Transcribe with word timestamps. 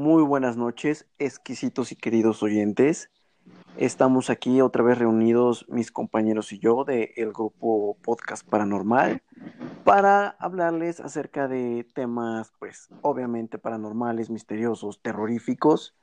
Muy 0.00 0.22
buenas 0.22 0.56
noches, 0.56 1.04
exquisitos 1.18 1.92
y 1.92 1.94
queridos 1.94 2.42
oyentes. 2.42 3.10
Estamos 3.76 4.30
aquí 4.30 4.62
otra 4.62 4.82
vez 4.82 4.96
reunidos 4.96 5.66
mis 5.68 5.92
compañeros 5.92 6.54
y 6.54 6.58
yo 6.58 6.86
del 6.86 7.34
grupo 7.34 7.98
Podcast 8.02 8.48
Paranormal 8.48 9.22
para 9.84 10.28
hablarles 10.38 11.00
acerca 11.00 11.48
de 11.48 11.86
temas, 11.94 12.50
pues, 12.58 12.88
obviamente 13.02 13.58
paranormales, 13.58 14.30
misteriosos, 14.30 15.02
terroríficos. 15.02 15.94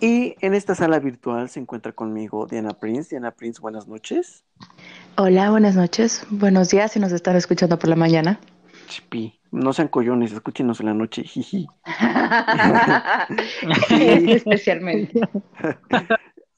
Y 0.00 0.34
en 0.40 0.54
esta 0.54 0.74
sala 0.74 0.98
virtual 0.98 1.50
se 1.50 1.60
encuentra 1.60 1.92
conmigo 1.92 2.46
Diana 2.46 2.70
Prince. 2.70 3.10
Diana 3.10 3.32
Prince, 3.32 3.60
buenas 3.60 3.86
noches. 3.86 4.46
Hola, 5.18 5.50
buenas 5.50 5.76
noches. 5.76 6.26
Buenos 6.30 6.70
días 6.70 6.92
si 6.92 6.98
nos 6.98 7.12
están 7.12 7.36
escuchando 7.36 7.78
por 7.78 7.90
la 7.90 7.96
mañana. 7.96 8.40
Chipi, 8.92 9.40
no 9.52 9.72
sean 9.72 9.88
collones, 9.88 10.32
escúchenos 10.32 10.80
en 10.80 10.86
la 10.86 10.92
noche, 10.92 11.24
jiji. 11.24 11.66
Especialmente. 13.90 15.18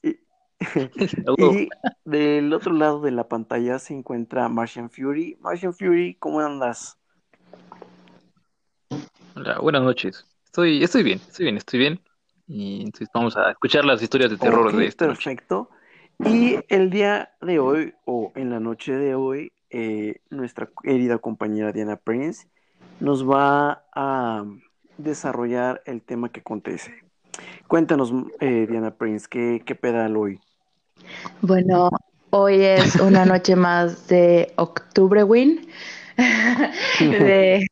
y 1.37 1.69
del 2.03 2.51
otro 2.51 2.73
lado 2.73 2.99
de 2.99 3.11
la 3.11 3.29
pantalla 3.29 3.79
se 3.79 3.93
encuentra 3.93 4.49
Martian 4.49 4.89
Fury. 4.89 5.37
Martian 5.39 5.73
Fury, 5.73 6.15
¿cómo 6.15 6.41
andas? 6.41 6.97
Hola, 9.35 9.59
buenas 9.59 9.83
noches. 9.83 10.25
Estoy, 10.43 10.83
estoy 10.83 11.03
bien, 11.03 11.21
estoy 11.25 11.45
bien, 11.45 11.55
estoy 11.55 11.79
bien. 11.79 12.01
Y 12.49 12.81
entonces 12.81 13.07
vamos 13.13 13.37
a 13.37 13.51
escuchar 13.51 13.85
las 13.85 14.01
historias 14.01 14.31
de 14.31 14.37
terror 14.37 14.75
de 14.75 14.87
esta 14.87 15.07
Perfecto. 15.07 15.69
Y 16.19 16.57
el 16.67 16.89
día 16.89 17.33
de 17.39 17.59
hoy, 17.59 17.93
o 18.03 18.33
en 18.35 18.49
la 18.49 18.59
noche 18.59 18.91
de 18.91 19.15
hoy, 19.15 19.53
eh, 19.77 20.21
nuestra 20.29 20.69
querida 20.81 21.17
compañera 21.17 21.73
Diana 21.73 21.97
Prince 21.97 22.47
nos 23.01 23.29
va 23.29 23.83
a 23.93 24.45
desarrollar 24.97 25.81
el 25.85 26.01
tema 26.01 26.31
que 26.31 26.39
acontece. 26.39 26.93
Cuéntanos, 27.67 28.13
eh, 28.39 28.67
Diana 28.69 28.91
Prince, 28.91 29.27
¿qué, 29.29 29.61
qué 29.65 29.75
pedal 29.75 30.15
hoy? 30.15 30.39
Bueno, 31.41 31.89
hoy 32.29 32.61
es 32.61 32.95
una 32.95 33.25
noche 33.25 33.57
más 33.57 34.07
de 34.07 34.53
Octubre 34.55 35.25
Win. 35.25 35.67
de 37.01 37.67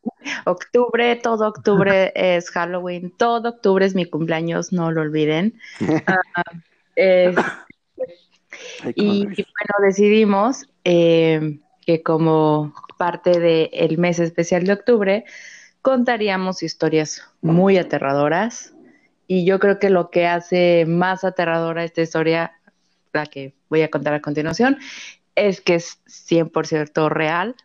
octubre, 0.45 1.15
todo 1.15 1.47
octubre 1.47 2.11
es 2.15 2.49
Halloween, 2.49 3.13
todo 3.15 3.47
octubre 3.47 3.85
es 3.85 3.95
mi 3.95 4.03
cumpleaños, 4.03 4.73
no 4.73 4.91
lo 4.91 5.01
olviden. 5.01 5.57
Ah, 6.95 7.65
y 8.95 9.25
bueno, 9.25 9.75
decidimos 9.81 10.69
eh, 10.83 11.59
que 11.85 12.01
como 12.01 12.73
parte 12.97 13.39
del 13.39 13.97
mes 13.97 14.19
especial 14.19 14.65
de 14.65 14.73
octubre, 14.73 15.25
contaríamos 15.81 16.63
historias 16.63 17.21
muy 17.41 17.77
aterradoras. 17.77 18.73
Y 19.27 19.45
yo 19.45 19.59
creo 19.59 19.79
que 19.79 19.89
lo 19.89 20.09
que 20.09 20.27
hace 20.27 20.85
más 20.87 21.23
aterradora 21.23 21.83
esta 21.83 22.01
historia, 22.01 22.53
la 23.13 23.25
que 23.25 23.53
voy 23.69 23.81
a 23.81 23.89
contar 23.89 24.13
a 24.13 24.21
continuación, 24.21 24.77
es 25.35 25.61
que 25.61 25.75
es 25.75 25.99
100% 26.05 27.09
real. 27.09 27.55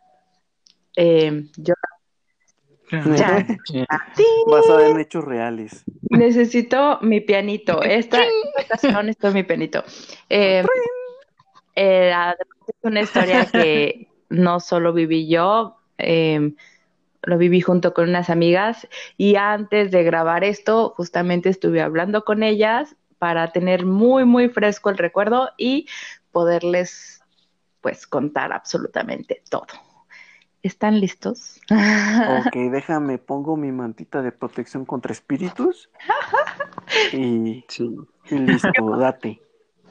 Eh, 0.96 1.44
yo 1.56 1.74
ya, 2.90 3.46
Basada 4.46 4.88
en 4.88 5.00
hechos 5.00 5.24
reales. 5.24 5.84
necesito 6.10 6.98
mi 7.02 7.20
pianito. 7.20 7.82
Esta 7.82 8.24
esta 8.24 8.74
ocasión 8.74 9.06
necesito 9.06 9.30
mi 9.32 9.42
pianito. 9.42 9.84
Eh, 10.30 10.64
eh, 11.80 12.12
además 12.12 12.58
es 12.66 12.74
una 12.82 13.00
historia 13.02 13.46
que 13.46 14.08
no 14.30 14.58
solo 14.58 14.92
viví 14.92 15.28
yo, 15.28 15.76
eh, 15.96 16.54
lo 17.22 17.38
viví 17.38 17.60
junto 17.60 17.94
con 17.94 18.08
unas 18.08 18.30
amigas 18.30 18.88
y 19.16 19.36
antes 19.36 19.92
de 19.92 20.02
grabar 20.02 20.42
esto, 20.42 20.92
justamente 20.96 21.48
estuve 21.48 21.80
hablando 21.80 22.24
con 22.24 22.42
ellas 22.42 22.96
para 23.18 23.52
tener 23.52 23.86
muy, 23.86 24.24
muy 24.24 24.48
fresco 24.48 24.90
el 24.90 24.98
recuerdo 24.98 25.50
y 25.56 25.86
poderles, 26.32 27.22
pues, 27.80 28.08
contar 28.08 28.52
absolutamente 28.52 29.42
todo. 29.48 29.66
¿Están 30.64 30.98
listos? 31.00 31.60
Ok, 31.70 32.56
déjame, 32.72 33.18
pongo 33.18 33.56
mi 33.56 33.70
mantita 33.70 34.20
de 34.20 34.32
protección 34.32 34.84
contra 34.84 35.12
espíritus. 35.12 35.90
Y, 37.12 37.64
Sí. 37.68 37.96
y 38.30 38.34
listo, 38.38 38.96
date. 38.96 39.40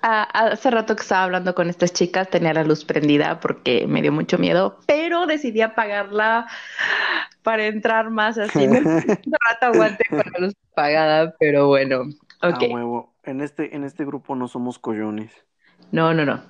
Hace 0.10 0.72
rato 0.72 0.96
que 0.96 1.02
estaba 1.02 1.24
hablando 1.24 1.54
con 1.56 1.70
estas 1.70 1.94
chicas, 1.94 2.30
tenía 2.30 2.54
la 2.54 2.64
luz 2.64 2.86
prendida 2.86 3.40
porque 3.40 3.88
me 3.88 4.02
dio 4.02 4.12
mucho 4.12 4.38
miedo, 4.38 4.80
pero 4.86 5.26
decidí 5.26 5.62
apagarla 5.62 6.48
para 7.44 7.66
entrar 7.68 8.10
más 8.10 8.38
así. 8.38 8.68
Me 8.68 8.80
un 9.26 9.34
rato 9.50 9.66
aguante 9.68 10.04
con 10.16 10.24
la 10.34 10.46
luz 10.48 10.54
apagada, 10.72 11.36
pero 11.40 11.68
bueno, 11.68 12.04
A 12.42 12.50
ok. 12.50 12.64
huevo. 12.64 13.14
En 13.24 13.42
este, 13.42 13.76
en 13.76 13.84
este 13.84 14.06
grupo 14.06 14.36
no 14.36 14.48
somos 14.48 14.80
collones. 14.80 15.32
No, 15.92 16.14
no, 16.14 16.26
no. 16.26 16.42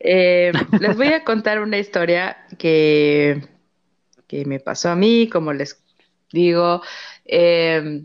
Eh, 0.00 0.52
les 0.78 0.96
voy 0.96 1.12
a 1.12 1.24
contar 1.24 1.60
una 1.60 1.78
historia 1.78 2.36
que, 2.58 3.48
que 4.26 4.44
me 4.44 4.60
pasó 4.60 4.90
a 4.90 4.96
mí, 4.96 5.28
como 5.30 5.52
les 5.52 5.82
digo. 6.32 6.82
eh, 7.24 8.04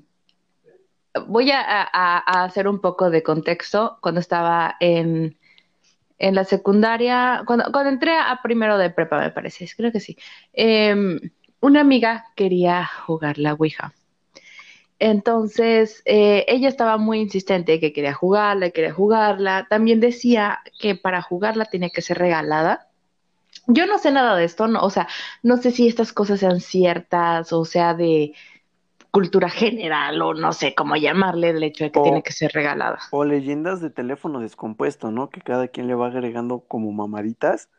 voy 1.27 1.51
a, 1.51 2.17
hacer 2.43 2.67
un 2.67 2.79
poco 2.79 3.09
de 3.09 3.23
contexto. 3.23 3.97
Cuando 4.01 4.21
estaba 4.21 4.75
en, 4.79 5.37
la 6.19 6.43
secundaria, 6.43 7.43
cuando, 7.45 7.65
entré 7.81 8.17
a 8.17 8.39
primero 8.43 8.77
de 8.77 8.89
prepa, 8.89 9.19
me 9.19 9.31
parece, 9.31 9.69
creo 9.75 9.91
que 9.91 9.99
sí, 9.99 10.17
eh, 10.53 10.95
una 11.59 11.81
amiga 11.81 12.25
quería 12.35 12.85
jugar 12.85 13.37
la 13.37 13.53
Ouija. 13.53 13.93
Entonces, 14.99 16.01
eh, 16.05 16.45
ella 16.47 16.69
estaba 16.69 16.97
muy 16.97 17.19
insistente 17.19 17.79
que 17.79 17.93
quería 17.93 18.13
jugarla, 18.13 18.71
quería 18.71 18.93
jugarla. 18.93 19.67
También 19.69 19.99
decía 19.99 20.59
que 20.79 20.95
para 20.95 21.21
jugarla 21.21 21.65
tenía 21.65 21.89
que 21.89 22.01
ser 22.01 22.17
regalada. 22.17 22.87
Yo 23.67 23.85
no 23.85 23.97
sé 23.99 24.11
nada 24.11 24.35
de 24.35 24.45
esto, 24.45 24.67
no, 24.67 24.81
o 24.81 24.89
sea, 24.89 25.07
no 25.43 25.57
sé 25.57 25.71
si 25.71 25.87
estas 25.87 26.13
cosas 26.13 26.39
sean 26.39 26.61
ciertas 26.61 27.51
o 27.53 27.65
sea 27.65 27.93
de 27.93 28.33
cultura 29.17 29.49
general 29.49 30.21
o 30.21 30.33
no 30.33 30.53
sé 30.53 30.75
cómo 30.75 30.95
llamarle 30.95 31.49
el 31.51 31.63
hecho 31.63 31.83
de 31.85 31.91
que 31.91 31.99
O- 32.01 32.01
tiene 32.01 32.23
que 32.23 32.33
ser 32.33 32.51
regalada. 32.53 32.99
O 33.09 33.25
leyendas 33.25 33.81
de 33.81 33.89
teléfono 33.89 34.39
descompuesto, 34.41 35.11
¿no? 35.11 35.29
Que 35.29 35.41
cada 35.41 35.67
quien 35.69 35.87
le 35.87 35.95
va 35.95 36.07
agregando 36.07 36.61
como 36.67 36.91
mamaditas 36.93 37.69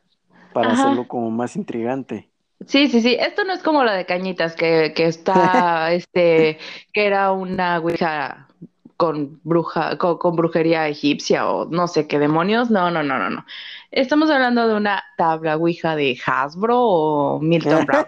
para 0.52 0.72
Ajá. 0.72 0.74
hacerlo 0.74 1.08
como 1.08 1.30
más 1.32 1.56
intrigante. 1.56 2.30
Sí, 2.66 2.88
sí, 2.88 3.00
sí. 3.00 3.16
Esto 3.18 3.44
no 3.44 3.52
es 3.52 3.62
como 3.62 3.84
la 3.84 3.92
de 3.94 4.04
Cañitas, 4.04 4.54
que, 4.56 4.92
que 4.94 5.06
está, 5.06 5.92
este, 5.92 6.58
que 6.92 7.06
era 7.06 7.30
una 7.32 7.78
ouija 7.78 8.48
con 8.96 9.40
bruja, 9.44 9.96
con, 9.96 10.18
con 10.18 10.34
brujería 10.36 10.88
egipcia 10.88 11.48
o 11.48 11.66
no 11.66 11.86
sé 11.86 12.08
qué 12.08 12.18
demonios. 12.18 12.68
No, 12.70 12.90
no, 12.90 13.02
no, 13.04 13.18
no, 13.18 13.30
no. 13.30 13.46
Estamos 13.92 14.28
hablando 14.30 14.66
de 14.68 14.74
una 14.74 15.02
tabla 15.16 15.56
ouija 15.56 15.94
de 15.96 16.18
Hasbro 16.26 16.80
o 16.80 17.40
Milton 17.40 17.86
Brown, 17.86 18.06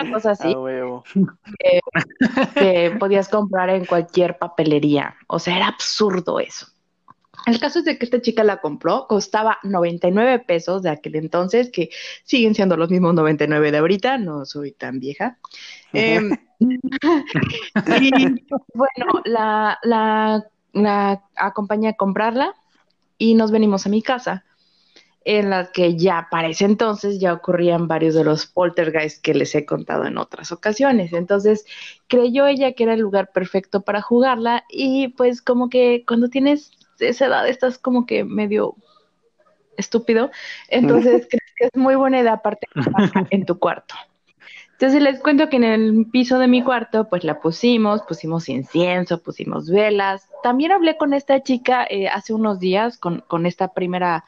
una 0.00 0.12
cosa 0.14 0.30
así 0.32 0.54
que 2.54 2.96
podías 2.98 3.28
comprar 3.28 3.70
en 3.70 3.84
cualquier 3.84 4.38
papelería. 4.38 5.16
O 5.26 5.38
sea, 5.38 5.56
era 5.56 5.68
absurdo 5.68 6.40
eso. 6.40 6.66
El 7.46 7.60
caso 7.60 7.78
es 7.78 7.84
de 7.84 7.98
que 7.98 8.04
esta 8.04 8.20
chica 8.20 8.44
la 8.44 8.60
compró, 8.60 9.06
costaba 9.06 9.58
99 9.62 10.40
pesos 10.40 10.82
de 10.82 10.90
aquel 10.90 11.16
entonces, 11.16 11.70
que 11.70 11.88
siguen 12.24 12.54
siendo 12.54 12.76
los 12.76 12.90
mismos 12.90 13.14
99 13.14 13.70
de 13.70 13.78
ahorita, 13.78 14.18
no 14.18 14.44
soy 14.44 14.72
tan 14.72 14.98
vieja. 14.98 15.38
Em, 15.92 16.36
y 16.60 18.44
bueno, 18.74 19.22
la, 19.24 19.78
la, 19.82 20.44
la 20.72 21.22
acompañé 21.36 21.88
a 21.88 21.92
comprarla 21.94 22.54
y 23.16 23.34
nos 23.34 23.50
venimos 23.50 23.86
a 23.86 23.90
mi 23.90 24.02
casa, 24.02 24.44
en 25.30 25.50
la 25.50 25.70
que 25.72 25.94
ya 25.94 26.28
para 26.30 26.48
ese 26.48 26.64
entonces 26.64 27.20
ya 27.20 27.34
ocurrían 27.34 27.86
varios 27.86 28.14
de 28.14 28.24
los 28.24 28.46
poltergeists 28.46 29.20
que 29.20 29.34
les 29.34 29.54
he 29.54 29.66
contado 29.66 30.06
en 30.06 30.16
otras 30.16 30.52
ocasiones. 30.52 31.12
Entonces 31.12 31.66
creyó 32.06 32.46
ella 32.46 32.72
que 32.72 32.84
era 32.84 32.94
el 32.94 33.00
lugar 33.00 33.30
perfecto 33.30 33.82
para 33.82 34.00
jugarla 34.00 34.64
y 34.70 35.08
pues 35.08 35.42
como 35.42 35.68
que 35.68 36.02
cuando 36.06 36.30
tienes 36.30 36.70
esa 36.98 37.26
edad 37.26 37.46
estás 37.46 37.76
como 37.76 38.06
que 38.06 38.24
medio 38.24 38.74
estúpido, 39.76 40.30
entonces 40.68 41.26
crees 41.30 41.52
que 41.58 41.66
es 41.66 41.76
muy 41.76 41.94
buena 41.94 42.20
idea 42.20 42.32
aparte 42.32 42.66
en 43.28 43.44
tu 43.44 43.58
cuarto. 43.58 43.96
Entonces 44.72 45.02
les 45.02 45.20
cuento 45.20 45.50
que 45.50 45.56
en 45.56 45.64
el 45.64 46.06
piso 46.10 46.38
de 46.38 46.48
mi 46.48 46.62
cuarto, 46.62 47.06
pues 47.06 47.22
la 47.24 47.38
pusimos, 47.40 48.00
pusimos 48.00 48.48
incienso, 48.48 49.22
pusimos 49.22 49.68
velas. 49.68 50.26
También 50.42 50.72
hablé 50.72 50.96
con 50.96 51.12
esta 51.12 51.42
chica 51.42 51.86
eh, 51.90 52.08
hace 52.08 52.32
unos 52.32 52.60
días, 52.60 52.96
con, 52.96 53.22
con, 53.26 53.44
esta 53.44 53.74
primera 53.74 54.24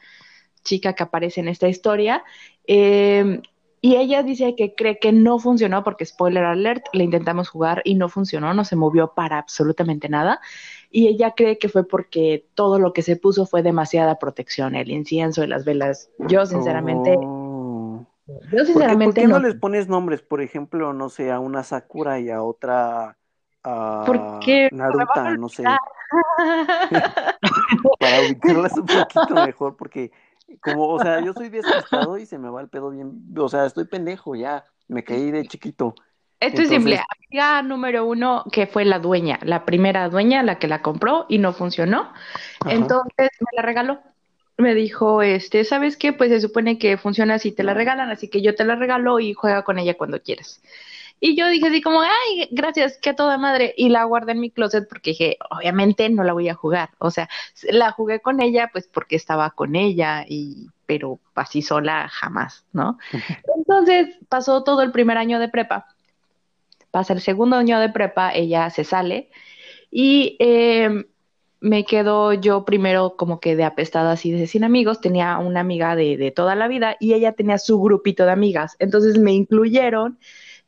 chica 0.63 0.93
que 0.93 1.03
aparece 1.03 1.39
en 1.41 1.47
esta 1.47 1.67
historia, 1.67 2.23
eh, 2.67 3.41
y 3.83 3.95
ella 3.95 4.21
dice 4.21 4.55
que 4.55 4.75
cree 4.75 4.99
que 4.99 5.11
no 5.11 5.39
funcionó 5.39 5.83
porque, 5.83 6.05
spoiler 6.05 6.43
alert, 6.43 6.85
le 6.93 7.03
intentamos 7.03 7.49
jugar 7.49 7.81
y 7.83 7.95
no 7.95 8.09
funcionó, 8.09 8.53
no 8.53 8.63
se 8.63 8.75
movió 8.75 9.13
para 9.15 9.39
absolutamente 9.39 10.07
nada. 10.07 10.39
Y 10.91 11.07
ella 11.07 11.31
cree 11.35 11.57
que 11.57 11.67
fue 11.67 11.87
porque 11.87 12.45
todo 12.53 12.77
lo 12.77 12.93
que 12.93 13.01
se 13.01 13.15
puso 13.15 13.47
fue 13.47 13.63
demasiada 13.63 14.19
protección, 14.19 14.75
el 14.75 14.91
incienso 14.91 15.43
y 15.43 15.47
las 15.47 15.65
velas. 15.65 16.11
Yo, 16.19 16.45
sinceramente, 16.45 17.15
Oh. 17.17 18.05
yo 18.51 18.65
sinceramente 18.65 19.05
¿Por 19.05 19.13
qué, 19.15 19.15
por 19.21 19.23
qué 19.23 19.27
no, 19.27 19.39
no. 19.39 19.47
les 19.47 19.55
pones 19.55 19.87
nombres? 19.87 20.21
Por 20.21 20.43
ejemplo, 20.43 20.93
no 20.93 21.09
sé, 21.09 21.31
a 21.31 21.39
una 21.39 21.63
Sakura 21.63 22.19
y 22.19 22.29
a 22.29 22.43
otra. 22.43 23.17
a- 23.63 24.03
porque 24.05 24.69
Naruto, 24.71 25.23
no 25.39 25.49
sé. 25.49 25.63
Para 27.99 28.21
ubicarlas 28.21 28.77
un 28.77 28.85
poquito 28.85 29.45
mejor, 29.45 29.75
porque 29.75 30.11
como, 30.59 30.87
o 30.87 30.99
sea, 30.99 31.23
yo 31.23 31.33
soy 31.33 31.49
despistado 31.49 32.17
y 32.17 32.25
se 32.25 32.37
me 32.37 32.49
va 32.49 32.61
el 32.61 32.69
pedo 32.69 32.89
bien, 32.89 33.23
o 33.37 33.49
sea, 33.49 33.65
estoy 33.65 33.85
pendejo 33.85 34.35
ya, 34.35 34.65
me 34.87 35.03
caí 35.03 35.31
de 35.31 35.45
chiquito. 35.45 35.95
Esto 36.39 36.63
es 36.63 36.69
simple, 36.69 36.99
amiga 37.29 37.61
número 37.61 38.03
uno, 38.05 38.43
que 38.51 38.65
fue 38.65 38.83
la 38.83 38.97
dueña, 38.97 39.39
la 39.43 39.63
primera 39.63 40.09
dueña, 40.09 40.41
la 40.41 40.57
que 40.57 40.67
la 40.67 40.81
compró 40.81 41.27
y 41.29 41.37
no 41.37 41.53
funcionó. 41.53 42.11
Entonces 42.67 43.29
me 43.39 43.55
la 43.55 43.61
regaló. 43.61 44.01
Me 44.57 44.73
dijo, 44.73 45.21
este, 45.21 45.63
¿sabes 45.65 45.97
qué? 45.97 46.13
Pues 46.13 46.31
se 46.31 46.41
supone 46.41 46.79
que 46.79 46.97
funciona 46.97 47.37
si 47.37 47.51
te 47.51 47.63
la 47.63 47.75
regalan, 47.75 48.09
así 48.09 48.27
que 48.27 48.41
yo 48.41 48.55
te 48.55 48.65
la 48.65 48.75
regalo 48.75 49.19
y 49.19 49.33
juega 49.33 49.63
con 49.63 49.77
ella 49.77 49.95
cuando 49.97 50.19
quieras. 50.19 50.63
Y 51.23 51.35
yo 51.35 51.47
dije 51.49 51.67
así 51.67 51.81
como, 51.81 52.01
ay, 52.01 52.49
gracias, 52.49 52.97
que 52.97 53.13
toda 53.13 53.37
madre. 53.37 53.75
Y 53.77 53.89
la 53.89 54.03
guardé 54.05 54.31
en 54.31 54.39
mi 54.39 54.49
closet 54.49 54.89
porque 54.89 55.11
dije, 55.11 55.37
obviamente 55.51 56.09
no 56.09 56.23
la 56.23 56.33
voy 56.33 56.49
a 56.49 56.55
jugar. 56.55 56.89
O 56.97 57.11
sea, 57.11 57.29
la 57.69 57.91
jugué 57.91 58.21
con 58.21 58.41
ella 58.41 58.71
pues 58.73 58.87
porque 58.87 59.17
estaba 59.17 59.51
con 59.51 59.75
ella 59.75 60.25
y 60.27 60.67
pero 60.87 61.19
así 61.35 61.61
sola 61.61 62.09
jamás, 62.09 62.65
¿no? 62.73 62.97
Entonces 63.55 64.17
pasó 64.29 64.63
todo 64.63 64.81
el 64.81 64.91
primer 64.91 65.19
año 65.19 65.39
de 65.39 65.47
prepa. 65.47 65.85
Pasa 66.89 67.13
el 67.13 67.21
segundo 67.21 67.55
año 67.55 67.79
de 67.79 67.89
prepa, 67.89 68.33
ella 68.33 68.71
se 68.71 68.83
sale 68.83 69.29
y 69.91 70.37
eh, 70.39 71.05
me 71.59 71.85
quedo 71.85 72.33
yo 72.33 72.65
primero 72.65 73.15
como 73.15 73.39
que 73.39 73.55
de 73.55 73.63
apestada 73.63 74.13
así 74.13 74.31
de 74.31 74.47
sin 74.47 74.63
amigos, 74.63 75.01
tenía 75.01 75.37
una 75.37 75.59
amiga 75.59 75.95
de, 75.95 76.17
de 76.17 76.31
toda 76.31 76.55
la 76.55 76.67
vida 76.67 76.97
y 76.99 77.13
ella 77.13 77.33
tenía 77.33 77.59
su 77.59 77.79
grupito 77.79 78.25
de 78.25 78.31
amigas, 78.31 78.75
entonces 78.79 79.19
me 79.19 79.33
incluyeron 79.33 80.17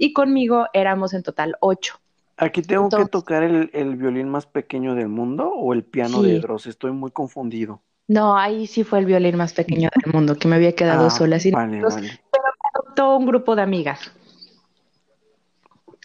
y 0.03 0.11
conmigo 0.11 0.67
éramos 0.73 1.13
en 1.13 1.23
total 1.23 1.55
ocho. 1.61 2.00
¿Aquí 2.35 2.61
tengo 2.61 2.89
que 2.89 3.05
tocar 3.05 3.44
el, 3.44 3.95
violín 3.95 4.27
más 4.27 4.45
pequeño 4.45 4.95
del 4.95 5.07
mundo 5.07 5.50
o 5.50 5.71
el 5.71 5.83
piano 5.83 6.21
de 6.21 6.39
Dross? 6.39 6.65
Estoy 6.65 6.91
muy 6.91 7.11
confundido. 7.11 7.81
No, 8.07 8.38
ahí 8.38 8.67
sí 8.67 8.83
fue 8.83 9.00
el 9.00 9.05
violín 9.05 9.38
más 9.38 9.53
pequeño 9.53 9.89
del 10.03 10.13
mundo, 10.13 10.35
que 10.35 10.50
me 10.50 10.57
había 10.57 10.75
quedado 10.75 11.07
ah, 11.07 11.09
sola. 11.09 11.38
Así 11.38 11.51
vale, 11.51 11.79
Pero 11.79 11.94
me 11.94 12.69
adoptó 12.73 13.15
un 13.15 13.25
grupo 13.25 13.55
de 13.55 13.61
amigas. 13.61 14.11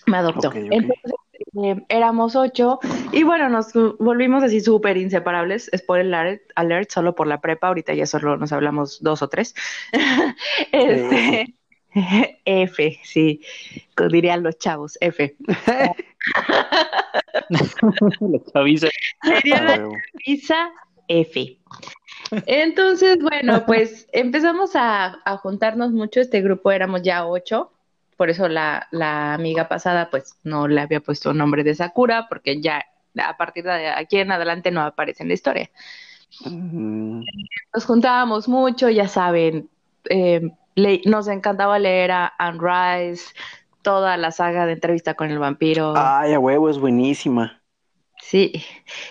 Me 0.06 0.18
adoptó. 0.18 0.52
Entonces, 0.54 0.94
eh, 1.64 1.84
éramos 1.88 2.36
ocho 2.36 2.78
y 3.10 3.24
bueno, 3.24 3.48
nos 3.48 3.72
volvimos 3.98 4.44
así 4.44 4.60
súper 4.60 4.96
inseparables. 4.96 5.70
Spoiler 5.76 6.14
alert, 6.14 6.42
alert, 6.54 6.90
solo 6.90 7.16
por 7.16 7.26
la 7.26 7.40
prepa. 7.40 7.66
Ahorita 7.66 7.94
ya 7.94 8.06
solo 8.06 8.36
nos 8.36 8.52
hablamos 8.52 9.02
dos 9.02 9.22
o 9.22 9.28
tres. 9.28 9.54
este, 10.72 11.57
F, 12.44 13.00
sí, 13.04 13.40
dirían 14.10 14.42
los 14.42 14.58
chavos, 14.58 14.98
F. 15.00 15.36
la 17.48 18.40
chaviza. 18.52 18.88
Sería 19.22 19.62
la 19.62 19.76
chaviza 19.76 20.70
F. 21.08 21.58
Entonces, 22.46 23.18
bueno, 23.20 23.62
pues 23.66 24.08
empezamos 24.12 24.72
a, 24.74 25.18
juntarnos 25.42 25.92
mucho. 25.92 26.20
Este 26.20 26.40
grupo 26.40 26.70
éramos 26.70 27.02
ya 27.02 27.26
ocho. 27.26 27.72
Por 28.16 28.30
eso 28.30 28.48
la, 28.48 28.88
la 28.90 29.34
amiga 29.34 29.68
pasada, 29.68 30.10
pues 30.10 30.34
no 30.42 30.66
le 30.66 30.80
había 30.80 31.00
puesto 31.00 31.32
nombre 31.32 31.62
de 31.62 31.74
Sakura, 31.74 32.26
porque 32.28 32.60
ya 32.60 32.84
a 33.16 33.36
partir 33.36 33.64
de 33.64 33.88
aquí 33.88 34.18
en 34.18 34.32
adelante 34.32 34.70
no 34.70 34.82
aparece 34.82 35.22
en 35.22 35.28
la 35.28 35.34
historia. 35.34 35.70
Nos 36.44 37.84
juntábamos 37.84 38.48
mucho, 38.48 38.90
ya 38.90 39.06
saben, 39.06 39.70
eh, 40.10 40.50
nos 41.04 41.28
encantaba 41.28 41.78
leer 41.78 42.10
a 42.10 42.32
Anne 42.38 42.58
Rice, 42.60 43.34
toda 43.82 44.16
la 44.16 44.30
saga 44.30 44.66
de 44.66 44.72
entrevista 44.72 45.14
con 45.14 45.30
el 45.30 45.38
vampiro. 45.38 45.94
Ay, 45.96 46.32
a 46.34 46.38
huevo, 46.38 46.68
es 46.68 46.78
buenísima. 46.78 47.62
Sí, 48.20 48.52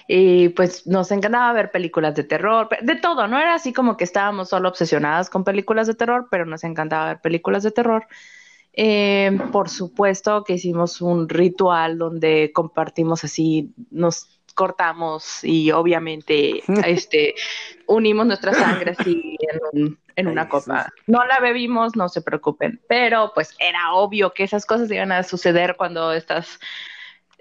y 0.08 0.50
pues 0.50 0.86
nos 0.86 1.12
encantaba 1.12 1.54
ver 1.54 1.72
películas 1.72 2.14
de 2.14 2.24
terror, 2.24 2.70
de 2.82 2.96
todo, 2.98 3.28
no 3.28 3.40
era 3.40 3.56
así 3.56 3.72
como 3.74 3.96
que 3.96 4.04
estábamos 4.04 4.50
solo 4.50 4.70
obsesionadas 4.70 5.30
con 5.30 5.44
películas 5.44 5.88
de 5.88 5.96
terror, 5.96 6.28
pero 6.30 6.46
nos 6.46 6.64
encantaba 6.64 7.08
ver 7.08 7.22
películas 7.22 7.64
de 7.64 7.72
terror. 7.72 8.08
Eh, 8.74 9.40
por 9.52 9.70
supuesto 9.70 10.44
que 10.44 10.54
hicimos 10.54 11.02
un 11.02 11.30
ritual 11.30 11.98
donde 11.98 12.52
compartimos 12.54 13.24
así, 13.24 13.74
nos 13.90 14.37
cortamos 14.58 15.44
y 15.44 15.72
obviamente 15.72 16.64
este 16.86 17.36
unimos 17.86 18.26
nuestra 18.26 18.54
sangre 18.54 18.96
así 18.98 19.38
en, 19.72 19.98
en 20.16 20.28
una 20.28 20.50
copa. 20.50 20.92
No 21.06 21.24
la 21.26 21.40
bebimos, 21.40 21.96
no 21.96 22.10
se 22.10 22.22
preocupen, 22.22 22.82
pero 22.90 23.32
pues 23.34 23.56
era 23.60 23.94
obvio 23.94 24.34
que 24.34 24.44
esas 24.44 24.66
cosas 24.66 24.92
iban 24.92 25.12
a 25.14 25.24
suceder 25.24 25.76
cuando 25.78 26.12
estás 26.12 26.60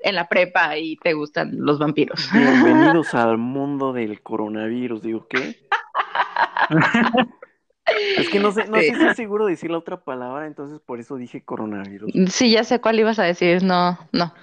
en 0.02 0.14
la 0.14 0.28
prepa 0.28 0.76
y 0.76 0.96
te 0.98 1.14
gustan 1.14 1.52
los 1.56 1.78
vampiros. 1.78 2.30
Bienvenidos 2.32 3.14
al 3.14 3.38
mundo 3.38 3.94
del 3.94 4.22
coronavirus, 4.22 5.02
digo, 5.02 5.26
¿qué? 5.26 5.66
es 8.18 8.28
que 8.28 8.38
no 8.38 8.52
sé, 8.52 8.66
no 8.66 8.76
sé 8.76 8.94
si 8.94 9.04
es 9.04 9.16
seguro 9.16 9.46
decir 9.46 9.70
la 9.70 9.78
otra 9.78 9.96
palabra, 10.04 10.46
entonces 10.46 10.80
por 10.80 11.00
eso 11.00 11.16
dije 11.16 11.42
coronavirus. 11.42 12.12
Sí, 12.28 12.50
ya 12.50 12.62
sé 12.62 12.78
cuál 12.80 13.00
ibas 13.00 13.18
a 13.18 13.24
decir, 13.24 13.62
no, 13.62 13.98
no. 14.12 14.34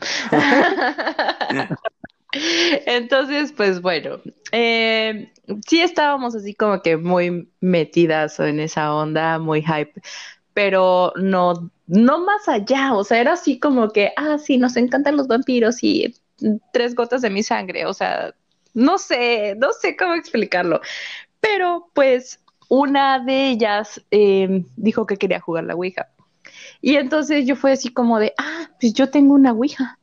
Entonces, 2.85 3.51
pues 3.51 3.81
bueno, 3.81 4.19
eh, 4.51 5.31
sí 5.67 5.81
estábamos 5.81 6.35
así 6.35 6.53
como 6.53 6.81
que 6.81 6.97
muy 6.97 7.49
metidas 7.61 8.39
en 8.39 8.59
esa 8.59 8.93
onda, 8.93 9.39
muy 9.39 9.61
hype, 9.61 9.93
pero 10.53 11.13
no, 11.15 11.71
no 11.87 12.23
más 12.23 12.47
allá, 12.47 12.93
o 12.93 13.03
sea, 13.03 13.19
era 13.19 13.33
así 13.33 13.59
como 13.59 13.89
que, 13.89 14.11
ah, 14.17 14.37
sí, 14.37 14.57
nos 14.57 14.77
encantan 14.77 15.17
los 15.17 15.27
vampiros 15.27 15.83
y 15.83 16.15
tres 16.71 16.95
gotas 16.95 17.21
de 17.21 17.29
mi 17.29 17.43
sangre, 17.43 17.85
o 17.85 17.93
sea, 17.93 18.33
no 18.73 18.97
sé, 18.97 19.55
no 19.57 19.71
sé 19.73 19.95
cómo 19.95 20.15
explicarlo, 20.15 20.81
pero 21.39 21.89
pues 21.93 22.39
una 22.69 23.19
de 23.19 23.49
ellas 23.49 24.01
eh, 24.11 24.65
dijo 24.75 25.05
que 25.05 25.17
quería 25.17 25.39
jugar 25.39 25.65
la 25.65 25.75
Ouija. 25.75 26.09
Y 26.81 26.95
entonces 26.95 27.45
yo 27.45 27.55
fue 27.55 27.71
así 27.73 27.89
como 27.89 28.19
de, 28.19 28.33
ah, 28.37 28.69
pues 28.79 28.93
yo 28.93 29.09
tengo 29.09 29.33
una 29.35 29.53
Ouija. 29.53 29.99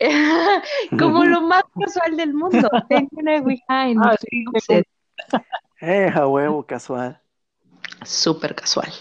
como 0.98 1.24
lo 1.24 1.42
más 1.42 1.64
casual 1.78 2.16
del 2.16 2.34
mundo. 2.34 2.68
Tengo 2.88 3.08
una 3.12 3.36
Ouija 3.40 3.88
en 3.88 3.98
ah, 4.02 4.16
Eh, 5.80 6.10
a 6.14 6.26
huevo, 6.26 6.64
casual. 6.64 7.20
Súper 8.04 8.54
casual. 8.54 8.92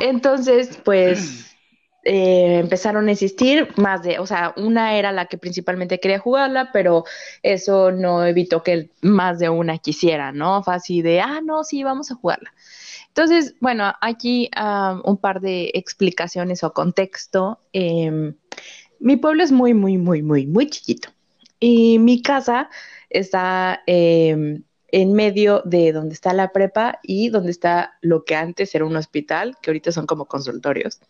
Entonces, 0.00 0.80
pues 0.84 1.54
eh, 2.04 2.58
empezaron 2.58 3.08
a 3.08 3.12
existir 3.12 3.68
más 3.76 4.02
de, 4.02 4.18
o 4.18 4.26
sea, 4.26 4.54
una 4.56 4.94
era 4.94 5.12
la 5.12 5.26
que 5.26 5.38
principalmente 5.38 6.00
quería 6.00 6.18
jugarla, 6.18 6.70
pero 6.72 7.04
eso 7.42 7.90
no 7.90 8.24
evitó 8.24 8.62
que 8.62 8.90
más 9.00 9.38
de 9.38 9.48
una 9.48 9.78
quisiera, 9.78 10.32
¿no? 10.32 10.62
Fue 10.62 10.74
así 10.74 11.02
de, 11.02 11.20
ah, 11.20 11.40
no, 11.42 11.64
sí, 11.64 11.82
vamos 11.82 12.10
a 12.10 12.14
jugarla. 12.14 12.52
Entonces, 13.08 13.54
bueno, 13.60 13.92
aquí 14.00 14.50
un 15.04 15.18
par 15.18 15.40
de 15.40 15.70
explicaciones 15.74 16.64
o 16.64 16.72
contexto. 16.72 17.60
Eh, 17.72 18.32
mi 19.02 19.16
pueblo 19.16 19.42
es 19.42 19.52
muy, 19.52 19.74
muy, 19.74 19.98
muy, 19.98 20.22
muy, 20.22 20.46
muy 20.46 20.70
chiquito. 20.70 21.10
Y 21.58 21.98
mi 21.98 22.22
casa 22.22 22.70
está 23.10 23.82
em, 23.86 24.62
en 24.88 25.12
medio 25.12 25.62
de 25.64 25.92
donde 25.92 26.14
está 26.14 26.32
la 26.32 26.52
prepa 26.52 27.00
y 27.02 27.28
donde 27.28 27.50
está 27.50 27.94
lo 28.00 28.24
que 28.24 28.36
antes 28.36 28.74
era 28.74 28.84
un 28.84 28.96
hospital, 28.96 29.56
que 29.60 29.70
ahorita 29.70 29.92
son 29.92 30.06
como 30.06 30.26
consultorios. 30.26 31.00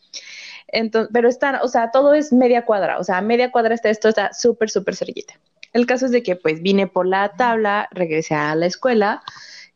Entonces, 0.68 1.10
pero 1.12 1.28
están, 1.28 1.56
o 1.62 1.68
sea, 1.68 1.90
todo 1.90 2.14
es 2.14 2.32
media 2.32 2.64
cuadra, 2.64 2.98
o 2.98 3.04
sea, 3.04 3.20
media 3.20 3.50
cuadra 3.52 3.74
está 3.74 3.90
esto, 3.90 4.08
está 4.08 4.32
súper, 4.32 4.70
súper 4.70 4.96
cerquita. 4.96 5.34
El 5.72 5.86
caso 5.86 6.06
es 6.06 6.12
de 6.12 6.22
que 6.22 6.36
pues 6.36 6.62
vine 6.62 6.86
por 6.86 7.06
la 7.06 7.32
tabla, 7.36 7.88
regresé 7.92 8.34
a 8.34 8.54
la 8.54 8.66
escuela, 8.66 9.22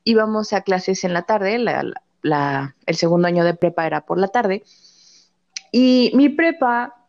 íbamos 0.05 0.53
a 0.53 0.63
clases 0.63 1.05
en 1.05 1.13
la 1.13 1.23
tarde, 1.23 1.57
el 1.57 2.97
segundo 2.97 3.29
año 3.29 3.45
de 3.45 3.55
prepa 3.55 3.87
era 3.87 4.03
por 4.03 4.19
la 4.19 4.29
tarde, 4.29 4.63
y 5.73 6.13
mi 6.15 6.29
prepa 6.29 7.06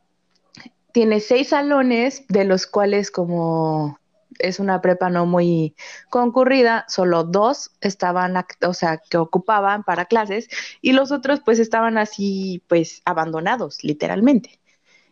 tiene 0.92 1.20
seis 1.20 1.50
salones, 1.50 2.26
de 2.28 2.44
los 2.46 2.68
cuales 2.68 3.12
como 3.12 4.00
es 4.40 4.60
una 4.60 4.82
prepa 4.82 5.10
no 5.10 5.26
muy 5.26 5.76
concurrida, 6.10 6.86
solo 6.88 7.24
dos 7.24 7.72
estaban, 7.82 8.36
o 8.66 8.74
sea, 8.74 8.98
que 8.98 9.18
ocupaban 9.18 9.84
para 9.84 10.06
clases 10.06 10.48
y 10.82 10.92
los 10.92 11.12
otros 11.12 11.42
pues 11.44 11.60
estaban 11.60 11.98
así 11.98 12.64
pues 12.68 13.02
abandonados, 13.06 13.84
literalmente. 13.84 14.60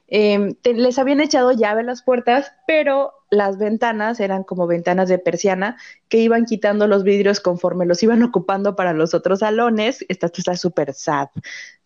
Em, 0.08 0.56
les 0.64 1.00
habían 1.00 1.20
echado 1.20 1.52
llave 1.52 1.84
las 1.84 2.04
puertas, 2.04 2.52
pero 2.68 3.14
las 3.32 3.58
ventanas 3.58 4.20
eran 4.20 4.44
como 4.44 4.68
ventanas 4.68 5.10
de 5.10 5.18
persiana 5.18 5.78
que 6.10 6.20
iban 6.20 6.46
quitando 6.46 6.88
los 6.88 7.04
vidrios 7.04 7.40
conforme 7.40 7.88
los 7.88 8.04
iban 8.04 8.22
ocupando 8.22 8.76
para 8.76 8.94
los 8.94 9.16
otros 9.16 9.40
salones. 9.40 10.06
Esta 10.08 10.28
está 10.28 10.56
súper 10.56 10.94
sad, 10.94 11.30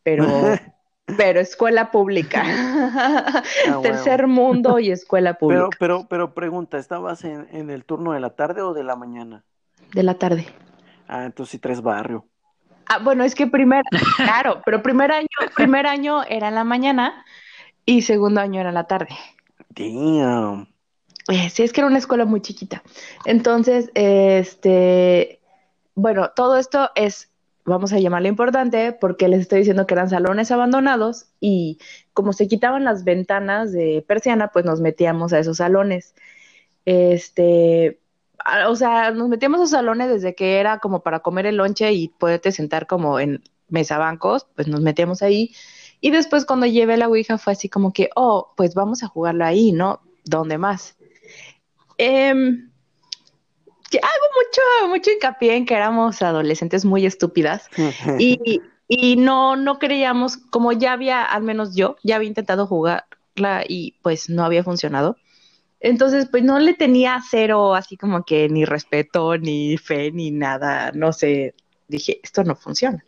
pero 0.03 0.25
pero 1.17 1.39
escuela 1.39 1.91
pública. 1.91 2.43
Ah, 3.67 3.79
Tercer 3.81 4.27
mundo 4.27 4.79
y 4.79 4.91
escuela 4.91 5.35
pública. 5.35 5.69
Pero, 5.77 6.05
pero, 6.05 6.07
pero 6.07 6.33
pregunta, 6.33 6.77
¿estabas 6.77 7.23
en, 7.23 7.69
el 7.69 7.83
turno 7.85 8.13
de 8.13 8.19
la 8.19 8.31
tarde 8.31 8.61
o 8.61 8.73
de 8.73 8.83
la 8.83 8.95
mañana? 8.95 9.43
De 9.93 10.03
la 10.03 10.15
tarde. 10.15 10.45
Ah, 11.07 11.25
entonces 11.25 11.51
sí 11.51 11.59
tres 11.59 11.81
barrio. 11.81 12.25
Ah, 12.87 12.99
bueno, 12.99 13.23
es 13.23 13.35
que 13.35 13.47
primer, 13.47 13.83
claro, 14.17 14.61
pero 14.65 14.81
primer 14.81 15.11
año, 15.11 15.27
primer 15.55 15.85
año 15.87 16.23
era 16.23 16.49
en 16.49 16.55
la 16.55 16.63
mañana 16.63 17.25
y 17.85 18.01
segundo 18.01 18.41
año 18.41 18.59
era 18.59 18.69
en 18.69 18.75
la 18.75 18.85
tarde. 18.85 19.15
Damn. 19.69 20.67
eh, 21.29 21.49
sí, 21.49 21.63
es 21.63 21.71
que 21.71 21.81
era 21.81 21.87
una 21.87 21.99
escuela 21.99 22.25
muy 22.25 22.41
chiquita. 22.41 22.81
Entonces, 23.25 23.91
este, 23.93 25.39
bueno, 25.95 26.31
todo 26.35 26.57
esto 26.57 26.89
es, 26.95 27.31
vamos 27.69 27.93
a 27.93 27.99
llamarlo 27.99 28.27
importante, 28.27 28.91
porque 28.93 29.27
les 29.27 29.41
estoy 29.41 29.59
diciendo 29.59 29.87
que 29.87 29.93
eran 29.93 30.09
salones 30.09 30.51
abandonados 30.51 31.27
y 31.39 31.79
como 32.13 32.33
se 32.33 32.47
quitaban 32.47 32.83
las 32.83 33.03
ventanas 33.03 33.71
de 33.71 34.03
persiana, 34.07 34.49
pues 34.49 34.65
nos 34.65 34.81
metíamos 34.81 35.33
a 35.33 35.39
esos 35.39 35.57
salones. 35.57 36.15
Este, 36.85 37.99
o 38.67 38.75
sea, 38.75 39.11
nos 39.11 39.29
metíamos 39.29 39.59
a 39.59 39.63
esos 39.63 39.71
salones 39.71 40.09
desde 40.09 40.35
que 40.35 40.59
era 40.59 40.79
como 40.79 41.01
para 41.01 41.19
comer 41.19 41.45
el 41.45 41.57
lonche 41.57 41.91
y 41.93 42.09
poderte 42.09 42.51
sentar 42.51 42.87
como 42.87 43.19
en 43.19 43.43
mesa 43.69 43.97
bancos, 43.97 44.47
pues 44.55 44.67
nos 44.67 44.81
metíamos 44.81 45.21
ahí. 45.21 45.55
Y 46.01 46.11
después 46.11 46.45
cuando 46.45 46.65
llevé 46.65 46.97
la 46.97 47.07
Ouija 47.07 47.37
fue 47.37 47.53
así 47.53 47.69
como 47.69 47.93
que, 47.93 48.09
oh, 48.15 48.53
pues 48.55 48.73
vamos 48.73 49.03
a 49.03 49.07
jugarlo 49.07 49.45
ahí, 49.45 49.71
¿no? 49.71 50.01
¿Dónde 50.23 50.57
más? 50.57 50.97
Em, 51.97 52.71
mucho, 54.49 54.89
mucho 54.89 55.11
hincapié 55.11 55.55
en 55.55 55.65
que 55.65 55.75
éramos 55.75 56.21
adolescentes 56.21 56.85
muy 56.85 57.05
estúpidas 57.05 57.69
y, 58.17 58.61
y 58.87 59.15
no, 59.17 59.55
no 59.55 59.79
creíamos, 59.79 60.37
como 60.37 60.71
ya 60.71 60.93
había, 60.93 61.23
al 61.23 61.43
menos 61.43 61.75
yo, 61.75 61.97
ya 62.03 62.15
había 62.15 62.27
intentado 62.27 62.67
jugarla 62.67 63.63
y 63.67 63.95
pues 64.01 64.29
no 64.29 64.43
había 64.43 64.63
funcionado. 64.63 65.17
Entonces, 65.79 66.27
pues 66.29 66.43
no 66.43 66.59
le 66.59 66.73
tenía 66.73 67.21
cero, 67.29 67.73
así 67.73 67.95
como 67.95 68.25
que 68.25 68.49
ni 68.49 68.65
respeto, 68.65 69.37
ni 69.37 69.77
fe, 69.77 70.11
ni 70.11 70.29
nada, 70.29 70.91
no 70.93 71.13
sé. 71.13 71.55
Dije, 71.87 72.19
esto 72.21 72.43
no 72.43 72.55
funciona. 72.55 73.05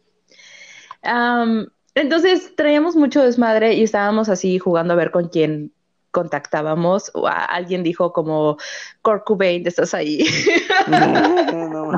entonces 1.96 2.56
traíamos 2.56 2.96
mucho 2.96 3.22
desmadre 3.22 3.74
y 3.74 3.84
estábamos 3.84 4.30
así 4.30 4.60
jugando 4.60 4.94
a 4.94 4.98
ver 4.98 5.12
con 5.12 5.28
quién 5.28 5.74
contactábamos, 6.12 7.12
o 7.14 7.28
alguien 7.28 7.84
dijo 7.84 8.14
como, 8.14 8.58
Kurt 9.02 9.26
¿estás 9.66 9.94
ahí? 9.94 10.26
No, 10.88 11.70
no, 11.70 11.92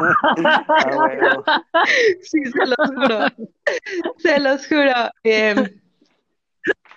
ah, 0.43 1.85
Sí, 2.21 2.39
se 2.45 2.65
los 2.65 2.77
juro. 2.95 3.27
Se 4.17 4.39
los 4.39 4.67
juro. 4.67 5.09
Em, 5.23 5.81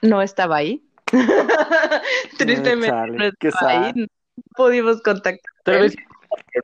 no 0.02 0.22
estaba 0.22 0.56
ahí. 0.56 0.82
Tristemente 2.38 2.92
no 2.92 3.24
estaba 3.40 3.86
ahí. 3.86 3.92
No 3.94 4.06
pudimos 4.56 5.02
contactar. 5.02 5.52
Tal 5.64 5.80
vez 5.80 5.96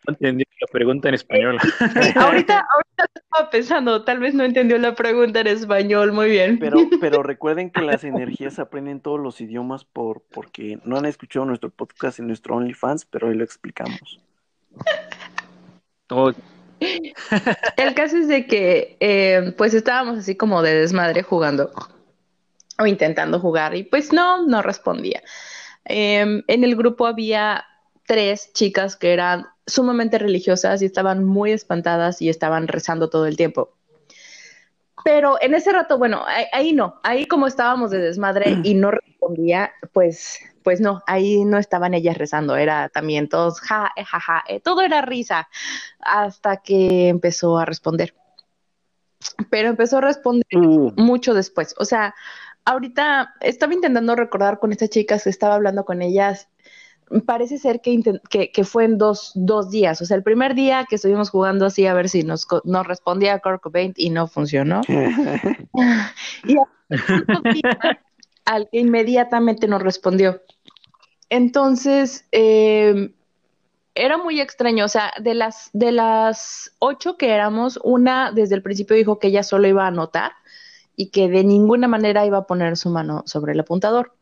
no 0.06 0.14
entendió 0.14 0.46
la 0.60 0.66
pregunta 0.72 1.08
en 1.08 1.14
español. 1.14 1.58
ahorita, 2.16 2.66
ahorita 2.72 3.04
estaba 3.14 3.50
pensando, 3.50 4.04
tal 4.04 4.18
vez 4.18 4.34
no 4.34 4.44
entendió 4.44 4.78
la 4.78 4.94
pregunta 4.94 5.40
en 5.40 5.48
español, 5.48 6.12
muy 6.12 6.30
bien. 6.30 6.58
Pero, 6.58 6.78
pero 7.00 7.22
recuerden 7.22 7.70
que 7.70 7.82
las 7.82 8.04
energías 8.04 8.58
aprenden 8.58 9.00
todos 9.00 9.20
los 9.20 9.40
idiomas 9.40 9.84
por, 9.84 10.22
porque 10.32 10.78
no 10.84 10.96
han 10.96 11.06
escuchado 11.06 11.46
nuestro 11.46 11.70
podcast 11.70 12.18
en 12.18 12.26
nuestro 12.26 12.56
OnlyFans, 12.56 13.04
pero 13.06 13.28
hoy 13.28 13.36
lo 13.36 13.44
explicamos. 13.44 14.20
El 17.76 17.94
caso 17.94 18.16
es 18.16 18.28
de 18.28 18.46
que 18.46 18.96
eh, 19.00 19.54
pues 19.56 19.74
estábamos 19.74 20.18
así 20.18 20.36
como 20.36 20.62
de 20.62 20.74
desmadre 20.74 21.22
jugando 21.22 21.70
o 22.78 22.86
intentando 22.86 23.38
jugar 23.38 23.76
y 23.76 23.84
pues 23.84 24.12
no, 24.12 24.46
no 24.46 24.62
respondía. 24.62 25.22
Em, 25.84 26.42
en 26.46 26.64
el 26.64 26.76
grupo 26.76 27.06
había 27.06 27.64
tres 28.06 28.52
chicas 28.52 28.96
que 28.96 29.12
eran 29.12 29.46
sumamente 29.66 30.19
religiosas 30.19 30.83
y 30.83 30.87
estaban 30.87 31.25
muy 31.25 31.52
espantadas 31.52 32.23
y 32.23 32.28
estaban 32.28 32.69
rezando 32.69 33.09
todo 33.11 33.26
el 33.26 33.37
tiempo. 33.37 33.75
Pero 35.04 35.37
en 35.40 35.54
ese 35.54 35.73
rato, 35.73 35.99
bueno, 35.99 36.25
ahí, 36.52 36.73
no, 36.73 37.00
ahí 37.02 37.26
como 37.26 37.47
estábamos 37.47 37.90
de 37.90 37.99
desmadre 37.99 38.59
y 38.62 38.75
no 38.75 38.90
respondía, 38.90 39.73
pues, 39.92 40.38
pues 40.62 40.81
no, 40.81 41.02
ahí 41.07 41.45
no 41.45 41.59
estaban 41.59 41.95
ellas 41.95 42.16
rezando, 42.16 42.57
era 42.57 42.88
también 42.88 43.28
todos 43.28 43.61
ja, 43.61 43.90
eh, 43.97 44.04
ja, 44.04 44.21
ja, 44.21 44.45
eh, 44.47 44.61
todo 44.61 44.83
era 44.83 45.02
risa, 45.02 45.49
hasta 45.99 46.59
que 46.59 47.09
empezó 47.09 47.59
a 47.59 47.64
responder. 47.64 48.14
Pero 49.50 49.69
empezó 49.69 49.99
a 49.99 50.02
responder 50.02 50.47
mm. 50.52 51.00
mucho 51.00 51.35
después, 51.35 51.75
o 51.78 51.85
sea, 51.85 52.14
ahorita 52.64 53.35
estaba 53.40 53.75
intentando 53.75 54.14
recordar 54.14 54.61
con 54.61 54.71
estas 54.71 54.90
chicas, 54.90 55.26
estaba 55.26 55.54
hablando 55.54 55.85
con 55.85 56.00
ellas 56.02 56.49
parece 57.21 57.59
ser 57.59 57.81
que, 57.81 58.00
que, 58.52 58.64
fue 58.64 58.85
en 58.85 58.99
dos, 58.99 59.33
dos, 59.35 59.71
días. 59.71 60.00
O 60.00 60.07
sea, 60.07 60.16
el 60.16 60.23
primer 60.23 60.54
día 60.54 60.87
que 60.88 60.97
estuvimos 60.97 61.31
jugando 61.31 61.66
así 61.66 61.87
a 61.87 61.95
ver 61.95 62.09
si 62.09 62.23
nos, 62.23 62.47
nos 62.64 62.87
respondía 62.87 63.38
Kurt 63.40 63.62
Cobain 63.62 63.92
y 63.97 64.11
no 64.11 64.26
funcionó. 64.26 64.81
y 66.45 66.57
al 68.45 68.69
que 68.71 68.78
inmediatamente 68.78 69.69
nos 69.69 69.83
respondió. 69.83 70.40
Entonces, 71.28 72.26
em, 72.33 73.12
era 73.95 74.19
muy 74.19 74.40
extraño. 74.40 74.85
O 74.85 74.88
sea, 74.88 75.12
de 75.21 75.35
las, 75.35 75.71
de 75.73 75.92
las 75.92 76.75
ocho 76.78 77.16
que 77.16 77.31
éramos, 77.31 77.78
una 77.85 78.33
desde 78.33 78.54
el 78.54 78.62
principio 78.62 78.97
dijo 78.97 79.19
que 79.19 79.28
ella 79.28 79.42
solo 79.42 79.69
iba 79.69 79.85
a 79.85 79.88
anotar 79.88 80.33
y 80.97 81.11
que 81.11 81.28
de 81.28 81.45
ninguna 81.45 81.88
manera 81.88 82.26
iba 82.26 82.38
a 82.38 82.47
poner 82.47 82.76
su 82.76 82.90
mano 82.90 83.23
sobre 83.26 83.52
el 83.52 83.61
apuntador. 83.61 84.14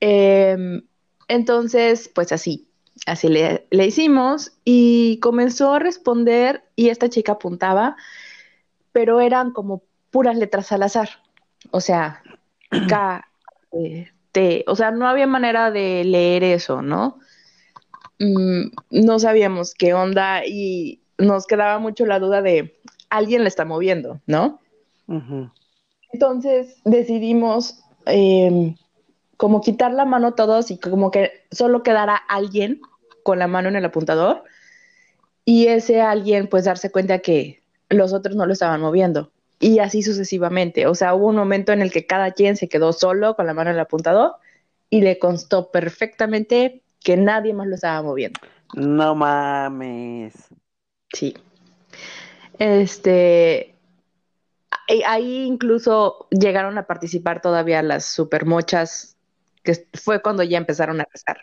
Eh, 0.00 0.82
entonces, 1.28 2.10
pues 2.14 2.32
así, 2.32 2.68
así 3.06 3.28
le, 3.28 3.66
hicimos 3.70 4.52
y 4.64 5.18
comenzó 5.20 5.74
a 5.74 5.78
responder 5.78 6.64
y 6.76 6.88
esta 6.88 7.08
chica 7.08 7.32
apuntaba, 7.32 7.96
pero 8.92 9.20
eran 9.20 9.52
como 9.52 9.82
puras 10.10 10.36
letras 10.36 10.72
al 10.72 10.82
azar. 10.82 11.08
O 11.70 11.80
sea, 11.80 12.22
K, 12.88 13.28
e, 13.72 14.08
T, 14.32 14.64
o 14.66 14.76
sea, 14.76 14.90
no 14.90 15.08
había 15.08 15.26
manera 15.26 15.70
de 15.70 16.04
leer 16.04 16.44
eso, 16.44 16.82
¿no? 16.82 17.18
Mm, 18.18 18.70
no 18.90 19.18
sabíamos 19.18 19.74
qué 19.74 19.92
onda 19.94 20.46
y 20.46 21.00
nos 21.18 21.46
quedaba 21.46 21.78
mucho 21.78 22.06
la 22.06 22.18
duda 22.18 22.42
de 22.42 22.78
alguien 23.10 23.42
le 23.42 23.48
está 23.48 23.64
moviendo, 23.64 24.20
¿no? 24.26 24.60
Entonces 26.12 26.80
decidimos 26.84 27.80
em, 28.06 28.76
como 29.36 29.60
quitar 29.60 29.92
la 29.92 30.04
mano 30.04 30.34
todos 30.34 30.70
y 30.70 30.78
como 30.78 31.10
que 31.10 31.44
solo 31.50 31.82
quedara 31.82 32.16
alguien 32.16 32.80
con 33.22 33.38
la 33.38 33.46
mano 33.46 33.68
en 33.68 33.76
el 33.76 33.84
apuntador 33.84 34.44
y 35.44 35.68
ese 35.68 36.00
alguien 36.00 36.48
pues 36.48 36.64
darse 36.64 36.90
cuenta 36.90 37.18
que 37.20 37.62
los 37.88 38.12
otros 38.12 38.36
no 38.36 38.46
lo 38.46 38.52
estaban 38.52 38.80
moviendo 38.80 39.30
y 39.58 39.78
así 39.78 40.02
sucesivamente. 40.02 40.86
O 40.86 40.94
sea, 40.94 41.14
hubo 41.14 41.28
un 41.28 41.36
momento 41.36 41.72
en 41.72 41.82
el 41.82 41.90
que 41.90 42.06
cada 42.06 42.32
quien 42.32 42.56
se 42.56 42.68
quedó 42.68 42.92
solo 42.92 43.36
con 43.36 43.46
la 43.46 43.54
mano 43.54 43.70
en 43.70 43.76
el 43.76 43.80
apuntador 43.80 44.36
y 44.90 45.00
le 45.00 45.18
constó 45.18 45.70
perfectamente 45.70 46.82
que 47.02 47.16
nadie 47.16 47.54
más 47.54 47.66
lo 47.66 47.76
estaba 47.76 48.02
moviendo. 48.02 48.40
No 48.74 49.14
mames. 49.14 50.34
Sí. 51.12 51.36
Este, 52.58 53.74
ahí 55.06 55.44
incluso 55.44 56.26
llegaron 56.30 56.78
a 56.78 56.86
participar 56.86 57.40
todavía 57.40 57.82
las 57.82 58.06
supermochas 58.06 59.15
que 59.66 59.86
fue 59.92 60.22
cuando 60.22 60.42
ya 60.42 60.56
empezaron 60.56 61.02
a 61.02 61.06
rezar. 61.12 61.38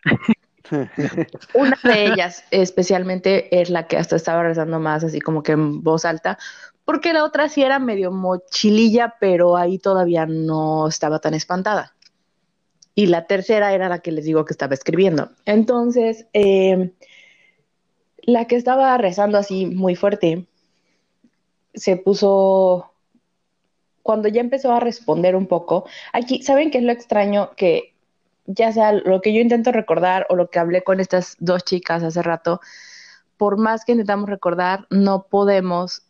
Una 1.54 1.78
de 1.84 2.06
ellas 2.06 2.44
especialmente 2.50 3.62
es 3.62 3.70
la 3.70 3.86
que 3.86 3.98
hasta 3.98 4.16
estaba 4.16 4.42
rezando 4.42 4.80
más 4.80 5.04
así 5.04 5.20
como 5.20 5.44
que 5.44 5.52
en 5.52 5.84
voz 5.84 6.06
alta, 6.06 6.40
porque 6.86 7.14
la 7.14 7.24
otra 7.24 7.50
sí 7.50 7.62
era 7.62 7.80
medio 7.80 8.12
mochililla, 8.12 9.16
pero 9.20 9.56
ahí 9.56 9.78
todavía 9.78 10.26
no 10.26 10.88
estaba 10.88 11.20
tan 11.20 11.34
espantada. 11.34 11.94
Y 12.96 13.08
la 13.08 13.26
tercera 13.26 13.74
era 13.74 13.90
la 13.90 14.00
que 14.00 14.12
les 14.12 14.26
digo 14.26 14.46
que 14.46 14.54
estaba 14.54 14.74
escribiendo. 14.74 15.30
Entonces, 15.46 16.28
em, 16.34 16.92
la 18.22 18.46
que 18.46 18.56
estaba 18.56 18.98
rezando 18.98 19.38
así 19.38 19.66
muy 19.66 19.96
fuerte, 19.96 20.46
se 21.74 21.98
puso, 21.98 22.92
cuando 24.04 24.28
ya 24.28 24.42
empezó 24.42 24.72
a 24.74 24.80
responder 24.80 25.36
un 25.36 25.48
poco, 25.48 25.86
aquí, 26.12 26.44
¿saben 26.44 26.70
qué 26.70 26.80
es 26.80 26.84
lo 26.84 26.92
extraño? 26.92 27.52
Que 27.56 27.93
ya 28.46 28.72
sea 28.72 28.92
lo 28.92 29.22
que 29.22 29.34
yo 29.34 29.42
intento 29.42 29.72
recordar 29.72 30.26
o 30.30 30.36
lo 30.36 30.50
que 30.50 30.60
hablé 30.60 30.84
con 30.84 31.00
estas 31.00 31.36
dos 31.40 31.64
chicas 31.64 32.04
hace 32.04 32.22
rato, 32.22 32.60
por 33.38 33.58
más 33.58 33.86
que 33.86 33.94
intentamos 33.94 34.30
recordar, 34.30 34.88
no 34.90 35.28
podemos, 35.28 36.04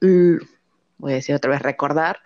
voy 0.00 1.12
a 1.12 1.14
decir 1.14 1.34
otra 1.34 1.50
vez, 1.50 1.62
recordar 1.62 2.20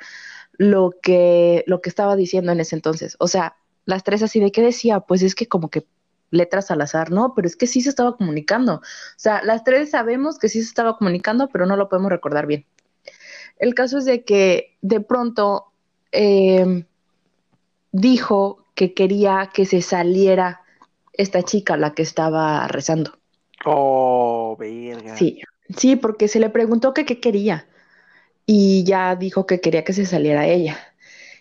lo 0.52 0.94
que, 1.02 1.64
lo 1.66 1.80
que 1.80 1.88
estaba 1.88 2.16
diciendo 2.16 2.52
en 2.52 2.60
ese 2.60 2.76
entonces. 2.76 3.16
O 3.18 3.28
sea, 3.28 3.56
las 3.84 4.04
tres 4.04 4.22
así 4.22 4.40
de 4.40 4.52
qué 4.52 4.62
decía, 4.62 5.00
pues 5.00 5.22
es 5.22 5.34
que 5.34 5.46
como 5.46 5.70
que 5.70 5.86
letras 6.30 6.70
al 6.70 6.80
azar, 6.80 7.10
no, 7.10 7.34
pero 7.34 7.46
es 7.46 7.56
que 7.56 7.66
sí 7.66 7.80
se 7.80 7.90
estaba 7.90 8.16
comunicando. 8.16 8.76
O 8.76 8.82
sea, 9.16 9.42
las 9.42 9.64
tres 9.64 9.90
sabemos 9.90 10.38
que 10.38 10.48
sí 10.48 10.62
se 10.62 10.68
estaba 10.68 10.96
comunicando, 10.96 11.48
pero 11.48 11.66
no 11.66 11.76
lo 11.76 11.88
podemos 11.88 12.10
recordar 12.10 12.46
bien. 12.46 12.66
El 13.58 13.74
caso 13.74 13.98
es 13.98 14.04
de 14.04 14.24
que 14.24 14.76
de 14.80 15.00
pronto 15.00 15.72
eh, 16.10 16.84
dijo 17.92 18.63
que 18.74 18.94
quería 18.94 19.50
que 19.52 19.66
se 19.66 19.82
saliera 19.82 20.62
esta 21.12 21.42
chica, 21.42 21.76
la 21.76 21.94
que 21.94 22.02
estaba 22.02 22.66
rezando. 22.68 23.18
Oh, 23.64 24.56
verga. 24.58 25.16
Sí, 25.16 25.40
sí, 25.76 25.96
porque 25.96 26.28
se 26.28 26.40
le 26.40 26.50
preguntó 26.50 26.92
que 26.92 27.04
qué 27.04 27.20
quería 27.20 27.66
y 28.46 28.84
ya 28.84 29.16
dijo 29.16 29.46
que 29.46 29.60
quería 29.60 29.84
que 29.84 29.92
se 29.92 30.06
saliera 30.06 30.46
ella. 30.46 30.76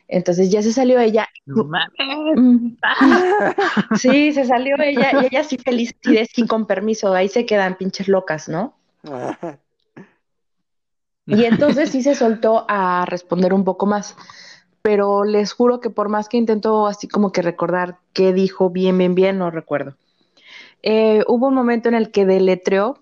Entonces 0.07 0.51
ya 0.51 0.61
se 0.61 0.71
salió 0.71 0.99
ella. 0.99 1.27
No 1.45 1.63
mames. 1.63 1.91
Mm. 2.35 2.77
Sí, 3.97 4.31
se 4.31 4.45
salió 4.45 4.75
ella 4.79 5.11
y 5.21 5.25
ella 5.27 5.43
sí 5.43 5.57
feliz 5.57 5.95
y 6.03 6.13
de 6.13 6.25
sin 6.25 6.47
con 6.47 6.65
permiso, 6.65 7.13
ahí 7.13 7.29
se 7.29 7.45
quedan 7.45 7.77
pinches 7.77 8.07
locas, 8.07 8.47
¿no? 8.47 8.75
Y 11.25 11.45
entonces 11.45 11.89
sí 11.89 12.03
se 12.03 12.15
soltó 12.15 12.65
a 12.67 13.05
responder 13.05 13.53
un 13.53 13.63
poco 13.63 13.85
más. 13.85 14.15
Pero 14.83 15.23
les 15.23 15.53
juro 15.53 15.79
que 15.79 15.89
por 15.89 16.09
más 16.09 16.29
que 16.29 16.37
intento 16.37 16.85
así 16.85 17.07
como 17.07 17.31
que 17.31 17.41
recordar 17.41 17.97
qué 18.13 18.33
dijo 18.33 18.69
bien, 18.69 18.97
bien, 18.97 19.15
bien, 19.15 19.39
no 19.39 19.49
recuerdo. 19.49 19.95
Eh, 20.83 21.23
hubo 21.27 21.47
un 21.47 21.55
momento 21.55 21.89
en 21.89 21.95
el 21.95 22.11
que 22.11 22.25
deletreó 22.25 22.99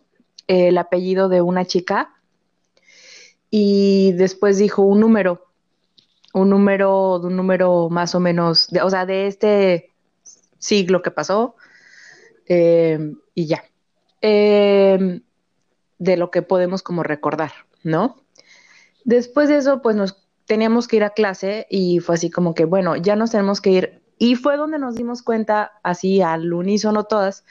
eh, 0.48 0.70
el 0.70 0.78
apellido 0.78 1.28
de 1.28 1.42
una 1.42 1.66
chica 1.66 2.14
y 3.50 4.14
después 4.14 4.58
dijo 4.58 4.84
un 4.84 5.00
número, 5.00 5.48
un 6.34 6.50
número, 6.52 7.16
un 7.16 7.36
número 7.36 7.90
más 7.90 8.16
o 8.16 8.20
menos, 8.20 8.70
de, 8.70 8.82
o 8.84 8.90
sea, 8.90 9.06
de 9.06 9.28
este 9.28 9.92
siglo 10.60 11.02
que 11.02 11.12
pasó 11.12 11.56
eh, 12.48 13.14
y 13.34 13.48
ya. 13.48 13.64
de 14.22 15.22
lo 16.00 16.32
que 16.32 16.42
podemos 16.44 16.84
como 16.84 17.04
recordar. 17.04 17.52
¿no? 17.84 18.18
Después 19.04 19.50
de 19.50 19.58
eso, 19.58 19.82
pues 19.82 19.96
nos 19.96 20.14
teníamos 20.52 20.90
que 20.90 20.98
ir 20.98 21.06
a 21.06 21.12
clase 21.12 21.66
y 21.70 22.02
fue 22.02 22.16
así 22.16 22.30
como 22.30 22.54
que, 22.54 22.66
bueno, 22.66 22.98
ya 22.98 23.16
nos 23.16 23.32
tenemos 23.32 23.62
que 23.62 23.70
ir. 23.70 24.02
Y 24.18 24.36
fue 24.36 24.58
donde 24.58 24.80
nos 24.80 24.96
dimos 24.96 25.22
cuenta, 25.22 25.80
así 25.82 26.22
al 26.22 26.52
unísono 26.52 27.06
todas, 27.06 27.46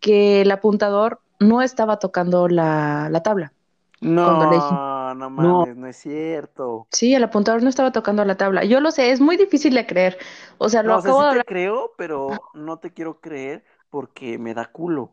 que 0.00 0.40
el 0.40 0.50
apuntador 0.50 1.20
no 1.38 1.62
estaba 1.62 2.00
tocando 2.00 2.48
la, 2.48 3.08
tabla. 3.22 3.52
No, 4.00 5.14
no 5.14 5.30
mames, 5.30 5.76
no. 5.76 5.86
es 5.86 5.96
cierto. 5.96 6.88
Sí, 6.90 7.14
el 7.14 7.22
apuntador 7.22 7.62
no 7.62 7.68
estaba 7.68 7.92
tocando 7.92 8.24
la 8.24 8.36
tabla. 8.36 8.64
Yo 8.64 8.80
lo 8.80 8.90
sé, 8.90 9.12
es 9.12 9.20
muy 9.20 9.36
difícil 9.36 9.72
de 9.72 9.86
creer. 9.86 10.18
O 10.58 10.68
sea, 10.68 10.82
lo 10.82 10.96
acabo 10.96 11.22
de 11.22 11.44
creo, 11.44 11.92
pero 11.96 12.30
no 12.52 12.80
te 12.80 12.92
quiero 12.92 13.20
creer 13.20 13.62
porque 13.90 14.38
me 14.38 14.54
da 14.54 14.72
culo. 14.72 15.12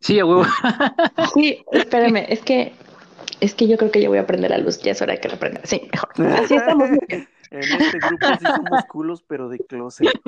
Sí, 0.00 0.20
a 0.20 0.26
huevo. 0.26 0.44
Sí, 1.32 1.64
espérame, 1.72 2.26
es 2.28 2.42
que 2.42 2.74
es 3.42 3.54
que 3.54 3.66
yo 3.66 3.76
creo 3.76 3.90
que 3.90 4.00
ya 4.00 4.08
voy 4.08 4.18
a 4.18 4.26
prender 4.26 4.52
la 4.52 4.58
luz, 4.58 4.80
ya 4.82 4.92
es 4.92 5.02
hora 5.02 5.14
de 5.14 5.20
que 5.20 5.28
la 5.28 5.36
prenda. 5.36 5.60
Sí, 5.64 5.88
mejor. 5.92 6.10
Así 6.32 6.54
estamos 6.54 6.90
En 7.50 7.60
este 7.60 7.98
grupo 7.98 8.26
sí 8.38 8.46
somos 8.46 8.84
culos, 8.86 9.22
pero 9.22 9.48
de 9.48 9.58
closet. 9.58 10.08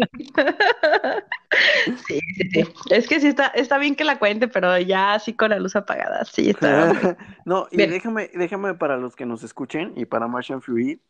Sí, 2.09 2.19
sí, 2.37 2.51
sí. 2.51 2.65
Es 2.91 3.07
que 3.07 3.21
sí 3.21 3.29
está, 3.29 3.47
está 3.47 3.79
bien 3.79 3.95
que 3.95 4.03
la 4.03 4.19
cuente, 4.19 4.49
pero 4.49 4.77
ya 4.79 5.15
así 5.15 5.35
con 5.35 5.51
la 5.51 5.59
luz 5.61 5.77
apagada. 5.77 6.25
Sí, 6.25 6.51
está. 6.51 7.17
no, 7.45 7.69
y 7.71 7.77
déjame, 7.77 8.29
déjame 8.35 8.75
para 8.75 8.97
los 8.97 9.15
que 9.15 9.25
nos 9.25 9.45
escuchen 9.45 9.93
y 9.95 10.05
para 10.05 10.27
Martian 10.27 10.61
Fury, 10.61 11.01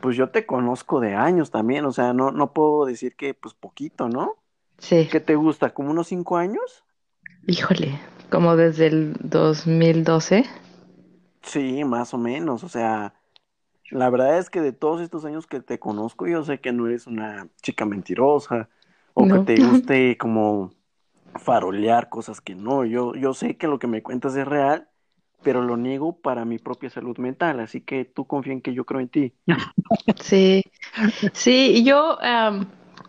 pues 0.00 0.16
yo 0.16 0.28
te 0.28 0.46
conozco 0.46 1.00
de 1.00 1.14
años 1.14 1.50
también, 1.50 1.84
o 1.86 1.92
sea, 1.92 2.12
no, 2.12 2.30
no 2.30 2.52
puedo 2.52 2.86
decir 2.86 3.16
que 3.16 3.34
pues 3.34 3.54
poquito, 3.54 4.08
¿no? 4.08 4.36
Sí. 4.78 5.08
¿Qué 5.10 5.18
te 5.18 5.34
gusta? 5.34 5.70
¿Como 5.70 5.90
unos 5.90 6.06
cinco 6.06 6.36
años? 6.36 6.84
Híjole, 7.46 7.98
como 8.30 8.54
desde 8.54 8.86
el 8.86 9.16
2012. 9.18 10.44
Sí, 11.42 11.84
más 11.84 12.14
o 12.14 12.18
menos, 12.18 12.64
o 12.64 12.68
sea, 12.68 13.14
la 13.90 14.10
verdad 14.10 14.38
es 14.38 14.50
que 14.50 14.60
de 14.60 14.72
todos 14.72 15.00
estos 15.00 15.24
años 15.24 15.46
que 15.46 15.60
te 15.60 15.78
conozco, 15.78 16.26
yo 16.26 16.44
sé 16.44 16.60
que 16.60 16.72
no 16.72 16.86
eres 16.86 17.06
una 17.06 17.48
chica 17.62 17.84
mentirosa 17.86 18.68
o 19.14 19.26
que 19.26 19.40
te 19.40 19.60
guste 19.64 20.18
como 20.18 20.72
farolear 21.36 22.08
cosas 22.08 22.40
que 22.40 22.54
no. 22.54 22.84
Yo, 22.84 23.14
yo 23.14 23.34
sé 23.34 23.56
que 23.56 23.68
lo 23.68 23.78
que 23.78 23.86
me 23.86 24.02
cuentas 24.02 24.36
es 24.36 24.46
real, 24.46 24.88
pero 25.42 25.62
lo 25.62 25.76
niego 25.76 26.20
para 26.20 26.44
mi 26.44 26.58
propia 26.58 26.90
salud 26.90 27.18
mental, 27.18 27.60
así 27.60 27.80
que 27.80 28.04
tú 28.04 28.26
confía 28.26 28.52
en 28.52 28.62
que 28.62 28.74
yo 28.74 28.84
creo 28.84 29.00
en 29.00 29.08
ti. 29.08 29.34
Sí, 30.20 30.62
sí, 31.32 31.84
yo 31.84 32.18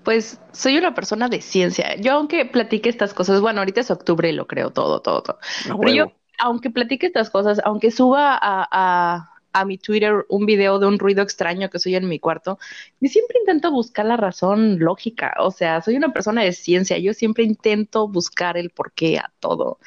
pues 0.04 0.40
soy 0.52 0.78
una 0.78 0.96
persona 0.96 1.30
de 1.30 1.42
ciencia. 1.42 1.96
Yo 1.98 2.14
aunque 2.14 2.46
platique 2.46 2.90
estas 2.90 3.14
cosas, 3.14 3.42
bueno, 3.42 3.60
ahorita 3.60 3.82
es 3.82 3.92
octubre 3.92 4.30
y 4.30 4.34
lo 4.34 4.48
creo 4.48 4.72
todo, 4.72 5.02
todo, 5.02 5.22
todo. 5.22 5.40
pero 5.80 5.94
yo 5.94 6.12
aunque 6.42 6.72
platique 6.72 7.06
estas 7.06 7.30
cosas, 7.30 7.62
aunque 7.64 7.92
suba 7.92 8.38
a, 8.42 9.28
mi 9.66 9.78
Twitter 9.78 10.26
un 10.30 10.46
video 10.46 10.80
de 10.80 10.88
un 10.88 10.98
ruido 10.98 11.22
extraño 11.22 11.70
que 11.70 11.78
soy 11.78 11.96
en 11.96 12.08
mi 12.08 12.20
cuarto, 12.20 12.58
yo 13.00 13.10
siempre 13.10 13.38
intento 13.40 13.70
buscar 13.70 14.06
la 14.06 14.18
razón 14.18 14.80
lógica. 14.80 15.36
O 15.40 15.52
sea, 15.52 15.82
soy 15.82 15.98
una 15.98 16.14
persona 16.14 16.42
de 16.44 16.54
ciencia, 16.54 16.98
yo 16.98 17.14
siempre 17.14 17.44
intento 17.44 18.08
buscar 18.08 18.58
el 18.58 18.72
porqué 18.72 19.20
a 19.20 19.32
todo. 19.40 19.78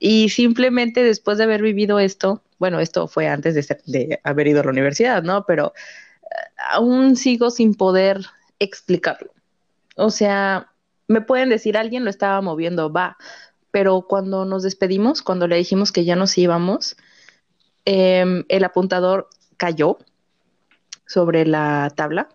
Y 0.00 0.30
simplemente 0.30 1.02
después 1.04 1.38
de 1.38 1.44
haber 1.44 1.62
vivido 1.62 2.00
esto, 2.00 2.42
bueno, 2.58 2.80
esto 2.80 3.06
fue 3.06 3.28
antes 3.28 3.54
de, 3.54 3.78
de 3.86 4.20
haber 4.24 4.48
ido 4.48 4.60
a 4.60 4.64
la 4.64 4.70
universidad, 4.70 5.22
¿no? 5.22 5.44
Pero 5.46 5.74
eh, 6.22 6.26
aún 6.72 7.14
sigo 7.14 7.50
sin 7.50 7.74
poder 7.74 8.26
explicarlo. 8.58 9.32
O 9.96 10.10
sea, 10.10 10.72
me 11.06 11.20
pueden 11.20 11.50
decir, 11.50 11.76
alguien 11.76 12.04
lo 12.04 12.10
estaba 12.10 12.40
moviendo, 12.40 12.92
va, 12.92 13.16
pero 13.78 14.02
cuando 14.02 14.44
nos 14.44 14.64
despedimos, 14.64 15.22
cuando 15.22 15.46
le 15.46 15.54
dijimos 15.54 15.92
que 15.92 16.04
ya 16.04 16.16
nos 16.16 16.36
íbamos, 16.36 16.96
em, 17.84 18.44
el 18.48 18.64
apuntador 18.64 19.28
cayó 19.56 19.98
sobre 21.06 21.46
la 21.46 21.92
tabla 21.94 22.28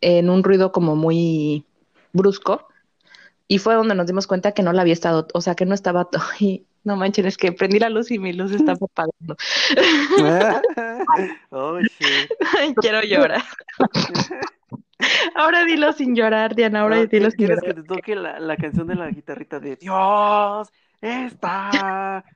en 0.00 0.30
un 0.30 0.42
ruido 0.42 0.72
como 0.72 0.96
muy 0.96 1.66
brusco 2.14 2.66
y 3.46 3.58
fue 3.58 3.74
donde 3.74 3.94
nos 3.94 4.06
dimos 4.06 4.26
cuenta 4.26 4.52
que 4.52 4.62
no 4.62 4.72
la 4.72 4.80
había 4.80 4.94
estado, 4.94 5.28
o 5.34 5.42
sea, 5.42 5.54
que 5.54 5.66
no 5.66 5.74
estaba 5.74 6.08
y 6.40 6.64
no 6.82 6.96
manchen, 6.96 7.26
es 7.26 7.36
que 7.36 7.52
prendí 7.52 7.78
la 7.78 7.90
luz 7.90 8.10
y 8.10 8.18
mi 8.18 8.32
luz 8.32 8.52
está 8.52 8.72
apagando. 8.80 9.36
oh, 11.50 11.78
Quiero 12.80 13.02
llorar. 13.02 13.42
Ahora 15.34 15.64
dilo 15.64 15.92
sin 15.92 16.14
llorar, 16.14 16.54
Diana. 16.54 16.80
Ahora 16.80 17.04
dilo 17.06 17.30
sin 17.30 17.40
llorar. 17.40 17.58
¿Quieres 17.60 17.74
que 17.76 17.82
te 17.82 17.86
toque 17.86 18.16
la, 18.16 18.38
la, 18.40 18.56
canción 18.56 18.86
de 18.86 18.94
la 18.94 19.08
guitarrita 19.10 19.58
de 19.60 19.76
Dios 19.76 20.72
está? 21.00 22.24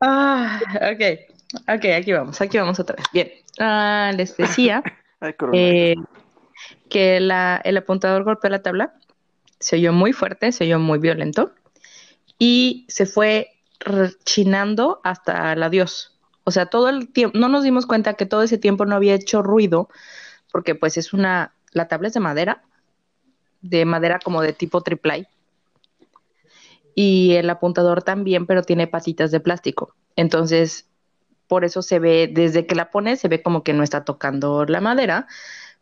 ah, 0.00 0.60
ok, 0.92 1.02
ok, 1.68 1.84
aquí 1.96 2.12
vamos, 2.12 2.40
aquí 2.40 2.58
vamos 2.58 2.80
otra 2.80 2.96
vez. 2.96 3.06
Bien, 3.12 3.30
ah, 3.60 4.12
les 4.16 4.36
decía 4.36 4.82
eh, 5.52 5.94
que 6.88 7.20
la, 7.20 7.60
el 7.64 7.76
apuntador 7.76 8.24
golpeó 8.24 8.50
la 8.50 8.62
tabla, 8.62 8.94
se 9.60 9.76
oyó 9.76 9.92
muy 9.92 10.12
fuerte, 10.12 10.50
se 10.52 10.64
oyó 10.64 10.78
muy 10.78 10.98
violento 10.98 11.52
y 12.38 12.84
se 12.88 13.06
fue 13.06 13.53
rechinando 13.80 15.00
hasta 15.04 15.52
el 15.52 15.62
adiós. 15.62 16.18
O 16.44 16.50
sea, 16.50 16.66
todo 16.66 16.88
el 16.88 17.12
tiempo, 17.12 17.38
no 17.38 17.48
nos 17.48 17.64
dimos 17.64 17.86
cuenta 17.86 18.14
que 18.14 18.26
todo 18.26 18.42
ese 18.42 18.58
tiempo 18.58 18.84
no 18.84 18.96
había 18.96 19.14
hecho 19.14 19.42
ruido, 19.42 19.88
porque 20.52 20.74
pues 20.74 20.96
es 20.98 21.12
una, 21.12 21.54
la 21.72 21.88
tabla 21.88 22.08
es 22.08 22.14
de 22.14 22.20
madera, 22.20 22.62
de 23.62 23.84
madera 23.86 24.18
como 24.22 24.42
de 24.42 24.52
tipo 24.52 24.82
triple 24.82 25.26
Y 26.94 27.32
el 27.34 27.48
apuntador 27.48 28.02
también, 28.02 28.46
pero 28.46 28.62
tiene 28.62 28.86
patitas 28.86 29.30
de 29.30 29.40
plástico. 29.40 29.94
Entonces, 30.16 30.86
por 31.48 31.64
eso 31.64 31.82
se 31.82 31.98
ve, 31.98 32.30
desde 32.30 32.66
que 32.66 32.74
la 32.74 32.90
pones, 32.90 33.20
se 33.20 33.28
ve 33.28 33.42
como 33.42 33.62
que 33.62 33.72
no 33.72 33.82
está 33.82 34.04
tocando 34.04 34.64
la 34.66 34.80
madera, 34.80 35.26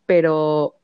pero, 0.05 0.75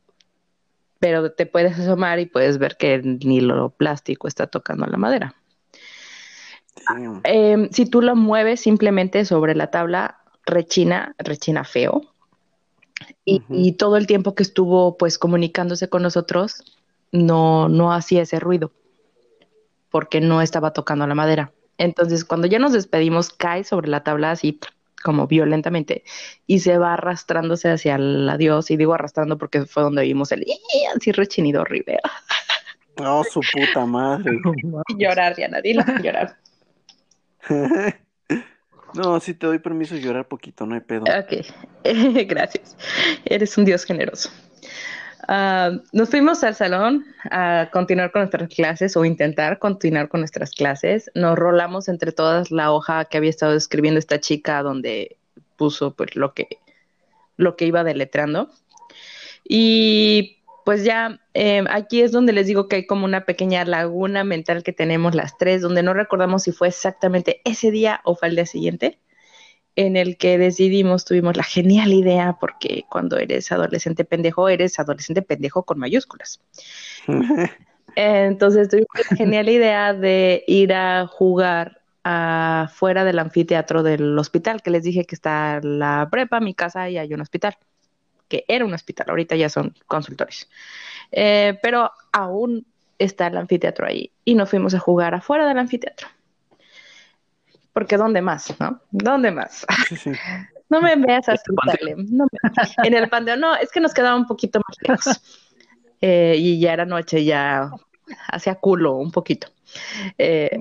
pero 0.99 1.31
te 1.31 1.45
puedes 1.45 1.79
asomar 1.79 2.19
y 2.19 2.25
puedes 2.25 2.57
ver 2.57 2.75
que 2.77 3.01
ni 3.01 3.39
lo 3.39 3.69
plástico 3.69 4.27
está 4.27 4.47
tocando 4.47 4.85
la 4.87 4.97
madera. 4.97 5.38
Em, 7.23 7.69
si 7.71 7.85
tú 7.85 8.01
lo 8.01 8.15
mueves 8.15 8.61
simplemente 8.61 9.25
sobre 9.25 9.55
la 9.55 9.71
tabla, 9.71 10.19
rechina, 10.45 11.15
rechina 11.17 11.63
feo. 11.63 12.01
Y, 13.23 13.73
todo 13.73 13.95
el 13.95 14.07
tiempo 14.07 14.33
que 14.35 14.43
estuvo 14.43 14.97
pues 14.97 15.17
comunicándose 15.19 15.87
con 15.87 16.01
nosotros, 16.01 16.63
no, 17.11 17.69
no 17.69 17.93
hacía 17.93 18.23
ese 18.23 18.39
ruido, 18.39 18.71
porque 19.89 20.19
no 20.19 20.41
estaba 20.41 20.73
tocando 20.73 21.05
la 21.05 21.15
madera. 21.15 21.51
Entonces, 21.77 22.25
cuando 22.25 22.47
ya 22.47 22.59
nos 22.59 22.73
despedimos, 22.73 23.29
cae 23.29 23.63
sobre 23.63 23.87
la 23.87 24.03
tabla 24.03 24.31
así 24.31 24.59
como 25.03 25.27
violentamente 25.27 26.03
y 26.45 26.59
se 26.59 26.77
va 26.77 26.95
arrastrándose 26.95 27.69
hacia 27.69 27.95
el 27.95 28.27
adiós. 28.27 28.69
Y 28.71 28.77
digo 28.77 28.93
arrastrando 28.93 29.37
porque 29.37 29.65
fue 29.65 29.83
donde 29.83 30.03
vimos 30.03 30.31
el 30.31 30.45
así 30.95 31.11
rechinido 31.11 31.61
horrible. 31.61 31.99
No, 32.99 33.23
su 33.23 33.39
puta 33.39 33.85
madre. 33.85 34.41
llorar, 34.97 35.33
Diana, 35.33 35.61
dilo, 35.61 35.83
llorar. 36.03 36.35
no, 38.93 39.19
si 39.19 39.33
te 39.33 39.47
doy 39.47 39.59
permiso 39.59 39.95
de 39.95 40.01
llorar 40.01 40.27
poquito, 40.27 40.65
no 40.65 40.75
hay 40.75 40.81
pedo. 40.81 41.03
Ok, 41.03 41.45
gracias. 42.27 42.77
Eres 43.25 43.57
un 43.57 43.65
Dios 43.65 43.85
generoso. 43.85 44.29
Ah, 45.31 45.71
nos 45.93 46.09
fuimos 46.09 46.43
al 46.43 46.55
salón 46.55 47.05
a 47.29 47.69
continuar 47.71 48.11
con 48.11 48.21
nuestras 48.21 48.49
clases 48.49 48.97
o 48.97 49.05
intentar 49.05 49.59
continuar 49.59 50.09
con 50.09 50.21
nuestras 50.21 50.51
clases. 50.51 51.11
Nos 51.13 51.37
rolamos 51.37 51.87
entre 51.87 52.11
todas 52.11 52.49
la 52.49 52.71
hoja 52.71 53.05
que 53.05 53.17
había 53.17 53.29
estado 53.29 53.53
escribiendo 53.53 53.99
esta 53.99 54.19
chica 54.19 54.63
donde 54.63 55.17
puso 55.55 55.93
pues 55.93 56.15
lo 56.15 56.33
que, 56.33 56.47
lo 57.37 57.55
que 57.55 57.65
iba 57.65 57.83
deletrando. 57.83 58.49
Y 59.47 60.38
pues 60.69 60.83
ya 60.83 61.19
eh, 61.33 61.63
aquí 61.71 62.01
es 62.01 62.11
donde 62.11 62.31
les 62.31 62.45
digo 62.45 62.67
que 62.67 62.75
hay 62.75 62.85
como 62.85 63.03
una 63.03 63.25
pequeña 63.25 63.65
laguna 63.65 64.23
mental 64.23 64.61
que 64.61 64.71
tenemos 64.71 65.15
las 65.15 65.35
tres, 65.35 65.63
donde 65.63 65.81
no 65.81 65.95
recordamos 65.95 66.43
si 66.43 66.51
fue 66.51 66.67
exactamente 66.67 67.41
ese 67.43 67.71
día 67.71 68.01
o 68.03 68.15
fue 68.15 68.27
el 68.27 68.35
día 68.35 68.45
siguiente, 68.45 68.99
en 69.75 69.97
el 69.97 70.15
que 70.15 70.37
decidimos, 70.37 71.05
tuvimos 71.05 71.35
la 71.35 71.41
genial 71.41 71.91
idea, 71.91 72.37
porque 72.39 72.85
cuando 72.87 73.17
eres 73.17 73.51
adolescente 73.51 74.05
pendejo, 74.05 74.47
eres 74.47 74.77
adolescente 74.77 75.23
pendejo 75.23 75.63
con 75.63 75.79
mayúsculas. 75.79 76.39
Entonces 77.95 78.69
tuvimos 78.69 79.09
la 79.09 79.17
genial 79.17 79.49
idea 79.49 79.95
de 79.95 80.43
ir 80.45 80.71
a 80.73 81.07
jugar 81.07 81.81
afuera 82.03 83.05
del 83.05 83.17
anfiteatro 83.17 83.81
del 83.81 84.19
hospital, 84.19 84.61
que 84.61 84.69
les 84.69 84.83
dije 84.83 85.05
que 85.05 85.15
está 85.15 85.61
la 85.63 86.07
prepa, 86.11 86.39
mi 86.39 86.53
casa 86.53 86.91
y 86.91 86.99
hay 86.99 87.11
un 87.11 87.21
hospital, 87.21 87.57
que 88.29 88.45
era 88.47 88.63
un 88.63 88.73
hospital, 88.73 89.07
ahorita 89.09 89.35
ya 89.35 89.49
son 89.49 89.75
consultores. 89.87 90.49
Eh, 91.11 91.59
pero 91.61 91.91
aún 92.13 92.65
está 92.97 93.27
el 93.27 93.37
anfiteatro 93.37 93.87
ahí 93.87 94.11
y 94.23 94.35
nos 94.35 94.49
fuimos 94.49 94.73
a 94.73 94.79
jugar 94.79 95.15
afuera 95.15 95.47
del 95.47 95.57
anfiteatro. 95.57 96.07
Porque 97.73 97.97
¿dónde 97.97 98.21
más? 98.21 98.57
¿No? 98.59 98.81
¿Dónde 98.91 99.31
más? 99.31 99.65
No 100.71 100.81
me 100.81 100.95
veas 100.95 101.27
así, 101.27 101.41
no 102.11 102.27
En 102.83 102.93
el 102.93 103.09
panteón, 103.09 103.39
no, 103.39 103.55
es 103.55 103.71
que 103.71 103.79
nos 103.79 103.91
quedaba 103.91 104.15
un 104.15 104.27
poquito 104.27 104.59
más 104.59 104.77
lejos. 104.87 105.49
Eh, 106.01 106.35
y 106.37 106.59
ya 106.59 106.73
era 106.73 106.85
noche, 106.85 107.25
ya 107.25 107.71
hacía 108.27 108.55
culo 108.55 108.95
un 108.95 109.11
poquito. 109.11 109.49
Eh, 110.17 110.59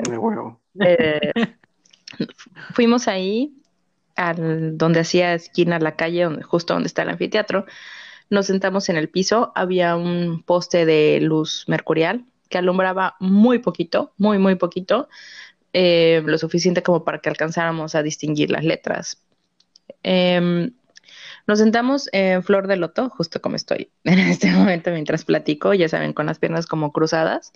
eh, 0.81 1.33
fuimos 2.73 3.07
ahí, 3.07 3.55
al, 4.19 4.77
donde 4.77 5.01
hacía 5.01 5.35
esquina 5.35 5.79
la 5.79 5.97
calle, 5.97 6.25
donde, 6.25 6.43
justo 6.43 6.75
donde 6.75 6.89
está 6.89 7.03
el 7.03 7.11
anfiteatro. 7.11 7.65
Nos 8.29 8.47
sentamos 8.47 8.89
en 8.91 8.97
el 8.99 9.09
piso, 9.09 9.53
había 9.55 9.97
un 9.97 10.43
poste 10.43 10.85
de 10.85 11.21
luz 11.23 11.65
mercurial 11.69 12.27
que 12.51 12.59
alumbraba 12.59 13.17
muy 13.21 13.59
poquito, 13.61 14.13
muy, 14.19 14.39
muy 14.39 14.57
poquito, 14.57 15.09
eh, 15.73 16.23
lo 16.25 16.39
suficiente 16.39 16.83
como 16.83 17.05
para 17.05 17.21
que 17.21 17.29
alcanzáramos 17.29 17.95
a 17.95 18.03
distinguir 18.03 18.51
las 18.51 18.65
letras. 18.65 19.23
Em, 20.03 20.73
nos 21.47 21.59
sentamos 21.59 22.09
en 22.13 22.43
Flor 22.43 22.67
de 22.67 22.77
Loto, 22.77 23.09
justo 23.11 23.41
como 23.41 23.57
estoy 23.57 23.91
en 24.05 24.19
este 24.19 24.51
momento 24.51 24.91
mientras 24.91 25.25
platico, 25.25 25.75
ya 25.75 25.89
saben, 25.89 26.13
con 26.13 26.27
las 26.27 26.39
piernas 26.39 26.67
como 26.67 26.93
cruzadas. 26.93 27.53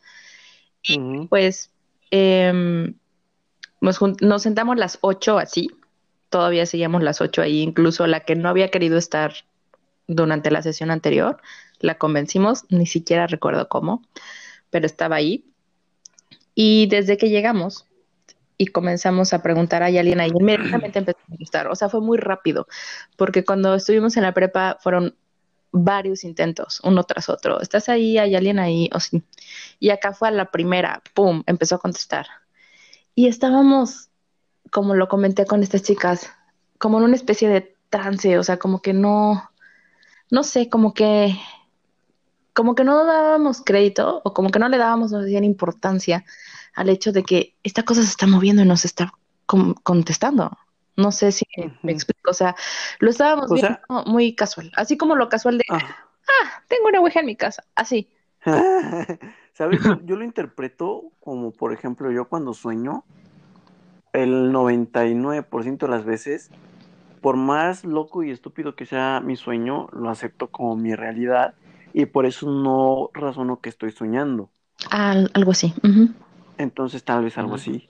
Y 0.83 1.27
pues 1.29 1.71
em, 2.11 2.95
nos, 3.83 4.43
sentamos 4.43 4.77
las 4.77 4.99
ocho 5.01 5.39
así, 5.39 5.69
todavía 6.33 6.67
seguíamos 6.67 7.05
las 7.05 7.21
ocho 7.21 7.43
ahí, 7.43 7.61
incluso 7.61 8.09
la 8.09 8.21
que 8.21 8.35
no 8.35 8.49
había 8.49 8.73
querido 8.73 8.99
estar 8.99 9.33
durante 10.09 10.51
la 10.51 10.63
sesión 10.63 10.91
anterior, 10.91 11.41
la 11.79 11.99
convencimos, 11.99 12.65
ni 12.71 12.87
siquiera 12.87 13.29
recuerdo 13.29 13.69
cómo, 13.69 14.03
pero 14.71 14.87
estaba 14.87 15.15
ahí. 15.15 15.45
Y 16.57 16.87
desde 16.87 17.17
que 17.17 17.31
llegamos, 17.31 17.87
y 18.59 18.67
comenzamos 18.67 19.33
a 19.33 19.43
preguntar 19.43 19.83
a 19.83 19.87
alguien 19.87 20.21
ahí, 20.21 20.31
inmediatamente 20.33 21.01
empezó 21.01 21.19
a 21.19 21.37
gustar. 21.37 21.67
O 21.69 21.75
sea, 21.75 21.89
fue 21.89 22.01
muy 22.01 22.19
rápido, 22.19 22.67
porque 23.17 23.45
cuando 23.45 23.75
estuvimos 23.75 24.17
en 24.17 24.23
la 24.23 24.35
prepa 24.35 24.79
fueron 24.81 25.17
varios 25.73 26.23
intentos, 26.23 26.81
uno 26.85 27.03
tras 27.05 27.29
otro. 27.29 27.61
¿Estás 27.61 27.89
ahí? 27.89 28.19
¿Hay 28.19 28.37
alguien 28.37 28.59
ahí? 28.59 28.91
Sí. 29.01 29.23
Y 29.81 29.91
acá 29.91 30.13
fue 30.13 30.29
a 30.29 30.31
la 30.31 30.51
primera, 30.51 31.03
¡pum!, 31.15 31.43
empezó 31.47 31.77
a 31.77 31.79
contestar. 31.79 32.27
Y 33.15 33.27
estábamos, 33.27 34.11
como 34.71 34.95
lo 34.95 35.09
comenté 35.09 35.47
con 35.47 35.63
estas 35.63 35.83
chicas, 35.83 36.31
como 36.79 36.99
en 36.99 37.05
una 37.05 37.17
especie 37.17 37.49
de 37.49 37.77
trance, 37.91 38.39
o 38.39 38.43
sea, 38.43 38.59
como 38.59 38.81
que 38.81 38.93
no, 38.93 39.51
no 40.31 40.43
sé, 40.43 40.69
como 40.69 40.95
que, 40.95 41.37
como 42.55 42.75
que 42.75 42.85
no 42.85 43.05
dábamos 43.05 43.63
crédito 43.65 44.23
o 44.25 44.33
como 44.33 44.51
que 44.51 44.59
no 44.59 44.69
le 44.69 44.79
dábamos 44.79 45.13
no 45.13 45.27
importancia 45.27 46.25
al 46.75 46.89
hecho 46.89 47.13
de 47.13 47.23
que 47.23 47.55
esta 47.63 47.83
cosa 47.83 48.03
se 48.03 48.09
está 48.09 48.27
moviendo 48.27 48.63
y 48.63 48.67
nos 48.67 48.85
está 48.85 49.13
contestando. 49.83 50.57
No 50.97 51.13
sé 51.13 51.33
si 51.33 51.45
me 51.83 51.93
explico, 51.93 52.31
o 52.31 52.35
sea, 52.35 52.55
lo 52.99 53.11
estábamos 53.11 53.51
viendo 53.51 53.79
muy 54.07 54.35
casual, 54.35 54.71
así 54.77 54.97
como 54.97 55.17
lo 55.17 55.29
casual 55.29 55.59
de, 55.59 55.65
ah, 55.71 55.79
ah 55.79 56.63
tengo 56.69 56.89
una 56.89 57.01
ouija 57.01 57.21
en 57.21 57.27
mi 57.27 57.37
casa, 57.37 57.65
así. 57.75 58.11
¿Sabes? 59.53 59.81
Yo 60.05 60.17
lo 60.17 60.25
interpreto 60.25 61.13
como, 61.21 61.53
por 61.53 61.73
ejemplo, 61.73 62.11
yo 62.11 62.27
cuando 62.29 62.55
sueño, 62.55 63.05
el 64.13 64.53
99% 64.53 65.87
de 65.87 65.89
las 65.89 66.05
veces, 66.05 66.51
por 67.21 67.37
más 67.37 67.85
loco 67.85 68.23
y 68.23 68.31
estúpido 68.31 68.75
que 68.75 68.87
sea 68.87 69.21
mi 69.21 69.37
sueño, 69.37 69.89
lo 69.93 70.11
acepto 70.11 70.49
como 70.49 70.77
mi 70.77 70.95
realidad 70.95 71.55
y 71.95 72.07
por 72.07 72.27
eso 72.27 72.51
no 72.51 73.11
razono 73.15 73.61
que 73.61 73.69
estoy 73.69 73.93
soñando. 73.93 74.51
algo 74.91 75.53
así. 75.53 75.75
Entonces 76.59 77.05
tal 77.05 77.25
vez 77.25 77.39
algo 77.39 77.55
así. 77.55 77.89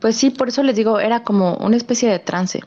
Pues 0.00 0.16
sí, 0.16 0.30
por 0.30 0.48
eso 0.48 0.62
les 0.62 0.76
digo, 0.76 1.00
era 1.00 1.22
como 1.22 1.56
una 1.56 1.76
especie 1.76 2.10
de 2.10 2.18
trance. 2.18 2.60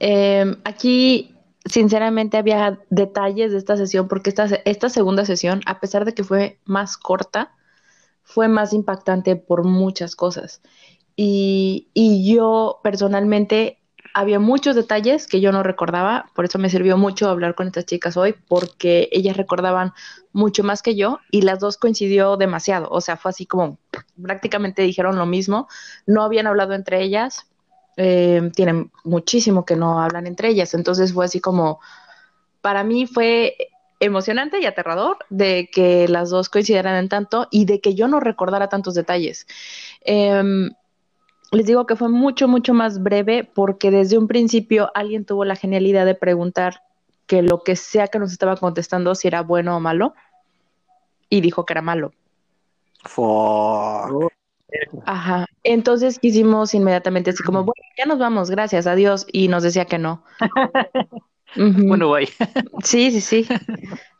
Em, 0.00 0.56
aquí, 0.64 1.36
sinceramente, 1.64 2.36
había 2.36 2.80
detalles 2.90 3.52
de 3.52 3.58
esta 3.58 3.76
sesión, 3.76 4.08
porque 4.08 4.30
esta, 4.30 4.46
esta 4.64 4.88
segunda 4.88 5.24
sesión, 5.24 5.60
a 5.66 5.80
pesar 5.80 6.04
de 6.04 6.14
que 6.14 6.24
fue 6.24 6.58
más 6.64 6.96
corta, 6.96 7.52
fue 8.22 8.48
más 8.48 8.72
impactante 8.72 9.36
por 9.36 9.64
muchas 9.64 10.14
cosas. 10.14 10.60
Y, 11.20 12.32
yo 12.32 12.78
personalmente 12.84 13.80
había 14.14 14.38
muchos 14.38 14.76
detalles 14.76 15.26
que 15.26 15.40
yo 15.40 15.50
no 15.50 15.64
recordaba, 15.64 16.30
por 16.32 16.44
eso 16.44 16.60
me 16.60 16.70
sirvió 16.70 16.96
mucho 16.96 17.28
hablar 17.28 17.56
con 17.56 17.66
estas 17.66 17.86
chicas 17.86 18.16
hoy, 18.16 18.36
porque 18.46 19.08
ellas 19.10 19.36
recordaban 19.36 19.92
mucho 20.32 20.62
más 20.62 20.80
que 20.80 20.94
yo 20.94 21.18
y 21.32 21.42
las 21.42 21.58
dos 21.58 21.76
coincidió 21.76 22.36
demasiado, 22.36 22.88
o 22.90 23.00
sea, 23.00 23.16
fue 23.16 23.30
así 23.30 23.46
como 23.46 23.78
prácticamente 24.22 24.82
dijeron 24.82 25.16
lo 25.16 25.26
mismo, 25.26 25.66
no 26.06 26.22
habían 26.22 26.46
hablado 26.46 26.74
entre 26.74 27.02
ellas, 27.02 27.46
eh, 27.96 28.52
tienen 28.54 28.92
muchísimo 29.02 29.64
que 29.64 29.74
no 29.74 30.00
hablan 30.00 30.28
entre 30.28 30.50
ellas, 30.50 30.72
entonces 30.74 31.12
fue 31.12 31.24
así 31.24 31.40
como, 31.40 31.80
para 32.60 32.84
mí 32.84 33.06
fue 33.08 33.56
emocionante 33.98 34.60
y 34.60 34.66
aterrador 34.66 35.18
de 35.30 35.68
que 35.72 36.06
las 36.06 36.30
dos 36.30 36.48
coincidieran 36.48 36.94
en 36.94 37.08
tanto 37.08 37.48
y 37.50 37.64
de 37.64 37.80
que 37.80 37.96
yo 37.96 38.06
no 38.06 38.20
recordara 38.20 38.68
tantos 38.68 38.94
detalles. 38.94 39.48
Em, 40.02 40.70
les 41.52 41.66
digo 41.66 41.86
que 41.86 41.96
fue 41.96 42.08
mucho, 42.08 42.48
mucho 42.48 42.74
más 42.74 43.02
breve 43.02 43.44
porque 43.44 43.90
desde 43.90 44.18
un 44.18 44.28
principio 44.28 44.90
alguien 44.94 45.24
tuvo 45.24 45.44
la 45.44 45.56
genialidad 45.56 46.06
de 46.06 46.14
preguntar 46.14 46.82
que 47.26 47.42
lo 47.42 47.62
que 47.62 47.76
sea 47.76 48.08
que 48.08 48.18
nos 48.18 48.32
estaba 48.32 48.56
contestando 48.56 49.14
si 49.14 49.28
era 49.28 49.42
bueno 49.42 49.76
o 49.76 49.80
malo 49.80 50.14
y 51.28 51.40
dijo 51.40 51.64
que 51.64 51.74
era 51.74 51.82
malo. 51.82 52.12
Ajá. 55.04 55.46
Entonces 55.62 56.18
quisimos 56.18 56.74
inmediatamente 56.74 57.30
así 57.30 57.42
como, 57.42 57.64
bueno, 57.64 57.82
ya 57.96 58.06
nos 58.06 58.18
vamos, 58.18 58.50
gracias, 58.50 58.86
adiós. 58.86 59.26
Y 59.32 59.48
nos 59.48 59.62
decía 59.62 59.84
que 59.84 59.98
no. 59.98 60.22
Bueno, 61.56 62.10
bye. 62.10 62.28
Sí, 62.84 63.10
sí, 63.10 63.22
sí. 63.22 63.48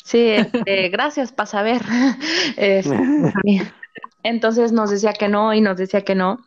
Sí, 0.03 0.31
este, 0.31 0.89
gracias 0.89 1.31
para 1.31 1.47
saber. 1.47 1.83
Este, 2.57 2.97
entonces 4.23 4.73
nos 4.73 4.91
decía 4.91 5.13
que 5.13 5.29
no 5.29 5.53
y 5.53 5.61
nos 5.61 5.77
decía 5.77 6.01
que 6.03 6.15
no. 6.15 6.39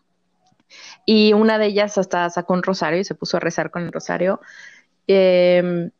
Y 1.05 1.33
una 1.33 1.57
de 1.57 1.67
ellas 1.67 1.97
hasta 1.97 2.29
sacó 2.29 2.53
un 2.53 2.63
rosario 2.63 2.99
y 2.99 3.03
se 3.03 3.15
puso 3.15 3.37
a 3.37 3.39
rezar 3.39 3.71
con 3.71 3.83
el 3.83 3.91
rosario. 3.91 4.39
Em, 5.07 5.91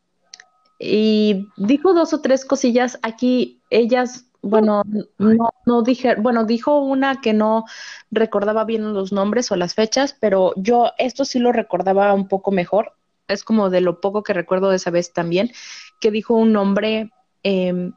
y 0.80 1.48
dijo 1.58 1.94
dos 1.94 2.14
o 2.14 2.22
tres 2.22 2.46
cosillas. 2.46 3.00
Aquí 3.04 3.62
ellas, 3.70 4.26
bueno, 4.42 4.84
no, 5.18 5.50
no 5.66 5.82
dije, 5.84 6.16
bueno, 6.16 6.46
dijo 6.46 6.80
una 6.80 7.22
que 7.22 7.34
no 7.34 7.66
recordaba 8.10 8.64
bien 8.66 8.94
los 8.94 9.12
nombres 9.12 9.52
o 9.52 9.56
las 9.56 9.76
fechas, 9.76 10.16
pero 10.20 10.54
yo 10.56 10.92
esto 10.98 11.26
sí 11.26 11.40
lo 11.40 11.52
recordaba 11.52 12.14
un 12.14 12.28
poco 12.28 12.52
mejor. 12.52 12.94
Es 13.28 13.44
como 13.44 13.70
de 13.70 13.82
lo 13.82 14.02
poco 14.02 14.24
que 14.24 14.34
recuerdo 14.34 14.70
de 14.70 14.78
esa 14.78 14.92
vez 14.92 15.14
también, 15.14 15.52
que 16.00 16.12
dijo 16.12 16.36
un 16.36 16.52
nombre, 16.54 17.12
em, 17.44 17.94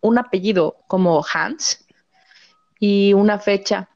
un 0.00 0.18
apellido 0.18 0.76
como 0.88 1.24
Hans 1.32 1.86
y 2.78 3.12
una 3.14 3.38
fecha 3.38 3.88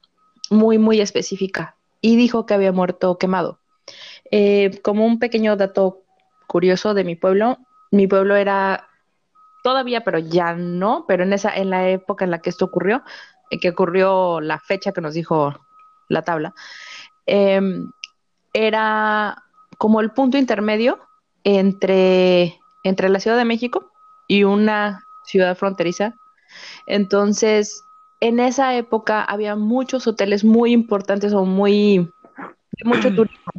muy, 0.49 0.77
muy 0.77 1.01
específica 1.01 1.78
y 2.01 2.15
dijo 2.15 2.45
que 2.45 2.53
había 2.53 2.71
muerto 2.71 3.17
quemado. 3.17 3.59
Eh, 4.31 4.79
como 4.83 5.05
un 5.05 5.19
pequeño 5.19 5.55
dato 5.55 6.03
curioso 6.47 6.93
de 6.93 7.03
mi 7.03 7.15
pueblo, 7.15 7.57
mi 7.91 8.07
pueblo 8.07 8.35
era 8.35 8.87
todavía, 9.63 10.03
pero 10.03 10.19
ya 10.19 10.53
no, 10.53 11.05
pero 11.07 11.23
en 11.23 11.33
esa, 11.33 11.55
en 11.55 11.69
la 11.69 11.89
época 11.89 12.25
en 12.25 12.31
la 12.31 12.39
que 12.39 12.49
esto 12.49 12.65
ocurrió, 12.65 13.03
en 13.49 13.59
que 13.59 13.69
ocurrió 13.69 14.41
la 14.41 14.59
fecha 14.59 14.91
que 14.91 15.01
nos 15.01 15.13
dijo 15.13 15.53
la 16.07 16.23
tabla, 16.23 16.53
em, 17.25 17.91
era 18.53 19.43
como 19.77 20.01
el 20.01 20.11
punto 20.11 20.37
intermedio 20.37 20.99
entre, 21.43 22.59
entre 22.83 23.09
la 23.09 23.19
Ciudad 23.19 23.37
de 23.37 23.45
México 23.45 23.91
y 24.27 24.43
una 24.43 25.05
ciudad 25.25 25.55
fronteriza. 25.55 26.15
Entonces, 26.85 27.83
en 28.19 28.39
esa 28.39 28.75
época 28.75 29.23
había 29.23 29.55
muchos 29.55 30.07
hoteles 30.07 30.43
muy 30.43 30.73
importantes 30.73 31.33
o 31.33 31.45
muy 31.45 32.09
mucho 32.83 33.09
turismo, 33.15 33.51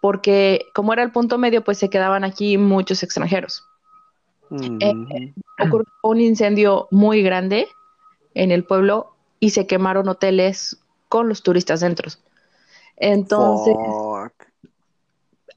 porque 0.00 0.66
como 0.74 0.92
era 0.92 1.02
el 1.02 1.12
punto 1.12 1.38
medio, 1.38 1.64
pues 1.64 1.78
se 1.78 1.90
quedaban 1.90 2.24
aquí 2.24 2.58
muchos 2.58 3.02
extranjeros. 3.02 3.66
Eh, 4.50 5.32
ocurrió 5.58 5.92
un 6.02 6.20
incendio 6.20 6.86
muy 6.90 7.22
grande 7.22 7.66
en 8.34 8.52
el 8.52 8.64
pueblo 8.64 9.16
y 9.40 9.50
se 9.50 9.66
quemaron 9.66 10.08
hoteles 10.08 10.78
con 11.08 11.28
los 11.28 11.42
turistas 11.42 11.80
dentro. 11.80 12.10
Entonces, 12.96 13.74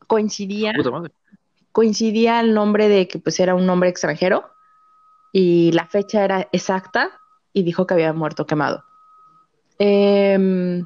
coincidía, 0.07 0.73
coincidía 1.71 2.39
el 2.39 2.53
nombre 2.53 2.87
de 2.87 3.07
que 3.07 3.19
pues 3.19 3.39
era 3.39 3.53
un 3.53 3.65
nombre 3.65 3.89
extranjero 3.89 4.49
y 5.31 5.71
la 5.73 5.85
fecha 5.85 6.23
era 6.23 6.47
exacta 6.51 7.11
y 7.57 7.63
dijo 7.63 7.87
que 7.87 7.95
había 7.95 8.13
muerto 8.13 8.45
quemado. 8.45 8.83
Em, 9.79 10.85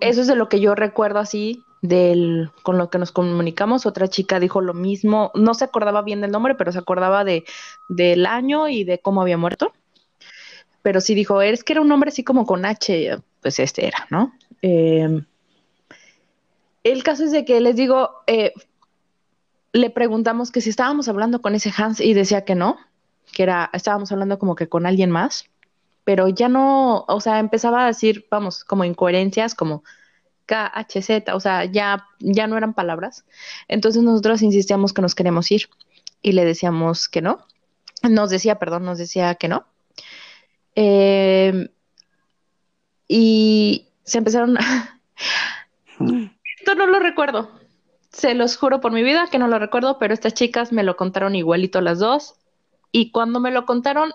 eso 0.00 0.20
es 0.20 0.26
de 0.26 0.36
lo 0.36 0.50
que 0.50 0.60
yo 0.60 0.74
recuerdo 0.74 1.18
así 1.18 1.64
del 1.80 2.50
con 2.62 2.76
lo 2.76 2.90
que 2.90 2.98
nos 2.98 3.10
comunicamos. 3.10 3.86
Otra 3.86 4.06
chica 4.08 4.38
dijo 4.38 4.60
lo 4.60 4.74
mismo, 4.74 5.30
no 5.34 5.54
se 5.54 5.64
acordaba 5.64 6.02
bien 6.02 6.20
del 6.20 6.30
nombre, 6.30 6.54
pero 6.56 6.72
se 6.72 6.78
acordaba 6.78 7.24
de 7.24 7.44
del 7.88 8.26
año 8.26 8.68
y 8.68 8.84
de 8.84 8.98
cómo 8.98 9.22
había 9.22 9.38
muerto. 9.38 9.72
Pero 10.82 11.00
sí 11.00 11.14
dijo, 11.14 11.40
es 11.40 11.64
que 11.64 11.72
era 11.72 11.80
un 11.80 11.88
nombre 11.88 12.10
así 12.10 12.22
como 12.22 12.44
con 12.44 12.66
H, 12.66 13.18
pues 13.40 13.58
este 13.58 13.86
era, 13.86 14.06
¿no? 14.10 14.34
Em, 14.60 15.24
el 16.84 17.02
caso 17.02 17.24
es 17.24 17.32
de 17.32 17.46
que 17.46 17.62
les 17.62 17.76
digo, 17.76 18.10
eh, 18.26 18.52
le 19.72 19.88
preguntamos 19.88 20.52
que 20.52 20.60
si 20.60 20.68
estábamos 20.68 21.08
hablando 21.08 21.40
con 21.40 21.54
ese 21.54 21.72
Hans 21.74 22.00
y 22.00 22.12
decía 22.12 22.44
que 22.44 22.54
no, 22.54 22.76
que 23.32 23.42
era, 23.42 23.70
estábamos 23.72 24.12
hablando 24.12 24.38
como 24.38 24.54
que 24.54 24.68
con 24.68 24.84
alguien 24.84 25.10
más, 25.10 25.48
pero 26.08 26.26
ya 26.26 26.48
no, 26.48 27.04
o 27.06 27.20
sea, 27.20 27.38
empezaba 27.38 27.84
a 27.84 27.88
decir, 27.88 28.26
vamos, 28.30 28.64
como 28.64 28.82
incoherencias, 28.86 29.54
como 29.54 29.84
KHZ, 30.46 31.34
o 31.34 31.38
sea, 31.38 31.66
ya, 31.66 32.06
ya 32.18 32.46
no 32.46 32.56
eran 32.56 32.72
palabras. 32.72 33.26
Entonces 33.68 34.02
nosotros 34.02 34.40
insistíamos 34.40 34.94
que 34.94 35.02
nos 35.02 35.14
queremos 35.14 35.50
ir 35.50 35.68
y 36.22 36.32
le 36.32 36.46
decíamos 36.46 37.10
que 37.10 37.20
no. 37.20 37.44
Nos 38.08 38.30
decía, 38.30 38.58
perdón, 38.58 38.86
nos 38.86 38.96
decía 38.96 39.34
que 39.34 39.48
no. 39.48 39.66
Eh, 40.76 41.68
y 43.06 43.88
se 44.02 44.16
empezaron 44.16 44.56
a... 44.56 45.02
Esto 46.58 46.74
no 46.74 46.86
lo 46.86 47.00
recuerdo. 47.00 47.50
Se 48.08 48.32
los 48.32 48.56
juro 48.56 48.80
por 48.80 48.92
mi 48.92 49.02
vida 49.02 49.28
que 49.30 49.38
no 49.38 49.46
lo 49.46 49.58
recuerdo, 49.58 49.98
pero 49.98 50.14
estas 50.14 50.32
chicas 50.32 50.72
me 50.72 50.84
lo 50.84 50.96
contaron 50.96 51.36
igualito 51.36 51.82
las 51.82 51.98
dos. 51.98 52.36
Y 52.92 53.10
cuando 53.10 53.40
me 53.40 53.50
lo 53.50 53.66
contaron, 53.66 54.10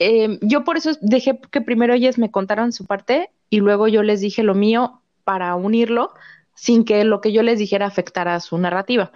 eh, 0.00 0.38
yo 0.40 0.64
por 0.64 0.78
eso 0.78 0.92
dejé 1.02 1.38
que 1.50 1.60
primero 1.60 1.92
ellas 1.92 2.16
me 2.16 2.30
contaran 2.30 2.72
su 2.72 2.86
parte 2.86 3.30
y 3.50 3.58
luego 3.60 3.86
yo 3.86 4.02
les 4.02 4.22
dije 4.22 4.42
lo 4.42 4.54
mío 4.54 5.02
para 5.24 5.54
unirlo 5.54 6.14
sin 6.54 6.86
que 6.86 7.04
lo 7.04 7.20
que 7.20 7.32
yo 7.32 7.42
les 7.42 7.58
dijera 7.58 7.86
afectara 7.86 8.40
su 8.40 8.56
narrativa. 8.56 9.12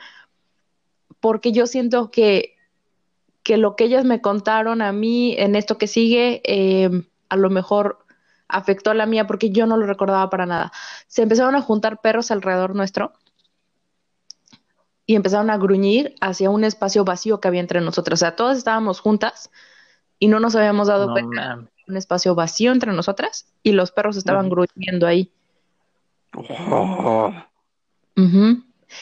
Porque 1.20 1.52
yo 1.52 1.66
siento 1.66 2.10
que, 2.10 2.56
que 3.42 3.56
lo 3.56 3.76
que 3.76 3.84
ellas 3.84 4.04
me 4.04 4.20
contaron 4.20 4.82
a 4.82 4.92
mí 4.92 5.34
en 5.38 5.56
esto 5.56 5.78
que 5.78 5.86
sigue, 5.86 6.42
eh, 6.44 6.90
a 7.30 7.36
lo 7.36 7.48
mejor 7.48 8.04
afectó 8.46 8.90
a 8.90 8.94
la 8.94 9.06
mía 9.06 9.26
porque 9.26 9.48
yo 9.48 9.66
no 9.66 9.78
lo 9.78 9.86
recordaba 9.86 10.28
para 10.28 10.44
nada. 10.44 10.70
Se 11.06 11.22
empezaron 11.22 11.56
a 11.56 11.62
juntar 11.62 12.02
perros 12.02 12.30
alrededor 12.30 12.74
nuestro 12.74 13.14
y 15.06 15.14
empezaron 15.16 15.48
a 15.48 15.56
gruñir 15.56 16.14
hacia 16.20 16.50
un 16.50 16.62
espacio 16.64 17.06
vacío 17.06 17.40
que 17.40 17.48
había 17.48 17.60
entre 17.60 17.80
nosotros. 17.80 18.18
O 18.18 18.20
sea, 18.20 18.36
todas 18.36 18.58
estábamos 18.58 19.00
juntas 19.00 19.50
y 20.18 20.28
no 20.28 20.40
nos 20.40 20.54
habíamos 20.56 20.88
dado 20.88 21.12
cuenta. 21.12 21.66
Un 21.86 21.96
espacio 21.96 22.34
vacío 22.34 22.72
entre 22.72 22.92
nosotras 22.92 23.46
y 23.62 23.72
los 23.72 23.92
perros 23.92 24.16
estaban 24.16 24.48
gruñendo 24.48 25.06
ahí. 25.06 25.30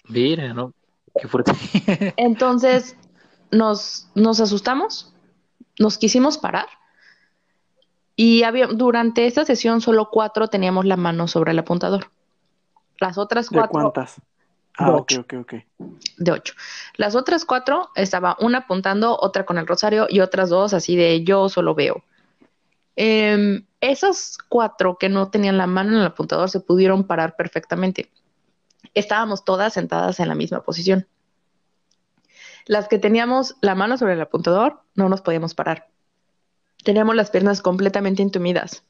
Mira, 0.08 0.52
¿no? 0.52 0.72
Qué 1.20 1.28
fuerte. 1.28 1.52
Entonces 2.16 2.96
nos, 3.50 4.08
nos 4.14 4.40
asustamos, 4.40 5.14
nos 5.78 5.98
quisimos 5.98 6.38
parar 6.38 6.66
y 8.16 8.42
había, 8.42 8.66
durante 8.66 9.26
esta 9.26 9.44
sesión 9.44 9.80
solo 9.80 10.10
cuatro 10.10 10.48
teníamos 10.48 10.84
la 10.84 10.96
mano 10.96 11.28
sobre 11.28 11.52
el 11.52 11.58
apuntador. 11.58 12.10
Las 12.98 13.18
otras 13.18 13.48
cuatro. 13.48 13.78
¿De 13.78 13.82
cuántas? 13.82 14.20
Ah, 14.78 14.92
ok, 14.92 15.12
ok, 15.20 15.34
ok. 15.40 15.54
De 16.16 16.32
ocho. 16.32 16.54
Las 16.96 17.14
otras 17.14 17.44
cuatro 17.44 17.90
estaba 17.94 18.36
una 18.40 18.58
apuntando, 18.58 19.18
otra 19.20 19.44
con 19.44 19.58
el 19.58 19.66
rosario 19.66 20.06
y 20.08 20.20
otras 20.20 20.48
dos 20.48 20.72
así 20.74 20.96
de 20.96 21.24
yo 21.24 21.48
solo 21.48 21.74
veo. 21.74 22.02
Eh, 22.96 23.62
esas 23.80 24.38
cuatro 24.48 24.96
que 24.96 25.08
no 25.08 25.30
tenían 25.30 25.58
la 25.58 25.66
mano 25.66 25.92
en 25.92 25.98
el 25.98 26.06
apuntador 26.06 26.48
se 26.48 26.60
pudieron 26.60 27.04
parar 27.04 27.36
perfectamente. 27.36 28.10
Estábamos 28.94 29.44
todas 29.44 29.72
sentadas 29.72 30.20
en 30.20 30.28
la 30.28 30.34
misma 30.34 30.62
posición. 30.62 31.06
Las 32.66 32.88
que 32.88 32.98
teníamos 32.98 33.56
la 33.60 33.74
mano 33.74 33.98
sobre 33.98 34.14
el 34.14 34.20
apuntador 34.20 34.82
no 34.94 35.08
nos 35.08 35.20
podíamos 35.20 35.54
parar. 35.54 35.88
Teníamos 36.84 37.16
las 37.16 37.30
piernas 37.30 37.60
completamente 37.60 38.22
entumidas. 38.22 38.84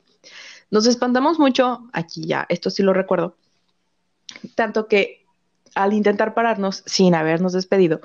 Nos 0.71 0.87
espantamos 0.87 1.39
mucho, 1.39 1.89
aquí 1.93 2.27
ya, 2.27 2.47
esto 2.49 2.71
sí 2.71 2.83
lo 2.83 2.93
recuerdo, 2.93 3.37
tanto 4.55 4.89
que 4.89 5.22
al 5.75 5.93
intentar 5.93 6.35
pararnos 6.35 6.83
sin 6.87 7.15
habernos 7.15 7.53
despedido, 7.53 8.01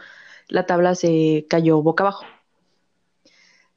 la 0.48 0.66
tabla 0.66 0.96
se 0.96 1.46
cayó 1.50 1.82
boca 1.82 2.04
abajo. 2.04 2.26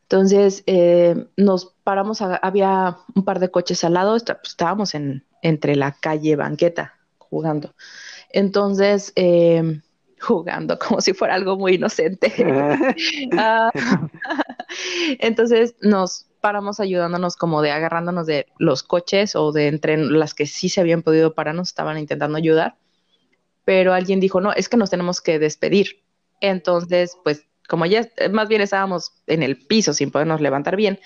Entonces 0.02 0.64
eh, 0.66 1.26
nos 1.36 1.74
paramos, 1.84 2.20
había 2.20 2.98
un 3.14 3.24
par 3.24 3.38
de 3.38 3.50
coches 3.50 3.84
al 3.84 3.94
lado, 3.94 4.16
pues, 4.18 4.38
estábamos 4.44 4.94
en, 4.94 5.24
entre 5.42 5.76
la 5.76 5.92
calle 5.92 6.36
banqueta 6.36 6.94
jugando. 7.18 7.74
Entonces, 8.30 9.12
eh, 9.16 9.80
jugando 10.20 10.78
como 10.78 11.00
si 11.00 11.14
fuera 11.14 11.34
algo 11.34 11.56
muy 11.56 11.74
inocente. 11.74 12.32
Ah, 13.38 13.70
entonces 15.18 15.74
nos 15.80 16.26
paramos 16.40 16.80
ayudándonos 16.80 17.36
como 17.36 17.62
de 17.62 17.70
agarrándonos 17.70 18.26
de 18.26 18.46
los 18.58 18.82
coches 18.82 19.36
o 19.36 19.52
de 19.52 19.68
entre 19.68 19.96
las 19.96 20.34
que 20.34 20.46
sí 20.46 20.68
se 20.68 20.80
habían 20.80 21.02
podido 21.02 21.34
pararnos, 21.34 21.68
estaban 21.68 21.98
intentando 21.98 22.36
ayudar 22.36 22.76
pero 23.64 23.92
alguien 23.92 24.20
dijo, 24.20 24.40
no, 24.40 24.52
es 24.52 24.68
que 24.68 24.76
nos 24.76 24.90
tenemos 24.90 25.20
que 25.20 25.38
despedir. 25.38 26.02
Entonces, 26.40 27.16
pues 27.22 27.46
como 27.68 27.86
ya 27.86 28.08
más 28.32 28.48
bien 28.48 28.62
estábamos 28.62 29.12
en 29.26 29.42
el 29.42 29.56
piso 29.56 29.92
sin 29.94 30.10
podernos 30.10 30.40
levantar 30.40 30.76
bien, 30.76 30.98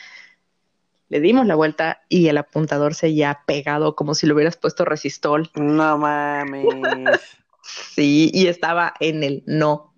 le 1.08 1.20
dimos 1.20 1.46
la 1.46 1.54
vuelta 1.54 2.00
y 2.08 2.28
el 2.28 2.38
apuntador 2.38 2.94
se 2.94 3.14
ya 3.14 3.42
pegado 3.46 3.94
como 3.94 4.14
si 4.14 4.26
le 4.26 4.32
hubieras 4.32 4.56
puesto 4.56 4.84
resistol. 4.84 5.50
No 5.54 5.98
mames. 5.98 6.64
sí, 7.94 8.30
y 8.32 8.46
estaba 8.46 8.94
en 9.00 9.22
el 9.22 9.42
no. 9.46 9.94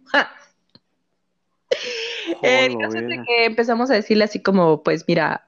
el 2.43 2.77
caso 2.79 2.99
es 2.99 3.21
que 3.27 3.45
empezamos 3.45 3.91
a 3.91 3.95
decirle 3.95 4.25
así 4.25 4.43
como, 4.43 4.83
pues 4.83 5.05
mira, 5.07 5.47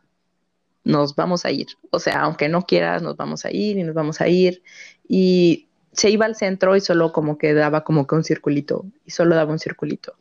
nos 0.85 1.17
vamos 1.17 1.45
a 1.45 1.51
ir. 1.51 1.67
O 1.91 1.99
sea, 1.99 2.21
aunque 2.21 2.49
no 2.49 2.63
quieras, 2.63 3.03
nos 3.03 3.17
vamos 3.17 3.45
a 3.45 3.51
ir 3.51 3.77
y 3.77 3.83
nos 3.83 3.95
vamos 3.95 4.21
a 4.21 4.29
ir. 4.29 4.63
Y 5.07 5.68
se 5.93 6.11
iba 6.11 6.27
al 6.27 6.37
centro 6.37 6.77
y 6.77 6.81
solo 6.81 7.13
como 7.13 7.39
que 7.39 7.55
daba 7.55 7.85
como 7.85 8.07
que 8.07 8.15
un 8.15 8.25
circulito 8.25 8.85
y 9.05 9.11
solo 9.11 9.35
daba 9.35 9.53
un 9.53 9.59
circulito. 9.59 10.15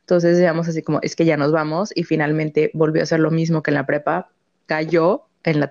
Entonces 0.00 0.36
decíamos 0.36 0.68
así 0.68 0.82
como, 0.82 1.00
es 1.02 1.16
que 1.16 1.24
ya 1.24 1.36
nos 1.36 1.50
vamos 1.50 1.90
y 1.94 2.04
finalmente 2.04 2.70
volvió 2.74 3.02
a 3.02 3.04
hacer 3.04 3.20
lo 3.20 3.30
mismo 3.30 3.62
que 3.62 3.70
en 3.70 3.76
la 3.76 3.86
prepa, 3.86 4.28
cayó 4.66 5.24
en 5.42 5.60
la... 5.60 5.70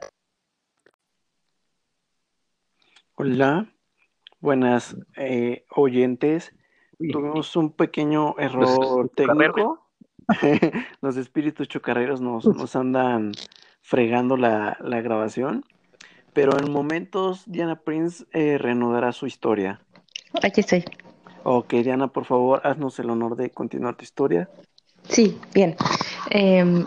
Hola, 3.15 3.71
buenas 4.39 4.97
eh, 5.17 5.65
oyentes. 5.75 6.51
Tuvimos 6.97 7.55
un 7.55 7.71
pequeño 7.71 8.35
error 8.39 9.09
técnico. 9.15 9.87
Los 11.01 11.17
espíritus 11.17 11.67
chocarreros 11.67 12.21
nos, 12.21 12.45
nos 12.45 12.75
andan 12.75 13.33
fregando 13.81 14.35
la, 14.35 14.77
la 14.81 15.01
grabación. 15.01 15.63
Pero 16.33 16.57
en 16.57 16.71
momentos 16.71 17.43
Diana 17.45 17.75
Prince 17.79 18.25
eh, 18.33 18.57
reanudará 18.57 19.11
su 19.11 19.27
historia. 19.27 19.79
Aquí 20.41 20.61
estoy. 20.61 20.83
Ok, 21.43 21.73
Diana, 21.73 22.07
por 22.07 22.25
favor, 22.25 22.61
haznos 22.63 22.97
el 22.99 23.09
honor 23.09 23.35
de 23.35 23.49
continuar 23.51 23.95
tu 23.95 24.03
historia. 24.03 24.49
Sí, 25.09 25.37
bien. 25.53 25.75
Em, 26.29 26.85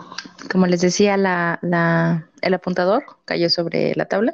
como 0.51 0.65
les 0.65 0.81
decía, 0.81 1.15
la, 1.15 1.59
la, 1.61 2.27
el 2.41 2.53
apuntador 2.53 3.03
cayó 3.25 3.49
sobre 3.49 3.93
la 3.95 4.05
tabla 4.05 4.33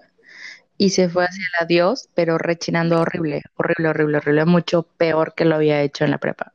y 0.77 0.89
se 0.89 1.09
fue 1.09 1.25
hacia 1.25 1.43
el 1.43 1.65
adiós, 1.65 2.09
pero 2.13 2.37
rechinando 2.37 2.99
horrible, 2.99 3.43
horrible, 3.55 3.89
horrible, 3.89 4.17
horrible, 4.17 4.45
mucho 4.45 4.83
peor 4.83 5.33
que 5.35 5.45
lo 5.45 5.55
había 5.55 5.81
hecho 5.81 6.05
en 6.05 6.11
la 6.11 6.17
prepa. 6.17 6.53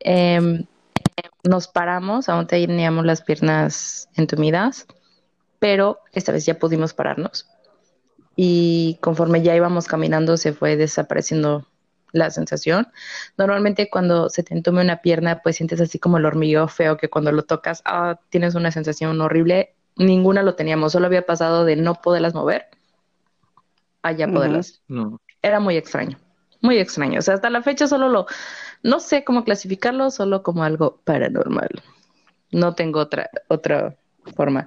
Em, 0.00 0.66
nos 1.44 1.68
paramos, 1.68 2.28
aún 2.28 2.46
teníamos 2.46 3.04
las 3.04 3.22
piernas 3.22 4.08
entumidas 4.14 4.86
pero 5.62 6.00
esta 6.10 6.32
vez 6.32 6.44
ya 6.44 6.58
pudimos 6.58 6.92
pararnos. 6.92 7.48
Y 8.34 8.98
conforme 9.00 9.42
ya 9.42 9.54
íbamos 9.54 9.86
caminando 9.86 10.36
se 10.36 10.52
fue 10.52 10.74
desapareciendo 10.74 11.68
la 12.10 12.32
sensación. 12.32 12.88
Normalmente 13.38 13.88
cuando 13.88 14.28
se 14.28 14.42
te 14.42 14.54
entume 14.54 14.82
una 14.82 15.02
pierna, 15.02 15.40
pues 15.40 15.54
sientes 15.54 15.80
así 15.80 16.00
como 16.00 16.18
el 16.18 16.26
hormigueo 16.26 16.66
feo 16.66 16.96
que 16.96 17.08
cuando 17.08 17.30
lo 17.30 17.44
tocas, 17.44 17.80
ah, 17.84 18.18
tienes 18.28 18.56
una 18.56 18.72
sensación 18.72 19.20
horrible. 19.20 19.76
Ninguna 19.94 20.42
lo 20.42 20.56
teníamos, 20.56 20.90
solo 20.90 21.06
había 21.06 21.26
pasado 21.26 21.64
de 21.64 21.76
no 21.76 21.94
poderlas 21.94 22.34
mover 22.34 22.66
a 24.02 24.10
ya 24.10 24.26
poderlas. 24.26 24.82
Era 25.42 25.60
muy 25.60 25.76
extraño, 25.76 26.18
muy 26.60 26.78
extraño. 26.78 27.20
O 27.20 27.22
sea, 27.22 27.34
hasta 27.34 27.50
la 27.50 27.62
fecha 27.62 27.86
solo 27.86 28.08
lo, 28.08 28.26
No 28.82 28.98
sé 28.98 29.22
cómo 29.22 29.44
clasificarlo, 29.44 30.10
solo 30.10 30.42
como 30.42 30.64
algo 30.64 31.00
paranormal. 31.04 31.70
No 32.50 32.74
tengo 32.74 32.98
otra, 32.98 33.30
otra 33.46 33.96
forma. 34.36 34.66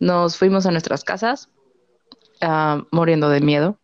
Nos 0.00 0.36
fuimos 0.36 0.66
a 0.66 0.70
nuestras 0.70 1.04
casas, 1.04 1.48
ah, 2.40 2.84
muriendo 2.90 3.28
de 3.28 3.40
miedo. 3.40 3.78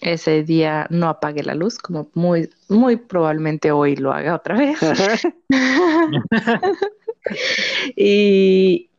Ese 0.00 0.42
día 0.42 0.86
no 0.90 1.08
apagué 1.08 1.42
la 1.42 1.54
luz, 1.54 1.78
como 1.78 2.10
muy, 2.14 2.50
muy 2.68 2.96
probablemente 2.96 3.72
hoy 3.72 3.96
lo 3.96 4.12
haga 4.12 4.34
otra 4.34 4.56
vez. 4.56 4.78
y 7.96 8.90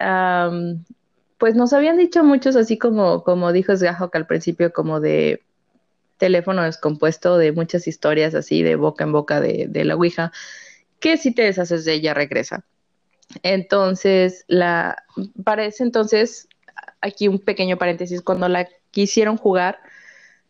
pues 1.37 1.55
nos 1.55 1.73
habían 1.73 1.97
dicho 1.97 2.23
muchos, 2.23 2.55
así 2.55 2.77
como, 2.77 3.23
como 3.23 3.51
dijo 3.51 3.73
que 3.77 4.17
al 4.17 4.27
principio, 4.27 4.73
como 4.73 4.99
de 4.99 5.43
teléfono 6.17 6.63
descompuesto, 6.63 7.37
de 7.37 7.51
muchas 7.51 7.87
historias 7.87 8.35
así, 8.35 8.63
de 8.63 8.75
boca 8.75 9.03
en 9.03 9.11
boca 9.11 9.41
de, 9.41 9.67
de 9.69 9.85
la 9.85 9.95
Ouija, 9.95 10.31
que 10.99 11.17
si 11.17 11.33
te 11.33 11.43
deshaces 11.43 11.85
de 11.85 11.93
ella 11.93 12.13
regresa. 12.13 12.65
Entonces, 13.43 14.45
la, 14.47 15.03
para 15.43 15.65
ese 15.65 15.83
entonces, 15.83 16.47
aquí 17.01 17.27
un 17.27 17.39
pequeño 17.39 17.77
paréntesis, 17.77 18.21
cuando 18.21 18.47
la 18.47 18.67
quisieron 18.91 19.37
jugar, 19.37 19.79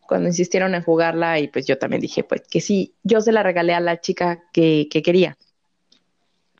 cuando 0.06 0.28
insistieron 0.28 0.74
en 0.74 0.82
jugarla, 0.82 1.38
y 1.40 1.48
pues 1.48 1.66
yo 1.66 1.78
también 1.78 2.00
dije, 2.00 2.22
pues 2.22 2.42
que 2.48 2.60
sí, 2.60 2.94
yo 3.02 3.20
se 3.20 3.32
la 3.32 3.42
regalé 3.42 3.74
a 3.74 3.80
la 3.80 4.00
chica 4.00 4.44
que, 4.52 4.88
que 4.90 5.02
quería, 5.02 5.36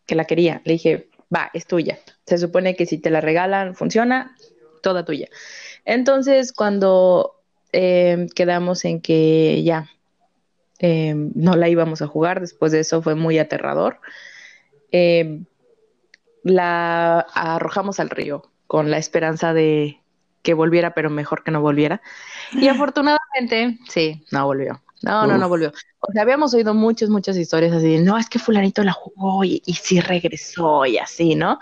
que 0.04 0.14
la 0.14 0.24
quería. 0.24 0.62
Le 0.64 0.74
dije, 0.74 1.08
va, 1.34 1.50
es 1.54 1.66
tuya. 1.66 1.98
Se 2.26 2.38
supone 2.38 2.74
que 2.74 2.86
si 2.86 2.98
te 2.98 3.10
la 3.10 3.20
regalan, 3.20 3.74
funciona, 3.74 4.36
toda 4.82 5.04
tuya. 5.04 5.28
Entonces, 5.84 6.52
cuando 6.52 7.36
eh, 7.72 8.26
quedamos 8.34 8.84
en 8.84 9.00
que 9.00 9.62
ya 9.62 9.90
eh, 10.78 11.14
no 11.14 11.56
la 11.56 11.68
íbamos 11.68 12.02
a 12.02 12.06
jugar, 12.06 12.40
después 12.40 12.72
de 12.72 12.80
eso 12.80 13.02
fue 13.02 13.14
muy 13.14 13.38
aterrador. 13.38 14.00
Eh, 14.92 15.42
la 16.46 17.20
arrojamos 17.34 17.98
al 17.98 18.10
río 18.10 18.42
con 18.68 18.90
la 18.90 18.98
esperanza 18.98 19.52
de 19.52 20.00
que 20.42 20.54
volviera, 20.54 20.94
pero 20.94 21.10
mejor 21.10 21.42
que 21.42 21.50
no 21.50 21.60
volviera. 21.60 22.00
Y 22.52 22.68
afortunadamente, 22.68 23.78
sí, 23.88 24.24
no 24.30 24.46
volvió. 24.46 24.80
No, 25.02 25.26
no, 25.26 25.36
no 25.38 25.48
volvió. 25.48 25.72
O 26.00 26.12
sea, 26.12 26.22
habíamos 26.22 26.54
oído 26.54 26.72
muchas, 26.72 27.08
muchas 27.08 27.36
historias 27.36 27.72
así, 27.72 27.98
no, 27.98 28.16
es 28.16 28.28
que 28.28 28.38
fulanito 28.38 28.84
la 28.84 28.92
jugó 28.92 29.44
y, 29.44 29.60
y 29.66 29.74
sí 29.74 30.00
regresó 30.00 30.86
y 30.86 30.98
así, 30.98 31.34
¿no? 31.34 31.58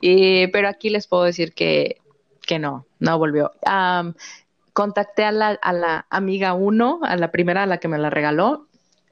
Y, 0.00 0.46
pero 0.48 0.68
aquí 0.68 0.88
les 0.88 1.06
puedo 1.06 1.24
decir 1.24 1.52
que, 1.52 2.00
que 2.40 2.58
no, 2.58 2.86
no 3.00 3.18
volvió. 3.18 3.52
contacté 4.72 5.24
a 5.24 5.32
la, 5.32 5.48
a 5.50 5.72
la 5.74 6.06
amiga 6.08 6.54
uno, 6.54 7.00
a 7.02 7.16
la 7.16 7.30
primera 7.30 7.64
a 7.64 7.66
la 7.66 7.78
que 7.78 7.88
me 7.88 7.98
la 7.98 8.08
regaló, 8.08 8.66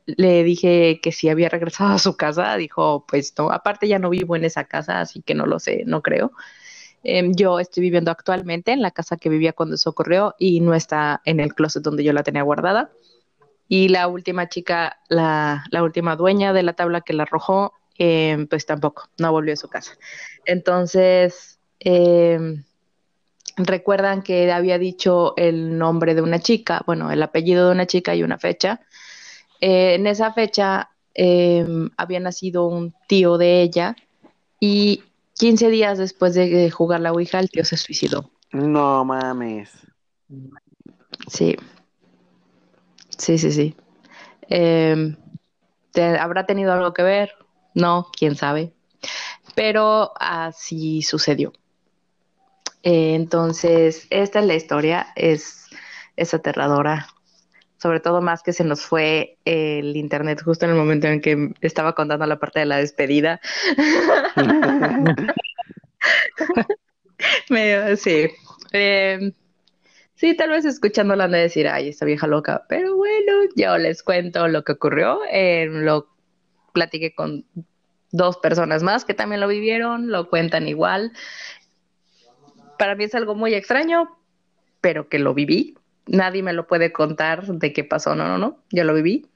le 0.06 0.42
dije 0.44 1.00
que 1.02 1.12
si 1.12 1.28
había 1.28 1.48
regresado 1.48 1.90
a 1.94 1.98
su 1.98 2.16
casa, 2.16 2.56
dijo, 2.56 3.04
pues 3.06 3.34
no, 3.38 3.50
aparte 3.50 3.88
ya 3.88 3.98
no 3.98 4.10
vivo 4.10 4.36
en 4.36 4.44
esa 4.44 4.64
casa, 4.64 5.00
así 5.00 5.22
que 5.22 5.34
no 5.34 5.46
lo 5.46 5.58
sé, 5.58 5.84
no 5.86 6.02
creo. 6.02 6.32
Em, 7.02 7.32
yo 7.34 7.60
estoy 7.60 7.82
viviendo 7.82 8.10
actualmente 8.10 8.72
en 8.72 8.82
la 8.82 8.90
casa 8.90 9.16
que 9.16 9.30
vivía 9.30 9.52
cuando 9.52 9.76
eso 9.76 9.90
ocurrió 9.90 10.34
y 10.38 10.60
no 10.60 10.74
está 10.74 11.22
en 11.24 11.40
el 11.40 11.54
closet 11.54 11.82
donde 11.82 12.04
yo 12.04 12.12
la 12.12 12.22
tenía 12.22 12.42
guardada. 12.42 12.90
Y 13.68 13.88
la 13.88 14.08
última 14.08 14.48
chica, 14.48 14.98
la, 15.08 15.64
la 15.70 15.82
última 15.82 16.16
dueña 16.16 16.52
de 16.52 16.62
la 16.62 16.72
tabla 16.74 17.02
que 17.02 17.12
la 17.12 17.22
arrojó, 17.22 17.72
em, 17.96 18.46
pues 18.48 18.66
tampoco, 18.66 19.08
no 19.18 19.32
volvió 19.32 19.54
a 19.54 19.56
su 19.56 19.68
casa. 19.68 19.92
Entonces, 20.44 21.60
em, 21.78 22.64
recuerdan 23.56 24.22
que 24.22 24.50
había 24.52 24.78
dicho 24.78 25.34
el 25.36 25.78
nombre 25.78 26.14
de 26.14 26.22
una 26.22 26.40
chica, 26.40 26.82
bueno, 26.86 27.10
el 27.10 27.22
apellido 27.22 27.66
de 27.66 27.72
una 27.72 27.86
chica 27.86 28.14
y 28.14 28.22
una 28.22 28.38
fecha. 28.38 28.80
Eh, 29.60 29.94
en 29.94 30.06
esa 30.06 30.32
fecha 30.32 30.90
em, 31.14 31.90
había 31.96 32.20
nacido 32.20 32.66
un 32.66 32.94
tío 33.06 33.38
de 33.38 33.62
ella 33.62 33.96
y 34.58 35.02
15 35.38 35.68
días 35.70 35.98
después 35.98 36.34
de 36.34 36.70
jugar 36.70 37.00
la 37.00 37.12
Ouija, 37.12 37.40
el 37.40 37.50
tío 37.50 37.64
se 37.64 37.76
suicidó. 37.76 38.30
No 38.52 39.04
mames. 39.04 39.70
Sí. 41.28 41.56
Sí, 43.16 43.38
sí, 43.38 43.52
sí. 43.52 43.76
¿Habrá 46.20 46.46
tenido 46.46 46.72
algo 46.72 46.92
que 46.92 47.02
ver? 47.02 47.32
No, 47.74 48.08
quién 48.16 48.36
sabe. 48.36 48.72
Pero 49.54 50.12
así 50.18 51.02
sucedió. 51.02 51.52
Eh, 52.82 53.14
entonces, 53.14 54.06
esta 54.10 54.40
es 54.40 54.46
la 54.46 54.54
historia, 54.54 55.08
es, 55.14 55.66
es 56.16 56.32
aterradora 56.34 57.08
sobre 57.80 58.00
todo 58.00 58.20
más 58.20 58.42
que 58.42 58.52
se 58.52 58.62
nos 58.62 58.82
fue 58.82 59.38
el 59.46 59.96
internet 59.96 60.42
justo 60.44 60.66
en 60.66 60.72
el 60.72 60.76
momento 60.76 61.06
en 61.06 61.22
que 61.22 61.54
estaba 61.62 61.94
contando 61.94 62.26
la 62.26 62.38
parte 62.38 62.60
de 62.60 62.66
la 62.66 62.76
despedida. 62.76 63.40
Medio, 67.48 67.96
sí. 67.96 68.28
Eh, 68.72 69.32
sí, 70.14 70.36
tal 70.36 70.50
vez 70.50 70.66
escuchándola 70.66 71.24
han 71.24 71.32
de 71.32 71.38
decir, 71.38 71.68
ay, 71.68 71.88
esta 71.88 72.04
vieja 72.04 72.26
loca, 72.26 72.66
pero 72.68 72.96
bueno, 72.96 73.44
yo 73.56 73.78
les 73.78 74.02
cuento 74.02 74.46
lo 74.46 74.62
que 74.62 74.72
ocurrió. 74.72 75.20
Eh, 75.30 75.66
lo 75.70 76.08
platiqué 76.74 77.14
con 77.14 77.46
dos 78.12 78.36
personas 78.36 78.82
más 78.82 79.06
que 79.06 79.14
también 79.14 79.40
lo 79.40 79.48
vivieron, 79.48 80.10
lo 80.10 80.28
cuentan 80.28 80.68
igual. 80.68 81.12
Para 82.78 82.94
mí 82.94 83.04
es 83.04 83.14
algo 83.14 83.34
muy 83.34 83.54
extraño, 83.54 84.18
pero 84.82 85.08
que 85.08 85.18
lo 85.18 85.32
viví 85.32 85.79
nadie 86.10 86.42
me 86.42 86.52
lo 86.52 86.66
puede 86.66 86.92
contar 86.92 87.46
de 87.46 87.72
qué 87.72 87.84
pasó, 87.84 88.14
no, 88.14 88.26
no, 88.26 88.38
no, 88.38 88.58
yo 88.70 88.84
lo 88.84 88.94
viví. 88.94 89.26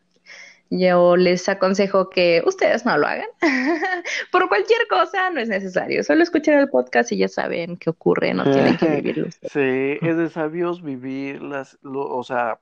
Yo 0.71 1.17
les 1.17 1.49
aconsejo 1.49 2.11
que 2.11 2.43
ustedes 2.45 2.85
no 2.85 2.97
lo 2.99 3.07
hagan. 3.07 3.29
Por 4.33 4.49
cualquier 4.49 4.89
cosa 4.89 5.31
no 5.31 5.41
es 5.41 5.49
necesario. 5.49 6.03
Solo 6.03 6.23
escuchar 6.23 6.59
el 6.59 6.69
podcast 6.69 7.13
y 7.13 7.19
ya 7.19 7.29
saben 7.29 7.77
qué 7.77 7.91
ocurre, 7.91 8.35
no 8.35 8.45
tienen 8.45 8.77
que 8.77 8.89
vivirlo. 8.97 9.29
Sí, 9.43 9.99
es 10.01 10.17
de 10.17 10.29
sabios 10.31 10.83
vivir 10.83 11.43
las, 11.43 11.79
o 11.85 12.25
sea, 12.25 12.59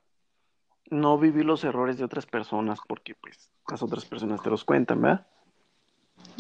no 0.91 1.17
vivir 1.17 1.47
los 1.47 1.65
errores 1.65 1.97
de 1.97 2.05
otras 2.05 2.27
personas 2.27 2.81
porque 2.87 3.15
pues 3.15 3.51
las 3.71 3.83
otras 3.83 4.05
personas 4.05 4.43
te 4.43 4.51
los 4.51 4.65
cuentan, 4.65 5.01
¿verdad? 5.01 5.27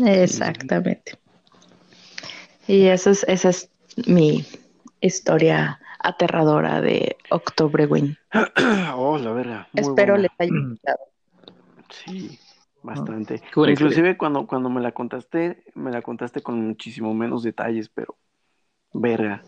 Exactamente. 0.04 1.18
Y 2.66 2.86
eso 2.86 3.10
es, 3.10 3.24
esa 3.28 3.48
es 3.48 3.70
mi 4.06 4.44
historia 5.00 5.80
aterradora 6.02 6.80
de 6.80 7.16
Octobre 7.30 7.86
Win. 7.86 8.16
oh, 8.96 9.18
la 9.18 9.32
verdad. 9.32 9.66
Espero 9.74 10.16
les 10.16 10.30
haya 10.38 10.52
gustado. 10.52 10.98
Sí, 11.90 12.38
bastante. 12.82 13.42
Inclusive 13.54 14.16
cuando, 14.16 14.46
cuando 14.46 14.70
me 14.70 14.80
la 14.80 14.92
contaste, 14.92 15.64
me 15.74 15.90
la 15.90 16.02
contaste 16.02 16.42
con 16.42 16.60
muchísimo 16.66 17.14
menos 17.14 17.42
detalles, 17.42 17.88
pero 17.88 18.16
verga. 18.92 19.42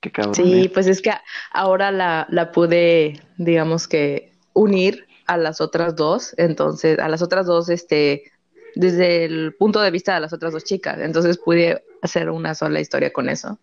Qué 0.00 0.10
cabrón. 0.10 0.34
Sí, 0.34 0.64
¿eh? 0.64 0.70
pues 0.72 0.86
es 0.86 1.02
que 1.02 1.12
ahora 1.52 1.90
la, 1.90 2.26
la 2.30 2.52
pude, 2.52 3.20
digamos 3.38 3.88
que, 3.88 4.32
unir 4.52 5.06
a 5.26 5.36
las 5.36 5.60
otras 5.60 5.96
dos. 5.96 6.34
Entonces, 6.38 6.98
a 6.98 7.08
las 7.08 7.22
otras 7.22 7.46
dos, 7.46 7.68
este, 7.68 8.30
desde 8.74 9.24
el 9.24 9.54
punto 9.54 9.80
de 9.80 9.90
vista 9.90 10.14
de 10.14 10.20
las 10.20 10.32
otras 10.32 10.52
dos 10.52 10.64
chicas. 10.64 10.98
Entonces 11.00 11.38
pude 11.38 11.84
hacer 12.02 12.30
una 12.30 12.54
sola 12.54 12.80
historia 12.80 13.12
con 13.12 13.28
eso 13.28 13.58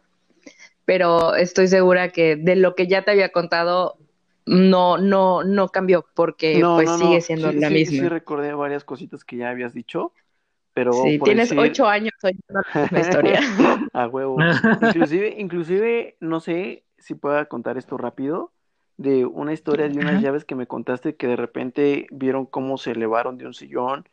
pero 0.86 1.36
estoy 1.36 1.68
segura 1.68 2.10
que 2.10 2.36
de 2.36 2.56
lo 2.56 2.76
que 2.76 2.88
ya 2.88 3.04
te 3.04 3.12
había 3.12 3.30
contado 3.30 3.98
no 4.46 4.98
no 4.98 5.44
no 5.44 5.70
cambió 5.70 6.06
porque 6.14 6.62
pues 6.76 6.90
sigue 7.00 7.22
siendo 7.22 7.52
la 7.52 7.70
misma. 7.70 8.04
Sí 8.04 8.10
recordé 8.10 8.54
varias 8.54 8.84
cositas 8.84 9.24
que 9.24 9.38
ya 9.38 9.50
habías 9.50 9.74
dicho, 9.74 10.14
pero 10.74 10.92
sí 10.94 11.20
tienes 11.20 11.54
ocho 11.58 11.88
años 11.88 12.14
oyendo 12.22 12.62
la 12.92 13.00
historia. 13.00 13.40
A 13.94 14.08
huevo. 14.08 14.38
inclusive 14.82 15.36
inclusive 15.38 16.18
no 16.20 16.40
sé 16.40 16.84
si 16.98 17.16
pueda 17.16 17.46
contar 17.46 17.78
esto 17.78 17.98
rápido 17.98 18.52
de 18.98 19.26
una 19.26 19.54
historia 19.54 19.90
de 19.90 20.00
unas 20.00 20.22
llaves 20.22 20.46
que 20.46 20.56
me 20.56 20.68
contaste 20.68 21.16
que 21.16 21.28
de 21.28 21.36
repente 21.36 22.08
vieron 22.12 22.46
cómo 22.46 22.78
se 22.78 22.92
elevaron 22.92 23.38
de 23.38 23.48
un 23.48 23.54
sillón 23.54 24.08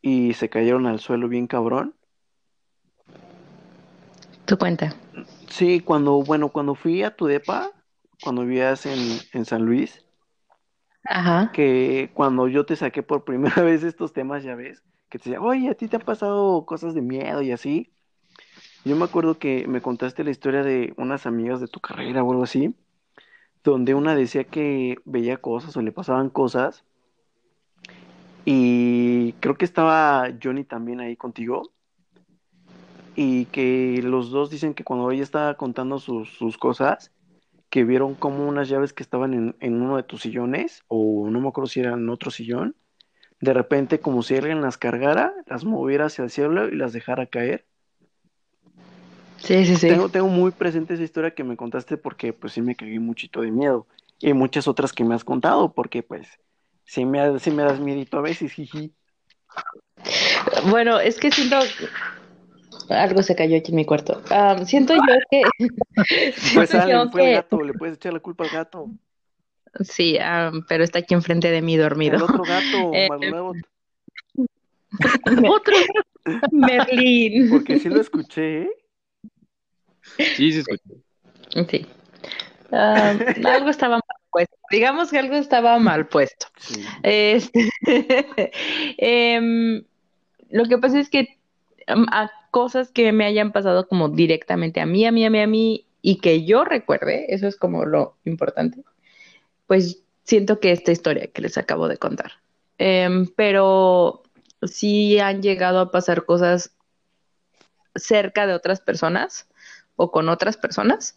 y 0.00 0.34
se 0.34 0.48
cayeron 0.48 0.86
al 0.86 1.00
suelo 1.00 1.28
bien 1.28 1.46
cabrón. 1.46 1.94
Tu 4.46 4.56
cuenta. 4.56 4.94
Sí, 5.52 5.80
cuando, 5.80 6.22
bueno, 6.24 6.48
cuando 6.50 6.74
fui 6.74 7.02
a 7.02 7.14
tu 7.14 7.26
depa, 7.26 7.70
cuando 8.22 8.42
vivías 8.42 8.86
en, 8.86 8.98
en 9.34 9.44
San 9.44 9.66
Luis, 9.66 10.02
Ajá. 11.04 11.52
que 11.52 12.10
cuando 12.14 12.48
yo 12.48 12.64
te 12.66 12.76
saqué 12.76 13.02
por 13.02 13.24
primera 13.24 13.62
vez 13.62 13.82
estos 13.82 14.12
temas, 14.12 14.42
ya 14.44 14.54
ves, 14.54 14.82
que 15.10 15.18
te 15.18 15.30
decía, 15.30 15.42
oye, 15.42 15.68
a 15.68 15.74
ti 15.74 15.88
te 15.88 15.96
han 15.96 16.02
pasado 16.02 16.64
cosas 16.66 16.94
de 16.94 17.02
miedo 17.02 17.42
y 17.42 17.52
así. 17.52 17.92
Yo 18.84 18.96
me 18.96 19.04
acuerdo 19.04 19.38
que 19.38 19.66
me 19.68 19.82
contaste 19.82 20.24
la 20.24 20.30
historia 20.30 20.62
de 20.62 20.94
unas 20.96 21.26
amigas 21.26 21.60
de 21.60 21.68
tu 21.68 21.80
carrera 21.80 22.24
o 22.24 22.30
algo 22.32 22.44
así, 22.44 22.74
donde 23.64 23.94
una 23.94 24.14
decía 24.16 24.44
que 24.44 24.98
veía 25.04 25.38
cosas 25.38 25.76
o 25.76 25.82
le 25.82 25.92
pasaban 25.92 26.30
cosas. 26.30 26.84
Y 28.44 29.34
creo 29.34 29.56
que 29.56 29.64
estaba 29.64 30.28
Johnny 30.42 30.64
también 30.64 31.00
ahí 31.00 31.16
contigo 31.16 31.72
y 33.14 33.46
que 33.46 34.00
los 34.02 34.30
dos 34.30 34.50
dicen 34.50 34.74
que 34.74 34.84
cuando 34.84 35.10
ella 35.10 35.22
estaba 35.22 35.54
contando 35.54 35.98
sus, 35.98 36.30
sus 36.30 36.56
cosas, 36.56 37.12
que 37.68 37.84
vieron 37.84 38.14
como 38.14 38.46
unas 38.46 38.68
llaves 38.68 38.92
que 38.92 39.02
estaban 39.02 39.34
en, 39.34 39.56
en, 39.60 39.80
uno 39.80 39.96
de 39.96 40.02
tus 40.02 40.22
sillones, 40.22 40.82
o 40.88 41.28
no 41.30 41.40
me 41.40 41.48
acuerdo 41.48 41.68
si 41.68 41.80
era 41.80 41.94
en 41.94 42.08
otro 42.08 42.30
sillón, 42.30 42.76
de 43.40 43.52
repente 43.52 43.98
como 43.98 44.22
si 44.22 44.36
alguien 44.36 44.62
las 44.62 44.78
cargara, 44.78 45.34
las 45.46 45.64
moviera 45.64 46.06
hacia 46.06 46.24
el 46.24 46.30
cielo 46.30 46.68
y 46.68 46.76
las 46.76 46.92
dejara 46.92 47.26
caer. 47.26 47.66
Sí, 49.38 49.66
sí, 49.66 49.76
sí. 49.76 49.88
Tengo, 49.88 50.08
tengo 50.08 50.28
muy 50.28 50.52
presente 50.52 50.94
esa 50.94 51.02
historia 51.02 51.34
que 51.34 51.42
me 51.42 51.56
contaste 51.56 51.96
porque 51.96 52.32
pues 52.32 52.52
sí 52.52 52.62
me 52.62 52.76
cagué 52.76 53.00
muchito 53.00 53.40
de 53.40 53.50
miedo. 53.50 53.86
Y 54.20 54.32
muchas 54.34 54.68
otras 54.68 54.92
que 54.92 55.02
me 55.02 55.16
has 55.16 55.24
contado 55.24 55.72
porque 55.72 56.04
pues 56.04 56.28
sí 56.84 57.04
me, 57.04 57.38
sí 57.40 57.50
me 57.50 57.64
das 57.64 57.80
miedito 57.80 58.18
a 58.18 58.22
veces, 58.22 58.52
jiji. 58.52 58.94
Bueno, 60.70 61.00
es 61.00 61.18
que 61.18 61.32
siento... 61.32 61.58
Algo 62.88 63.22
se 63.22 63.34
cayó 63.36 63.56
aquí 63.56 63.70
en 63.70 63.76
mi 63.76 63.84
cuarto. 63.84 64.20
Siento 64.66 64.94
yo 64.94 65.00
que... 65.30 65.42
Pues 66.54 66.70
siento 66.70 66.76
sale, 66.78 66.92
yo 66.92 67.10
fue 67.10 67.22
el 67.22 67.28
que- 67.28 67.34
gato, 67.34 67.60
le 67.62 67.72
puedes 67.74 67.96
echar 67.96 68.12
la 68.12 68.20
culpa 68.20 68.44
al 68.44 68.50
gato. 68.50 68.88
Sí, 69.80 70.18
pero 70.68 70.84
está 70.84 70.98
aquí 71.00 71.14
enfrente 71.14 71.50
de 71.50 71.62
mí 71.62 71.76
dormido. 71.76 72.16
El 72.16 72.22
otro 72.22 72.42
gato, 72.44 72.92
Eh, 72.92 73.08
Otro. 75.48 75.74
Merlín. 76.52 77.50
porque 77.50 77.78
sí 77.78 77.88
lo 77.88 78.00
escuché, 78.00 78.62
¿eh? 78.62 78.70
Sí, 80.36 80.52
sí, 80.52 80.58
escuché. 80.60 81.02
Sí. 81.70 81.86
Algo 82.70 83.70
estaba 83.70 83.96
mal 83.96 84.02
puesto. 84.30 84.56
Digamos 84.70 85.10
que 85.10 85.18
algo 85.18 85.34
estaba 85.36 85.78
mal 85.78 86.06
puesto. 86.06 86.46
Sí. 86.58 86.84
Este, 87.02 87.70
em, 88.98 89.82
lo 90.50 90.64
que 90.66 90.78
pasa 90.78 91.00
es 91.00 91.08
que 91.10 91.38
em, 91.86 92.06
a 92.10 92.30
cosas 92.52 92.92
que 92.92 93.10
me 93.12 93.24
hayan 93.24 93.50
pasado 93.50 93.88
como 93.88 94.10
directamente 94.10 94.80
a 94.80 94.86
mí, 94.86 95.06
a 95.06 95.10
mí, 95.10 95.24
a 95.24 95.30
mí, 95.30 95.40
a 95.40 95.46
mí, 95.46 95.86
y 96.02 96.20
que 96.20 96.44
yo 96.44 96.64
recuerde, 96.64 97.34
eso 97.34 97.48
es 97.48 97.56
como 97.56 97.86
lo 97.86 98.18
importante, 98.24 98.84
pues 99.66 100.04
siento 100.22 100.60
que 100.60 100.70
esta 100.70 100.92
historia 100.92 101.28
que 101.28 101.40
les 101.40 101.56
acabo 101.56 101.88
de 101.88 101.96
contar. 101.96 102.32
Em, 102.76 103.26
pero 103.34 104.22
sí 104.62 105.18
han 105.18 105.42
llegado 105.42 105.80
a 105.80 105.90
pasar 105.90 106.26
cosas 106.26 106.76
cerca 107.94 108.46
de 108.46 108.54
otras 108.54 108.80
personas 108.80 109.48
o 109.96 110.10
con 110.12 110.28
otras 110.28 110.56
personas. 110.56 111.16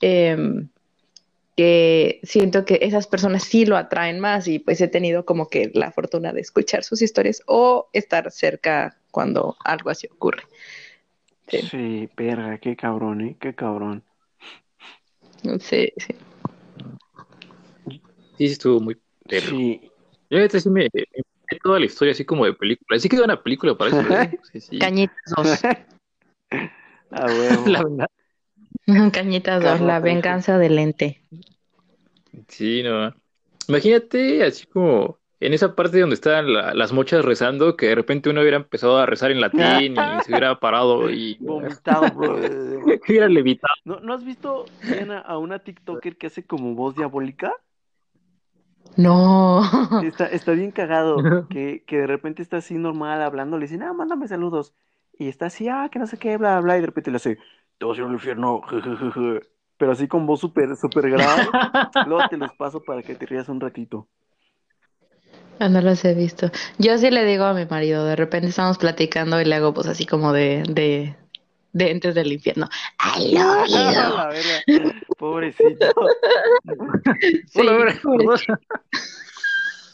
em, 0.00 0.68
que 1.56 2.20
siento 2.24 2.64
que 2.64 2.80
esas 2.82 3.06
personas 3.06 3.44
sí 3.44 3.66
lo 3.66 3.76
atraen 3.76 4.18
más 4.18 4.48
y 4.48 4.58
pues 4.58 4.80
he 4.80 4.88
tenido 4.88 5.24
como 5.24 5.48
que 5.48 5.70
la 5.74 5.92
fortuna 5.92 6.32
de 6.32 6.40
escuchar 6.40 6.82
sus 6.82 7.02
historias 7.02 7.42
o 7.46 7.88
estar 7.92 8.32
cerca 8.32 8.96
cuando 9.12 9.56
algo 9.64 9.90
así 9.90 10.08
ocurre. 10.10 10.42
Sí. 11.46 11.58
Sí, 11.70 12.08
perra, 12.16 12.58
qué 12.58 12.74
cabrón, 12.74 13.20
¿eh? 13.20 13.36
Qué 13.38 13.54
cabrón. 13.54 14.02
Sí, 15.60 15.92
sí. 15.96 16.14
Sí, 17.88 18.00
sí, 18.38 18.44
estuvo 18.46 18.80
muy. 18.80 19.00
terrible. 19.28 19.80
Sí. 19.80 19.90
Yo 20.30 20.38
ahorita 20.38 20.58
sí 20.58 20.70
me, 20.70 20.88
me 20.92 21.58
toda 21.62 21.78
la 21.78 21.84
historia 21.84 22.12
así 22.12 22.24
como 22.24 22.46
de 22.46 22.54
película. 22.54 22.98
Sí 22.98 23.08
quedó 23.08 23.24
una 23.24 23.40
película 23.42 23.76
para 23.76 23.90
eso, 23.90 24.00
¿eh? 24.00 24.40
Sí, 24.52 24.60
sí. 24.60 24.78
Cañitas 24.78 25.16
2. 25.36 25.60
A 27.10 27.26
huevo. 27.26 27.68
La 27.68 27.82
verdad. 27.82 28.08
Cañitas 29.12 29.62
2, 29.62 29.80
la 29.82 30.00
venganza 30.00 30.58
del 30.58 30.78
ente. 30.78 31.20
Sí, 32.48 32.82
no. 32.82 33.14
Imagínate 33.68 34.42
así 34.42 34.66
como 34.66 35.18
en 35.46 35.52
esa 35.54 35.74
parte 35.74 35.98
donde 36.00 36.14
estaban 36.14 36.52
la- 36.52 36.74
las 36.74 36.92
mochas 36.92 37.24
rezando, 37.24 37.76
que 37.76 37.86
de 37.86 37.94
repente 37.94 38.30
uno 38.30 38.40
hubiera 38.40 38.56
empezado 38.56 38.98
a 38.98 39.06
rezar 39.06 39.30
en 39.30 39.40
latín 39.40 39.94
y 39.96 40.22
se 40.22 40.30
hubiera 40.30 40.58
parado 40.60 41.10
y 41.10 41.36
Vomitado, 41.40 42.08
bro. 42.14 42.36
hubiera 43.08 43.28
levitado. 43.28 43.74
¿No, 43.84 44.00
¿No 44.00 44.14
has 44.14 44.24
visto 44.24 44.66
Diana, 44.82 45.18
a 45.18 45.38
una 45.38 45.58
TikToker 45.58 46.16
que 46.16 46.28
hace 46.28 46.44
como 46.44 46.74
voz 46.74 46.94
diabólica? 46.94 47.52
No. 48.96 49.62
Está, 50.02 50.26
está 50.26 50.52
bien 50.52 50.70
cagado, 50.70 51.16
que, 51.48 51.82
que 51.86 51.98
de 51.98 52.06
repente 52.06 52.42
está 52.42 52.58
así 52.58 52.74
normal 52.74 53.22
hablando, 53.22 53.58
le 53.58 53.64
dicen, 53.64 53.82
ah, 53.82 53.92
mándame 53.92 54.28
saludos. 54.28 54.74
Y 55.18 55.28
está 55.28 55.46
así, 55.46 55.68
ah, 55.68 55.88
que 55.90 55.98
no 55.98 56.06
sé 56.06 56.18
qué, 56.18 56.36
bla, 56.36 56.60
bla, 56.60 56.76
y 56.76 56.80
de 56.80 56.86
repente 56.86 57.10
le 57.10 57.16
hace, 57.16 57.38
te 57.78 57.84
vas 57.84 57.96
a 57.96 58.00
ir 58.00 58.06
al 58.06 58.12
infierno. 58.12 58.60
Pero 59.76 59.92
así 59.92 60.06
con 60.08 60.26
voz 60.26 60.40
súper, 60.40 60.76
súper 60.76 61.10
grave. 61.10 61.48
Luego 62.06 62.28
te 62.28 62.36
los 62.36 62.52
paso 62.54 62.82
para 62.82 63.02
que 63.02 63.14
te 63.14 63.26
rías 63.26 63.48
un 63.48 63.60
ratito. 63.60 64.06
Ah, 65.58 65.68
No 65.68 65.80
los 65.80 66.04
he 66.04 66.14
visto. 66.14 66.50
Yo 66.78 66.98
sí 66.98 67.10
le 67.10 67.24
digo 67.24 67.44
a 67.44 67.54
mi 67.54 67.64
marido, 67.66 68.04
de 68.04 68.16
repente 68.16 68.48
estamos 68.48 68.78
platicando 68.78 69.40
y 69.40 69.44
le 69.44 69.54
hago 69.54 69.72
pues 69.74 69.86
así 69.86 70.06
como 70.06 70.32
de, 70.32 70.64
de, 70.68 71.14
de 71.72 71.90
entes 71.90 72.14
del 72.14 72.32
infierno. 72.32 72.68
La 73.32 74.28
verga. 74.30 74.94
Pobrecito. 75.18 75.86
Sí, 77.46 77.60
pobrecito. 77.62 78.34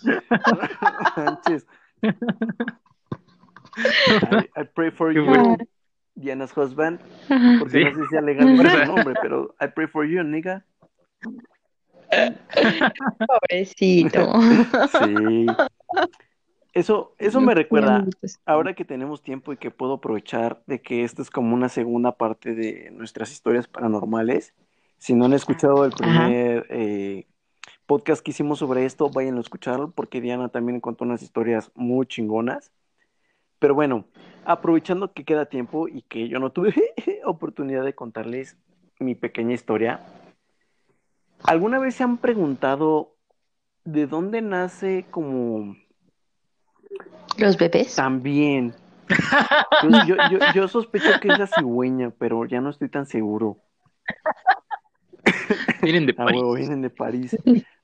I, 3.76 4.48
I 4.56 4.64
pray 4.74 4.90
for 4.90 5.12
you, 5.12 5.24
bueno. 5.24 5.56
Diana's 6.14 6.52
husband. 6.56 6.98
Porque 7.60 7.78
Sí. 7.78 7.84
no 7.84 7.90
sé 7.94 8.02
si 8.02 8.06
sea 8.10 8.20
legal 8.20 8.48
ese 8.60 8.86
nombre, 8.86 9.14
pero 9.22 9.54
I 9.60 9.68
pray 9.68 9.86
for 9.86 10.04
you, 10.04 10.22
nigga. 10.24 10.64
Pobrecito. 13.26 14.40
Sí. 14.92 15.46
Eso, 16.74 17.14
eso 17.18 17.40
me 17.40 17.54
recuerda, 17.54 18.04
ahora 18.44 18.74
que 18.74 18.84
tenemos 18.84 19.22
tiempo 19.22 19.52
y 19.52 19.56
que 19.56 19.70
puedo 19.70 19.94
aprovechar 19.94 20.62
de 20.66 20.80
que 20.80 21.02
esto 21.02 21.22
es 21.22 21.30
como 21.30 21.54
una 21.54 21.68
segunda 21.68 22.12
parte 22.12 22.54
de 22.54 22.90
nuestras 22.92 23.32
historias 23.32 23.66
paranormales. 23.66 24.54
Si 24.98 25.14
no 25.14 25.24
han 25.24 25.32
escuchado 25.32 25.84
el 25.84 25.92
primer 25.92 26.66
eh, 26.68 27.26
podcast 27.86 28.22
que 28.22 28.30
hicimos 28.30 28.60
sobre 28.60 28.84
esto, 28.84 29.10
vayan 29.10 29.38
a 29.38 29.40
escucharlo 29.40 29.90
porque 29.90 30.20
Diana 30.20 30.50
también 30.50 30.80
contó 30.80 31.04
unas 31.04 31.22
historias 31.22 31.72
muy 31.74 32.06
chingonas. 32.06 32.70
Pero 33.58 33.74
bueno, 33.74 34.04
aprovechando 34.44 35.12
que 35.12 35.24
queda 35.24 35.46
tiempo 35.46 35.88
y 35.88 36.02
que 36.02 36.28
yo 36.28 36.38
no 36.38 36.52
tuve 36.52 36.74
oportunidad 37.24 37.84
de 37.84 37.94
contarles 37.94 38.56
mi 39.00 39.14
pequeña 39.14 39.54
historia, 39.54 40.04
¿alguna 41.44 41.78
vez 41.78 41.94
se 41.94 42.04
han 42.04 42.18
preguntado 42.18 43.14
de 43.84 44.06
dónde 44.06 44.42
nace 44.42 45.06
como 45.10 45.76
¿Los 47.38 47.56
bebés? 47.56 47.94
también? 47.96 48.74
Yo, 49.82 49.90
yo, 50.06 50.16
yo, 50.30 50.38
yo 50.54 50.68
sospecho 50.68 51.18
que 51.20 51.28
es 51.28 51.38
la 51.38 51.46
cigüeña, 51.46 52.10
pero 52.18 52.44
ya 52.44 52.60
no 52.60 52.68
estoy 52.70 52.88
tan 52.90 53.06
seguro. 53.06 53.56
Vienen 55.82 56.04
de 56.06 56.12
Ah, 56.18 56.24
París. 56.24 56.42
vienen 56.56 56.82
de 56.82 56.90
París. 56.90 57.36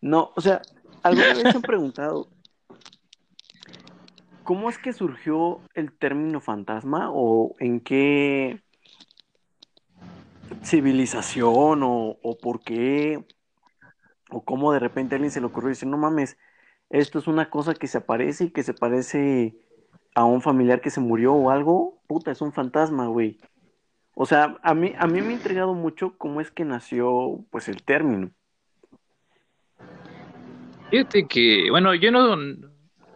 No, 0.03 0.33
o 0.37 0.41
sea, 0.41 0.61
¿alguna 1.03 1.35
vez 1.35 1.51
se 1.53 1.57
han 1.57 1.63
preguntado 1.63 2.29
cómo 4.43 4.69
es 4.69 4.77
que 4.77 4.93
surgió 4.93 5.61
el 5.75 5.93
término 5.97 6.41
fantasma 6.41 7.11
o 7.13 7.55
en 7.59 7.81
qué 7.81 8.61
civilización 10.63 11.83
o, 11.85 12.17
o 12.23 12.37
por 12.39 12.61
qué 12.61 13.25
o 14.31 14.45
cómo 14.45 14.73
de 14.73 14.79
repente 14.79 15.15
a 15.15 15.17
alguien 15.17 15.31
se 15.31 15.41
le 15.41 15.47
ocurrió 15.47 15.71
y 15.71 15.73
dice, 15.73 15.87
no 15.87 15.97
mames, 15.97 16.37
esto 16.91 17.19
es 17.19 17.27
una 17.27 17.51
cosa 17.51 17.75
que 17.75 17.87
se 17.87 17.99
aparece 17.99 18.45
y 18.45 18.51
que 18.51 18.63
se 18.63 18.75
parece 18.75 19.57
a 20.15 20.25
un 20.25 20.43
familiar 20.43 20.81
que 20.81 20.91
se 20.91 21.01
murió 21.01 21.35
o 21.35 21.51
algo, 21.51 22.01
puta, 22.07 22.31
es 22.31 22.41
un 22.41 22.53
fantasma, 22.53 23.07
güey. 23.07 23.39
O 24.15 24.27
sea, 24.27 24.57
a 24.63 24.75
mí, 24.75 24.93
a 24.97 25.07
mí 25.07 25.21
me 25.21 25.31
ha 25.31 25.33
intrigado 25.33 25.75
mucho 25.75 26.17
cómo 26.17 26.41
es 26.41 26.51
que 26.51 26.65
nació, 26.65 27.45
pues, 27.51 27.69
el 27.69 27.83
término. 27.83 28.31
Fíjate 30.91 31.27
que, 31.27 31.69
bueno, 31.71 31.95
yo 31.95 32.13
no 32.13 32.37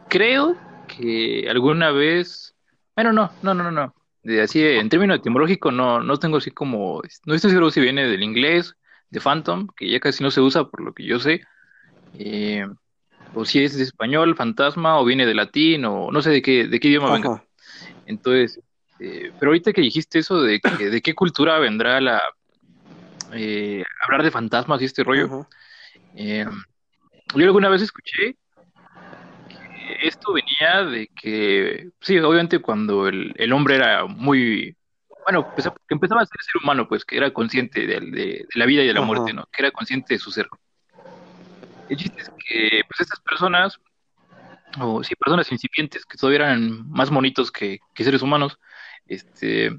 creo 0.08 0.56
que 0.88 1.46
alguna 1.48 1.92
vez, 1.92 2.56
bueno, 2.96 3.12
no, 3.12 3.30
no, 3.42 3.54
no, 3.54 3.70
no, 3.70 3.94
así, 4.42 4.64
en 4.64 4.88
términos 4.88 5.18
etimológicos, 5.18 5.72
no, 5.72 6.00
no 6.00 6.18
tengo 6.18 6.38
así 6.38 6.50
como, 6.50 7.00
no 7.26 7.34
estoy 7.34 7.50
seguro 7.50 7.70
si 7.70 7.80
viene 7.80 8.08
del 8.08 8.24
inglés, 8.24 8.74
de 9.10 9.20
Phantom, 9.20 9.68
que 9.76 9.88
ya 9.90 10.00
casi 10.00 10.22
no 10.22 10.30
se 10.30 10.40
usa 10.40 10.64
por 10.64 10.80
lo 10.80 10.92
que 10.92 11.04
yo 11.04 11.18
sé, 11.18 11.42
eh, 12.18 12.66
o 13.34 13.44
si 13.44 13.62
es 13.62 13.76
de 13.76 13.84
español, 13.84 14.36
fantasma, 14.36 15.00
o 15.00 15.04
viene 15.04 15.26
de 15.26 15.34
latín, 15.34 15.84
o 15.84 16.10
no 16.10 16.22
sé 16.22 16.30
de 16.30 16.42
qué, 16.42 16.66
de 16.66 16.80
qué 16.80 16.88
idioma 16.88 17.12
venga. 17.12 17.34
Ajá. 17.34 17.44
Entonces, 18.06 18.60
eh, 19.00 19.32
pero 19.38 19.50
ahorita 19.50 19.72
que 19.72 19.82
dijiste 19.82 20.18
eso 20.18 20.42
de 20.42 20.60
que, 20.60 20.70
de 20.90 21.02
qué 21.02 21.14
cultura 21.14 21.58
vendrá 21.58 22.00
la 22.00 22.22
eh, 23.32 23.84
hablar 24.02 24.22
de 24.22 24.30
fantasmas 24.30 24.80
y 24.80 24.86
este 24.86 25.04
rollo, 25.04 25.46
eh, 26.14 26.46
yo 27.34 27.44
alguna 27.44 27.68
vez 27.68 27.82
escuché 27.82 28.36
que 29.48 30.06
esto 30.06 30.32
venía 30.32 30.84
de 30.84 31.08
que, 31.08 31.90
sí, 32.00 32.18
obviamente 32.18 32.60
cuando 32.60 33.06
el, 33.06 33.34
el 33.36 33.52
hombre 33.52 33.76
era 33.76 34.06
muy, 34.06 34.76
bueno, 35.30 35.46
empezó- 35.50 35.74
que 35.86 35.94
empezaba 35.94 36.22
a 36.22 36.26
ser 36.26 36.40
ser 36.40 36.62
humano, 36.62 36.88
pues 36.88 37.04
que 37.04 37.16
era 37.16 37.30
consciente 37.32 37.86
de, 37.86 38.00
de- 38.00 38.10
de 38.10 38.46
la 38.54 38.64
vida 38.66 38.82
y 38.82 38.86
de 38.86 38.94
la 38.94 39.00
Ajá. 39.00 39.06
muerte, 39.06 39.32
¿no? 39.34 39.44
Que 39.52 39.62
era 39.62 39.70
consciente 39.70 40.14
de 40.14 40.18
su 40.18 40.30
ser. 40.30 40.48
El 41.88 41.96
chiste 41.96 42.22
es 42.22 42.30
que, 42.46 42.82
pues 42.88 43.00
estas 43.00 43.20
personas, 43.20 43.78
o 44.80 45.02
sí, 45.04 45.14
personas 45.16 45.50
incipientes 45.52 46.04
que 46.06 46.16
todavía 46.16 46.46
eran 46.46 46.88
más 46.90 47.10
monitos 47.10 47.50
que, 47.52 47.78
que 47.94 48.04
seres 48.04 48.22
humanos, 48.22 48.58
este, 49.06 49.70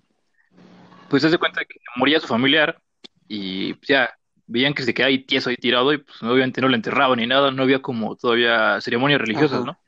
pues 1.10 1.22
se 1.22 1.28
hace 1.30 1.38
cuenta 1.38 1.62
que 1.66 1.76
moría 1.96 2.20
su 2.20 2.28
familiar 2.28 2.80
y 3.28 3.74
pues, 3.74 3.88
ya 3.88 4.16
veían 4.46 4.74
que 4.74 4.84
se 4.84 4.94
quedaba 4.94 5.10
ahí 5.10 5.20
tieso 5.20 5.50
ahí 5.50 5.56
tirado 5.56 5.94
y 5.94 5.98
pues 6.00 6.22
obviamente 6.24 6.62
no 6.62 6.68
lo 6.70 6.76
enterraban 6.76 7.18
ni 7.20 7.28
nada, 7.28 7.52
no 7.52 7.64
había 7.64 7.82
como 7.82 8.16
todavía 8.16 8.80
ceremonias 8.82 9.22
religiosas, 9.22 9.60
Ajá. 9.60 9.66
¿no? 9.66 9.80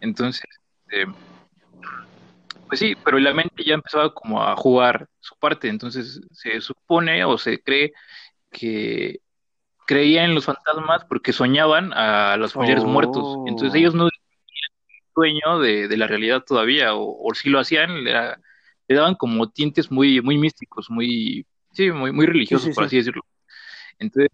Entonces, 0.00 0.44
eh, 0.90 1.06
pues 2.68 2.80
sí, 2.80 2.94
pero 3.04 3.18
la 3.18 3.32
mente 3.32 3.64
ya 3.64 3.74
empezaba 3.74 4.12
como 4.12 4.42
a 4.42 4.56
jugar 4.56 5.08
su 5.20 5.36
parte, 5.36 5.68
entonces 5.68 6.20
se 6.32 6.60
supone 6.60 7.24
o 7.24 7.38
se 7.38 7.60
cree 7.60 7.92
que 8.50 9.20
creían 9.86 10.26
en 10.26 10.34
los 10.34 10.46
fantasmas 10.46 11.04
porque 11.04 11.32
soñaban 11.32 11.92
a 11.92 12.36
los 12.36 12.52
familiares 12.52 12.84
muertos, 12.84 13.38
entonces 13.46 13.74
ellos 13.74 13.94
no 13.94 14.08
tenían 14.08 15.04
sueño 15.14 15.58
de, 15.60 15.88
de 15.88 15.96
la 15.96 16.06
realidad 16.06 16.42
todavía, 16.44 16.94
o, 16.94 17.32
si 17.34 17.48
lo 17.48 17.60
hacían, 17.60 18.04
le, 18.04 18.12
daban 18.88 19.14
como 19.14 19.48
tintes 19.50 19.90
muy, 19.90 20.20
muy 20.20 20.36
místicos, 20.36 20.90
muy, 20.90 21.46
sí, 21.72 21.90
muy, 21.92 22.12
muy 22.12 22.26
religiosos, 22.26 22.74
por 22.74 22.84
así 22.84 22.96
decirlo. 22.96 23.22
Entonces, 23.98 24.30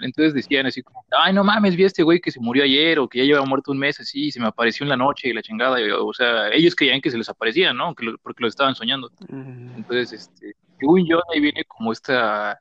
entonces 0.00 0.34
decían 0.34 0.66
así 0.66 0.82
como, 0.82 1.04
ay, 1.10 1.32
no 1.32 1.44
mames, 1.44 1.76
vi 1.76 1.84
a 1.84 1.86
este 1.86 2.02
güey 2.02 2.20
que 2.20 2.30
se 2.30 2.40
murió 2.40 2.64
ayer 2.64 2.98
o 2.98 3.08
que 3.08 3.18
ya 3.18 3.24
lleva 3.24 3.44
muerto 3.44 3.72
un 3.72 3.78
mes 3.78 4.00
así, 4.00 4.26
y 4.26 4.32
se 4.32 4.40
me 4.40 4.46
apareció 4.46 4.84
en 4.84 4.90
la 4.90 4.96
noche 4.96 5.28
y 5.28 5.32
la 5.32 5.42
chingada. 5.42 5.78
o 6.00 6.12
sea, 6.12 6.48
ellos 6.50 6.74
creían 6.74 7.00
que 7.00 7.10
se 7.10 7.18
les 7.18 7.28
aparecía, 7.28 7.72
¿no? 7.72 7.94
porque 7.94 8.42
lo 8.42 8.48
estaban 8.48 8.74
soñando. 8.74 9.10
Entonces, 9.28 10.12
este, 10.12 10.54
según 10.78 11.06
yo, 11.06 11.20
ahí 11.32 11.40
viene 11.40 11.64
como 11.64 11.92
esta, 11.92 12.60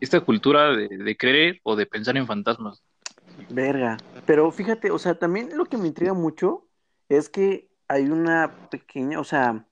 esta 0.00 0.20
cultura 0.20 0.76
de, 0.76 0.88
de 0.88 1.16
creer 1.16 1.60
o 1.62 1.76
de 1.76 1.86
pensar 1.86 2.16
en 2.16 2.26
fantasmas. 2.26 2.82
Verga. 3.48 3.96
Pero 4.26 4.50
fíjate, 4.50 4.90
o 4.90 4.98
sea, 4.98 5.14
también 5.18 5.56
lo 5.56 5.64
que 5.64 5.78
me 5.78 5.88
intriga 5.88 6.12
mucho 6.12 6.66
es 7.08 7.28
que 7.28 7.70
hay 7.88 8.04
una 8.04 8.68
pequeña, 8.70 9.18
o 9.18 9.24
sea, 9.24 9.66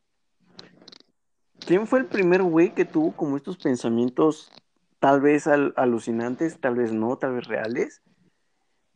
¿quién 1.61 1.87
fue 1.87 2.01
el 2.01 2.07
primer 2.07 2.43
güey 2.43 2.75
que 2.75 2.85
tuvo 2.85 3.13
como 3.13 3.37
estos 3.37 3.57
pensamientos 3.57 4.51
tal 4.99 5.21
vez 5.21 5.47
alucinantes, 5.47 6.61
tal 6.61 6.77
vez 6.77 6.93
no, 6.93 7.17
tal 7.17 7.35
vez 7.35 7.47
reales. 7.47 8.03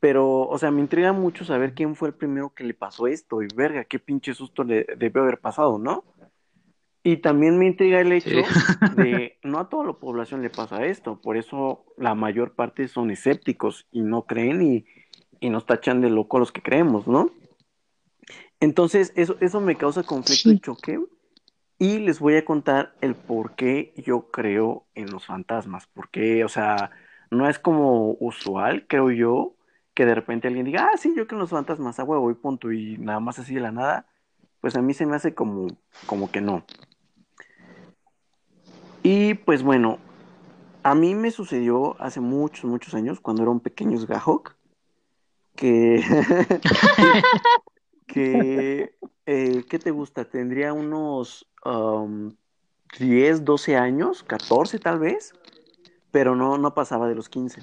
Pero, 0.01 0.49
o 0.49 0.59
sea, 0.59 0.71
me 0.71 0.81
intriga 0.81 1.13
mucho 1.13 1.45
saber 1.45 1.75
quién 1.75 1.95
fue 1.95 2.09
el 2.09 2.15
primero 2.15 2.53
que 2.55 2.65
le 2.65 2.75
pasó 2.75 3.07
esto 3.07 3.41
y 3.43 3.49
verga, 3.55 3.85
qué 3.85 4.01
pinche 4.01 4.35
susto 4.35 4.65
le 4.65 4.85
debió 4.99 5.23
haber 5.23 5.39
pasado, 5.39 5.79
¿no? 5.79 6.05
Y 7.05 7.19
también 7.19 7.59
me 7.59 7.67
intriga 7.67 8.01
el 8.01 8.13
hecho 8.13 8.31
de 8.97 9.39
no 9.43 9.59
a 9.61 9.69
toda 9.69 9.87
la 9.87 9.93
población 9.93 10.43
le 10.43 10.51
pasa 10.51 10.85
esto, 10.87 11.21
por 11.21 11.37
eso 11.37 11.85
la 11.97 12.15
mayor 12.15 12.55
parte 12.55 12.89
son 12.89 13.11
escépticos 13.11 13.87
y 13.93 14.03
no 14.03 14.27
creen 14.27 14.63
y, 14.63 14.87
y 15.39 15.51
nos 15.51 15.67
tachan 15.67 16.01
de 16.01 16.11
loco 16.11 16.37
a 16.37 16.41
los 16.41 16.53
que 16.53 16.63
creemos, 16.63 17.07
¿no? 17.07 17.31
Entonces, 18.59 19.13
eso, 19.17 19.37
eso 19.41 19.61
me 19.61 19.77
causa 19.77 20.05
conflicto 20.05 20.51
y 20.51 20.61
choque 20.61 21.01
y 21.83 21.99
les 21.99 22.21
voy 22.21 22.37
a 22.37 22.45
contar 22.45 22.95
el 23.01 23.17
por 23.17 23.57
qué 23.57 23.93
yo 23.97 24.31
creo 24.31 24.87
en 24.95 25.11
los 25.11 25.27
fantasmas. 25.27 25.89
Porque, 25.93 26.45
o 26.45 26.49
sea, 26.49 26.93
no 27.29 27.49
es 27.49 27.59
como 27.59 28.17
usual, 28.21 28.87
creo 28.87 29.11
yo, 29.11 29.57
que 29.93 30.07
de 30.07 30.15
repente 30.15 30.47
alguien 30.47 30.65
diga, 30.65 30.91
ah, 30.93 30.97
sí, 30.97 31.13
yo 31.17 31.27
creo 31.27 31.39
en 31.39 31.41
los 31.41 31.51
fantasmas, 31.51 31.99
a 31.99 32.05
huevo 32.05 32.31
y 32.31 32.35
punto, 32.35 32.71
y 32.71 32.99
nada 32.99 33.19
más 33.19 33.41
así 33.41 33.57
de 33.57 33.61
la 33.63 33.73
nada. 33.73 34.07
Pues 34.61 34.77
a 34.77 34.81
mí 34.81 34.95
se 34.95 35.07
me 35.07 35.17
hace 35.17 35.35
como, 35.35 35.67
como 36.07 36.31
que 36.31 36.41
no. 36.41 36.65
Y 39.03 39.35
pues 39.35 39.65
bueno, 39.65 39.99
a 40.85 40.95
mí 40.95 41.17
me 41.17 41.33
sucedió 41.33 42.01
hace 42.01 42.21
muchos, 42.21 42.67
muchos 42.67 42.95
años, 42.95 43.19
cuando 43.19 43.43
era 43.43 43.51
un 43.51 43.59
pequeño 43.59 43.99
que, 45.57 46.01
que 48.13 48.95
eh, 49.27 49.65
¿qué 49.69 49.79
te 49.79 49.91
gusta? 49.91 50.25
Tendría 50.25 50.73
unos 50.73 51.49
10, 52.99 53.45
12 53.45 53.77
años, 53.77 54.23
14 54.23 54.79
tal 54.79 54.99
vez, 54.99 55.33
pero 56.11 56.37
no, 56.37 56.59
no 56.59 56.75
pasaba 56.75 57.09
de 57.09 57.15
los 57.15 57.29
15. 57.29 57.63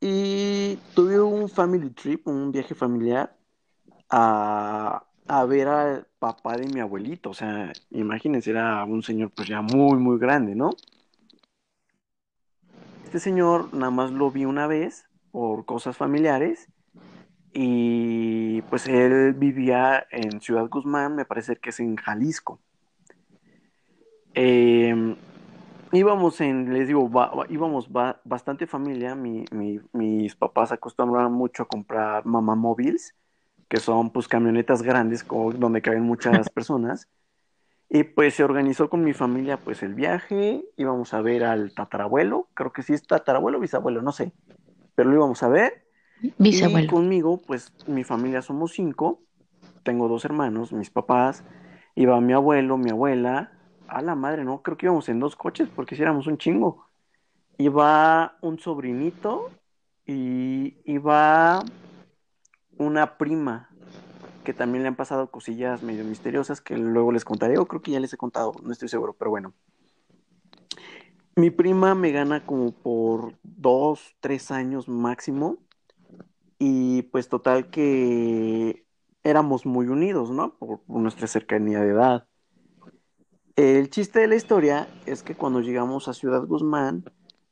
Y 0.00 0.76
tuve 0.94 1.20
un 1.20 1.48
family 1.48 1.90
trip, 1.90 2.26
un 2.28 2.52
viaje 2.52 2.74
familiar, 2.74 3.36
a, 4.10 5.04
a 5.26 5.44
ver 5.44 5.68
al 5.68 6.06
papá 6.18 6.56
de 6.56 6.66
mi 6.66 6.80
abuelito. 6.80 7.30
O 7.30 7.34
sea, 7.34 7.72
imagínense, 7.90 8.50
era 8.50 8.84
un 8.84 9.02
señor 9.02 9.30
pues 9.30 9.48
ya 9.48 9.62
muy, 9.62 9.98
muy 9.98 10.18
grande, 10.18 10.54
¿no? 10.54 10.70
Este 13.04 13.20
señor 13.20 13.72
nada 13.72 13.90
más 13.90 14.10
lo 14.10 14.30
vi 14.30 14.44
una 14.44 14.66
vez 14.66 15.08
por 15.30 15.64
cosas 15.64 15.96
familiares 15.96 16.68
y 17.52 18.62
pues 18.62 18.86
él 18.86 19.34
vivía 19.34 20.06
en 20.10 20.40
Ciudad 20.40 20.68
Guzmán, 20.68 21.16
me 21.16 21.24
parece 21.24 21.56
que 21.56 21.70
es 21.70 21.80
en 21.80 21.96
Jalisco. 21.96 22.60
Em, 24.34 25.16
íbamos 25.92 26.40
en, 26.40 26.72
les 26.72 26.86
digo, 26.86 27.10
íbamos 27.48 27.88
bastante 28.24 28.66
familia, 28.66 29.14
mis 29.14 30.36
papás 30.36 30.72
acostumbraban 30.72 31.32
mucho 31.32 31.62
a 31.62 31.68
comprar 31.68 32.24
mamá 32.26 32.54
móviles, 32.54 33.14
que 33.68 33.78
son 33.78 34.10
pues 34.10 34.28
camionetas 34.28 34.82
grandes 34.82 35.26
donde 35.26 35.82
caben 35.82 36.02
muchas 36.02 36.48
personas. 36.54 37.08
Y 37.90 38.04
pues 38.04 38.34
se 38.34 38.44
organizó 38.44 38.90
con 38.90 39.02
mi 39.02 39.14
familia 39.14 39.56
pues 39.56 39.82
el 39.82 39.94
viaje, 39.94 40.62
íbamos 40.76 41.14
a 41.14 41.22
ver 41.22 41.44
al 41.44 41.72
tatarabuelo, 41.72 42.48
creo 42.52 42.70
que 42.70 42.82
sí 42.82 42.92
es 42.92 43.06
tatarabuelo 43.06 43.56
o 43.56 43.60
bisabuelo, 43.62 44.02
no 44.02 44.12
sé, 44.12 44.32
pero 44.94 45.08
lo 45.08 45.16
íbamos 45.16 45.42
a 45.42 45.48
ver 45.48 45.87
y 46.22 46.86
conmigo, 46.86 47.40
pues 47.46 47.72
mi 47.86 48.04
familia 48.04 48.42
somos 48.42 48.72
cinco, 48.72 49.20
tengo 49.82 50.08
dos 50.08 50.24
hermanos, 50.24 50.72
mis 50.72 50.90
papás, 50.90 51.44
iba 51.94 52.20
mi 52.20 52.32
abuelo, 52.32 52.76
mi 52.76 52.90
abuela, 52.90 53.52
a 53.86 54.02
la 54.02 54.14
madre, 54.14 54.44
no, 54.44 54.62
creo 54.62 54.76
que 54.76 54.86
íbamos 54.86 55.08
en 55.08 55.20
dos 55.20 55.36
coches 55.36 55.68
porque 55.74 55.96
si 55.96 56.02
éramos 56.02 56.26
un 56.26 56.38
chingo. 56.38 56.86
Iba 57.56 58.36
un 58.40 58.58
sobrinito 58.58 59.50
y 60.06 60.76
iba 60.84 61.64
una 62.76 63.18
prima 63.18 63.68
que 64.44 64.54
también 64.54 64.82
le 64.82 64.88
han 64.88 64.96
pasado 64.96 65.30
cosillas 65.30 65.82
medio 65.82 66.04
misteriosas 66.04 66.60
que 66.60 66.76
luego 66.78 67.12
les 67.12 67.24
contaré, 67.24 67.58
o 67.58 67.66
creo 67.66 67.82
que 67.82 67.90
ya 67.90 68.00
les 68.00 68.12
he 68.12 68.16
contado, 68.16 68.54
no 68.62 68.72
estoy 68.72 68.88
seguro, 68.88 69.12
pero 69.12 69.30
bueno. 69.30 69.52
Mi 71.36 71.50
prima 71.50 71.94
me 71.94 72.12
gana 72.12 72.44
como 72.44 72.72
por 72.72 73.34
dos, 73.42 74.16
tres 74.20 74.50
años 74.50 74.88
máximo 74.88 75.58
y 76.58 77.02
pues 77.02 77.28
total 77.28 77.70
que 77.70 78.84
éramos 79.22 79.66
muy 79.66 79.86
unidos, 79.86 80.30
¿no? 80.30 80.56
Por, 80.58 80.80
nuestra 80.88 81.26
cercanía 81.26 81.80
de 81.80 81.90
edad. 81.90 82.26
El 83.56 83.90
chiste 83.90 84.20
de 84.20 84.28
la 84.28 84.36
historia 84.36 84.88
es 85.06 85.22
que 85.22 85.34
cuando 85.34 85.60
llegamos 85.60 86.08
a 86.08 86.14
Ciudad 86.14 86.44
Guzmán, 86.44 87.04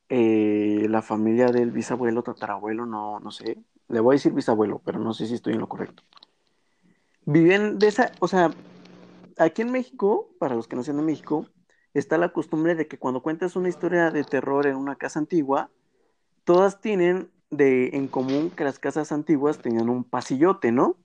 eh, 0.08 0.86
la 0.88 1.02
familia 1.02 1.48
del 1.48 1.72
bisabuelo, 1.72 2.22
tatarabuelo, 2.22 2.86
no, 2.86 3.18
no 3.18 3.30
sé, 3.30 3.58
le 3.88 4.00
voy 4.00 4.14
a 4.14 4.16
decir 4.16 4.32
bisabuelo, 4.32 4.80
pero 4.84 5.00
no 5.00 5.12
sé 5.14 5.26
si 5.26 5.34
estoy 5.34 5.54
en 5.54 5.60
lo 5.60 5.68
correcto. 5.68 6.02
Viven 7.24 7.78
de 7.78 7.88
esa, 7.88 8.12
o 8.20 8.28
sea, 8.28 8.52
aquí 9.36 9.62
en 9.62 9.72
México, 9.72 10.30
para 10.38 10.54
los 10.54 10.68
que 10.68 10.76
no 10.76 10.84
sean 10.84 10.98
de 10.98 11.02
México, 11.02 11.46
está 11.92 12.18
la 12.18 12.32
costumbre 12.32 12.74
de 12.74 12.86
que 12.86 12.98
cuando 12.98 13.22
cuentas 13.22 13.56
una 13.56 13.68
historia 13.68 14.10
de 14.10 14.22
terror 14.22 14.66
en 14.66 14.76
una 14.76 14.96
casa 14.96 15.18
antigua, 15.18 15.70
todas 16.44 16.80
tienen 16.80 17.30
de 17.50 17.90
en 17.94 18.08
común 18.08 18.50
que 18.50 18.64
las 18.64 18.78
casas 18.78 19.12
antiguas 19.12 19.58
tenían 19.58 19.88
un 19.88 20.04
pasillote, 20.04 20.72
¿no? 20.72 20.96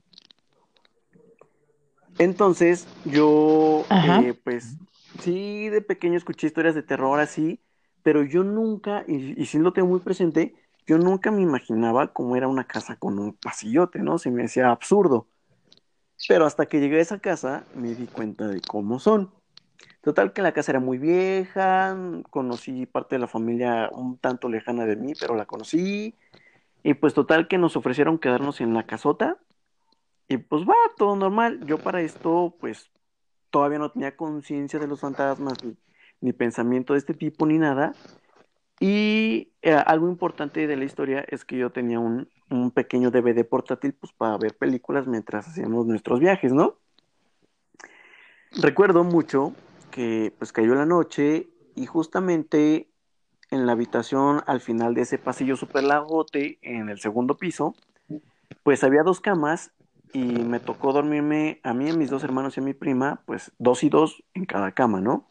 Entonces, 2.18 2.88
yo, 3.06 3.86
eh, 3.90 4.34
pues, 4.44 4.76
sí, 5.20 5.70
de 5.70 5.82
pequeño 5.82 6.18
escuché 6.18 6.48
historias 6.48 6.76
de 6.76 6.84
terror 6.84 7.20
así, 7.20 7.60
pero 8.04 8.24
yo 8.24 8.44
nunca, 8.44 9.04
y, 9.08 9.42
y 9.42 9.46
sí 9.46 9.58
lo 9.60 9.74
tengo 9.74 9.88
muy 9.88 10.00
presente, 10.00 10.54
yo 10.86 10.98
nunca 10.98 11.32
me 11.32 11.42
imaginaba 11.42 12.14
cómo 12.14 12.36
era 12.36 12.48
una 12.48 12.66
casa 12.66 12.96
con 12.96 13.18
un 13.20 13.34
pasillote, 13.34 14.00
¿no? 14.00 14.18
Se 14.18 14.30
me 14.30 14.44
hacía 14.44 14.72
absurdo. 14.72 15.28
Pero 16.28 16.46
hasta 16.46 16.66
que 16.68 16.80
llegué 16.80 16.98
a 16.98 17.02
esa 17.02 17.20
casa, 17.20 17.66
me 17.76 17.96
di 17.96 18.06
cuenta 18.06 18.48
de 18.48 18.62
cómo 18.62 19.00
son. 19.00 19.32
Total 20.02 20.34
que 20.34 20.42
la 20.42 20.52
casa 20.52 20.72
era 20.72 20.80
muy 20.80 20.98
vieja, 20.98 21.96
conocí 22.30 22.88
parte 22.88 23.16
de 23.16 23.20
la 23.20 23.28
familia 23.28 23.90
un 23.92 24.18
tanto 24.18 24.50
lejana 24.50 24.86
de 24.86 24.96
mí, 24.96 25.14
pero 25.20 25.36
la 25.36 25.46
conocí. 25.46 26.16
Y 26.84 26.96
pues 26.96 27.14
total 27.14 27.48
que 27.48 27.60
nos 27.60 27.76
ofrecieron 27.78 28.18
quedarnos 28.18 28.62
en 28.62 28.74
la 28.74 28.86
casota. 28.88 29.38
Y 30.28 30.38
pues 30.38 30.64
va, 30.64 30.76
todo 30.98 31.16
normal. 31.16 31.66
Yo 31.66 31.78
para 31.78 32.02
esto, 32.02 32.56
pues 32.60 32.90
todavía 33.52 33.78
no 33.80 33.92
tenía 33.92 34.16
conciencia 34.16 34.80
de 34.80 34.88
los 34.88 35.02
fantasmas, 35.02 35.58
ni, 36.22 36.34
pensamiento 36.34 36.94
de 36.94 37.00
este 37.00 37.14
tipo, 37.14 37.46
ni 37.46 37.60
nada. 37.60 37.94
Y 38.80 39.52
eh, 39.62 39.74
algo 39.74 40.08
importante 40.10 40.66
de 40.66 40.76
la 40.76 40.86
historia 40.86 41.24
es 41.28 41.46
que 41.46 41.58
yo 41.58 41.70
tenía 41.72 42.00
un, 42.00 42.28
un 42.50 42.72
pequeño 42.72 43.12
DVD 43.12 43.46
portátil 43.48 43.94
pues 43.94 44.12
para 44.14 44.38
ver 44.38 44.58
películas 44.58 45.06
mientras 45.06 45.48
hacíamos 45.48 45.86
nuestros 45.86 46.20
viajes, 46.20 46.52
¿no? 46.54 46.78
Recuerdo 48.54 49.04
mucho 49.04 49.54
que 49.92 50.34
pues 50.38 50.52
cayó 50.52 50.74
la 50.76 50.86
noche 50.86 51.50
y 51.76 51.86
justamente 51.86 52.90
en 53.52 53.66
la 53.66 53.74
habitación 53.74 54.44
al 54.48 54.62
final 54.62 54.94
de 54.94 55.02
ese 55.02 55.18
pasillo 55.18 55.56
super 55.56 55.84
lagote 55.84 56.58
en 56.62 56.90
el 56.90 57.00
segundo 57.00 57.38
piso, 57.38 57.76
pues 58.64 58.84
había 58.84 59.04
dos 59.04 59.20
camas 59.20 59.72
y 60.14 60.20
me 60.24 60.60
tocó 60.60 60.94
dormirme 60.94 61.60
a 61.64 61.74
mí, 61.74 61.90
a 61.90 61.94
mis 61.94 62.10
dos 62.10 62.24
hermanos 62.24 62.58
y 62.58 62.62
a 62.62 62.64
mi 62.64 62.74
prima, 62.74 63.22
pues 63.26 63.52
dos 63.60 63.84
y 63.84 63.90
dos 63.90 64.24
en 64.34 64.46
cada 64.46 64.72
cama, 64.72 65.02
¿no? 65.02 65.26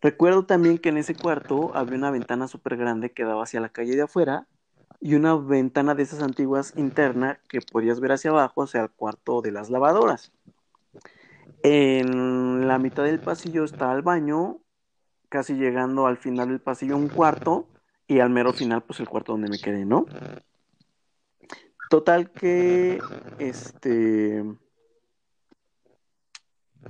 Recuerdo 0.00 0.44
también 0.44 0.78
que 0.78 0.90
en 0.90 0.98
ese 0.98 1.14
cuarto 1.14 1.72
había 1.74 1.96
una 1.96 2.10
ventana 2.10 2.48
súper 2.48 2.76
grande 2.76 3.12
que 3.12 3.24
daba 3.24 3.44
hacia 3.44 3.60
la 3.60 3.70
calle 3.70 3.96
de 3.96 4.02
afuera 4.02 4.46
y 5.00 5.14
una 5.14 5.34
ventana 5.34 5.94
de 5.94 6.02
esas 6.02 6.22
antiguas 6.22 6.74
interna 6.76 7.40
que 7.48 7.60
podías 7.60 8.00
ver 8.00 8.12
hacia 8.12 8.30
abajo, 8.30 8.62
hacia 8.62 8.82
el 8.82 8.90
cuarto 8.90 9.40
de 9.40 9.52
las 9.52 9.70
lavadoras. 9.70 10.32
En 11.62 12.68
la 12.68 12.78
mitad 12.78 13.04
del 13.04 13.20
pasillo 13.20 13.64
estaba 13.64 13.94
el 13.94 14.02
baño, 14.02 14.58
casi 15.28 15.54
llegando 15.54 16.06
al 16.06 16.16
final 16.16 16.48
del 16.48 16.60
pasillo 16.60 16.96
un 16.96 17.08
cuarto 17.08 17.66
y 18.06 18.20
al 18.20 18.30
mero 18.30 18.52
final 18.52 18.82
pues 18.82 19.00
el 19.00 19.08
cuarto 19.08 19.32
donde 19.32 19.48
me 19.48 19.58
quedé, 19.58 19.84
¿no? 19.84 20.06
Total 21.90 22.30
que 22.30 23.00
este 23.38 24.44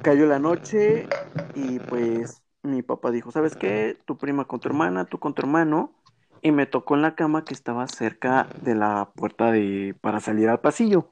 cayó 0.03 0.27
la 0.27 0.39
noche 0.39 1.09
y 1.55 1.79
pues 1.81 2.43
mi 2.63 2.83
papá 2.83 3.11
dijo, 3.11 3.31
¿sabes 3.31 3.57
qué? 3.57 3.97
Tu 4.05 4.17
prima 4.17 4.47
con 4.47 4.61
tu 4.61 4.69
hermana, 4.69 5.05
tú 5.05 5.19
con 5.19 5.35
tu 5.35 5.43
hermano 5.43 5.93
y 6.43 6.53
me 6.53 6.67
tocó 6.67 6.95
en 6.95 7.03
la 7.03 7.15
cama 7.15 7.45
que 7.45 7.55
estaba 7.55 7.87
cerca 7.89 8.49
de 8.63 8.75
la 8.75 9.11
puerta 9.15 9.51
de 9.51 9.97
para 10.01 10.21
salir 10.21 10.49
al 10.49 10.61
pasillo. 10.61 11.09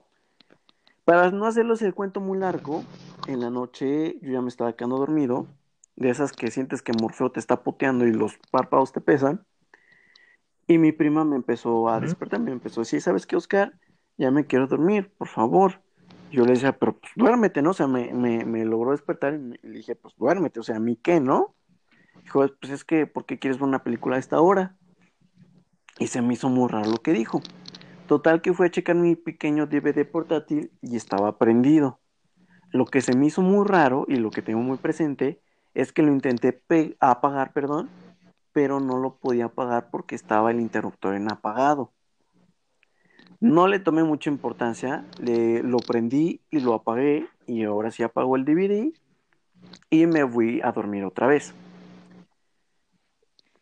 Para 1.07 1.31
no 1.31 1.47
hacerlos 1.47 1.83
el 1.83 1.95
cuento 1.95 2.21
muy 2.21 2.37
largo, 2.37 2.83
en 3.29 3.39
la 3.39 3.49
noche 3.49 4.19
yo 4.23 4.33
ya 4.33 4.43
me 4.43 4.49
estaba 4.49 4.73
quedando 4.73 4.99
dormido, 4.99 5.47
de 5.95 6.11
esas 6.11 6.33
que 6.33 6.51
sientes 6.51 6.83
que 6.83 6.93
Morfeo 6.93 7.31
te 7.31 7.39
está 7.39 7.63
puteando 7.63 8.09
y 8.09 8.13
los 8.13 8.37
párpados 8.51 8.91
te 8.91 9.01
pesan. 9.01 9.47
Y 10.67 10.79
mi 10.79 10.91
prima 10.91 11.25
me 11.25 11.37
empezó 11.37 11.89
a 11.89 12.01
despertar, 12.01 12.41
me 12.41 12.51
empezó 12.51 12.81
a 12.81 12.83
decir, 12.83 13.01
¿sabes 13.01 13.25
qué, 13.25 13.37
Oscar? 13.37 13.79
Ya 14.19 14.33
me 14.33 14.47
quiero 14.47 14.67
dormir, 14.67 15.13
por 15.17 15.29
favor. 15.29 15.81
Yo 16.33 16.45
le 16.45 16.55
decía, 16.55 16.77
pero 16.77 16.99
pues 16.99 17.13
duérmete, 17.15 17.63
¿no? 17.63 17.71
O 17.71 17.75
sea, 17.75 17.87
me, 17.87 18.13
me, 18.13 18.45
me 18.45 18.65
logró 18.65 18.91
despertar 18.91 19.35
y, 19.35 19.65
le 19.65 19.77
dije, 19.79 19.95
pues 19.95 20.13
duérmete, 20.17 20.59
o 20.59 20.65
sea, 20.65 20.75
¿a 20.75 20.81
mí 20.81 20.97
qué, 20.97 21.21
no? 21.21 21.55
Dijo, 22.25 22.45
pues 22.61 22.73
es 22.73 22.85
que, 22.85 23.07
¿por 23.07 23.27
qué 23.27 23.39
quieres 23.39 23.61
ver 23.61 23.69
una 23.69 23.85
película 23.85 24.17
a 24.17 24.19
esta 24.19 24.41
hora? 24.41 24.77
Y 26.01 26.09
se 26.09 26.21
me 26.21 26.35
hizo 26.35 26.49
muy 26.49 26.69
raro 26.69 26.91
lo 26.91 26.99
que 26.99 27.13
dijo. 27.13 27.43
Total 28.07 28.41
que 28.41 28.55
fue 28.55 28.67
a 28.67 28.71
checar 28.71 28.95
mi 28.95 29.17
pequeño 29.17 29.67
DVD 29.67 30.05
portátil 30.05 30.71
y 30.81 30.97
estaba 30.97 31.39
prendido. 31.39 31.99
Lo 32.71 32.85
que 32.85 33.01
se 33.01 33.17
me 33.17 33.27
hizo 33.27 33.43
muy 33.43 33.67
raro 33.67 34.05
y 34.09 34.17
lo 34.17 34.31
que 34.31 34.43
tengo 34.43 34.61
muy 34.61 34.77
presente 34.77 35.41
es 35.75 35.93
que 35.93 36.03
lo 36.03 36.13
intenté 36.13 36.63
apagar, 37.01 37.53
perdón, 37.53 37.91
pero 38.53 38.81
no 38.81 38.99
lo 38.99 39.17
podía 39.17 39.47
apagar 39.47 39.91
porque 39.91 40.15
estaba 40.15 40.51
el 40.51 40.61
interruptor 40.61 41.15
en 41.15 41.31
apagado. 41.31 41.93
No 43.41 43.67
le 43.67 43.81
tomé 43.81 44.05
mucha 44.05 44.31
importancia, 44.31 45.05
le, 45.19 45.63
lo 45.63 45.79
prendí 45.79 46.41
y 46.51 46.61
lo 46.61 46.75
apagué 46.75 47.29
y 47.47 47.65
ahora 47.65 47.91
sí 47.91 48.03
apagó 48.03 48.37
el 48.37 48.45
DVD 48.45 48.93
y 49.91 50.07
me 50.07 50.27
fui 50.27 50.61
a 50.63 50.73
dormir 50.73 51.05
otra 51.05 51.27
vez. 51.27 51.55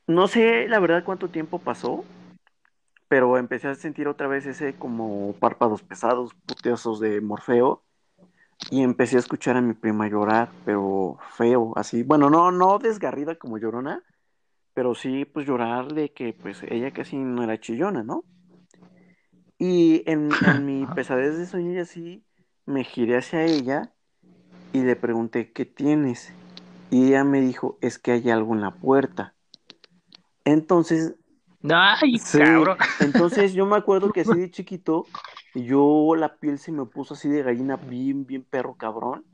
No 0.07 0.29
sé 0.29 0.69
la 0.69 0.79
verdad 0.79 1.03
cuánto 1.03 1.29
tiempo 1.29 1.59
pasó, 1.59 2.05
pero 3.15 3.39
empecé 3.39 3.69
a 3.69 3.77
sentir 3.77 4.09
otra 4.09 4.27
vez 4.27 4.45
ese 4.45 4.75
como 4.75 5.35
párpados 5.35 5.85
pesados, 5.85 6.35
puteosos 6.47 6.99
de 6.99 7.21
Morfeo 7.21 7.85
y 8.73 8.83
empecé 8.83 9.15
a 9.15 9.21
escuchar 9.21 9.57
a 9.57 9.61
mi 9.61 9.73
prima 9.73 10.09
llorar, 10.09 10.51
pero 10.65 11.19
feo, 11.37 11.73
así, 11.77 12.03
bueno, 12.03 12.29
no, 12.29 12.51
no 12.51 12.81
desgarrida 12.81 13.37
como 13.37 13.57
llorona, 13.57 14.03
pero 14.73 14.97
sí 14.97 15.27
pues 15.27 15.47
llorar 15.47 15.93
de 15.93 16.11
que 16.13 16.33
pues 16.33 16.65
ella 16.65 16.91
casi 16.91 17.17
no 17.17 17.45
era 17.45 17.61
chillona, 17.61 18.03
¿no? 18.03 18.25
Y 19.59 20.03
en, 20.11 20.31
en 20.45 20.67
mi 20.67 20.85
pesadez 20.97 21.39
de 21.39 21.47
sueño 21.47 21.71
y 21.71 21.79
así, 21.79 22.25
me 22.67 22.83
giré 22.83 23.19
hacia 23.19 23.45
ella 23.45 23.93
y 24.73 24.83
le 24.83 24.97
pregunté, 24.97 25.53
¿qué 25.53 25.65
tienes? 25.65 26.35
Y 26.91 27.11
ella 27.11 27.23
me 27.23 27.41
dijo, 27.41 27.79
es 27.81 28.01
que 28.01 28.11
hay 28.11 28.29
algo 28.31 28.55
en 28.55 28.61
la 28.61 28.73
puerta. 28.73 29.37
Entonces 30.45 31.15
Ay, 31.71 32.19
cabrón. 32.19 32.77
Entonces 33.01 33.55
yo 33.55 33.65
me 33.67 33.77
acuerdo 33.77 34.13
que 34.13 34.21
así 34.21 34.39
de 34.39 34.51
chiquito, 34.51 35.07
yo 35.55 36.15
la 36.17 36.37
piel 36.37 36.59
se 36.59 36.73
me 36.73 36.85
puso 36.87 37.15
así 37.15 37.29
de 37.29 37.43
gallina, 37.43 37.77
bien, 37.77 38.27
bien 38.27 38.43
perro 38.43 38.75
cabrón. 38.75 39.25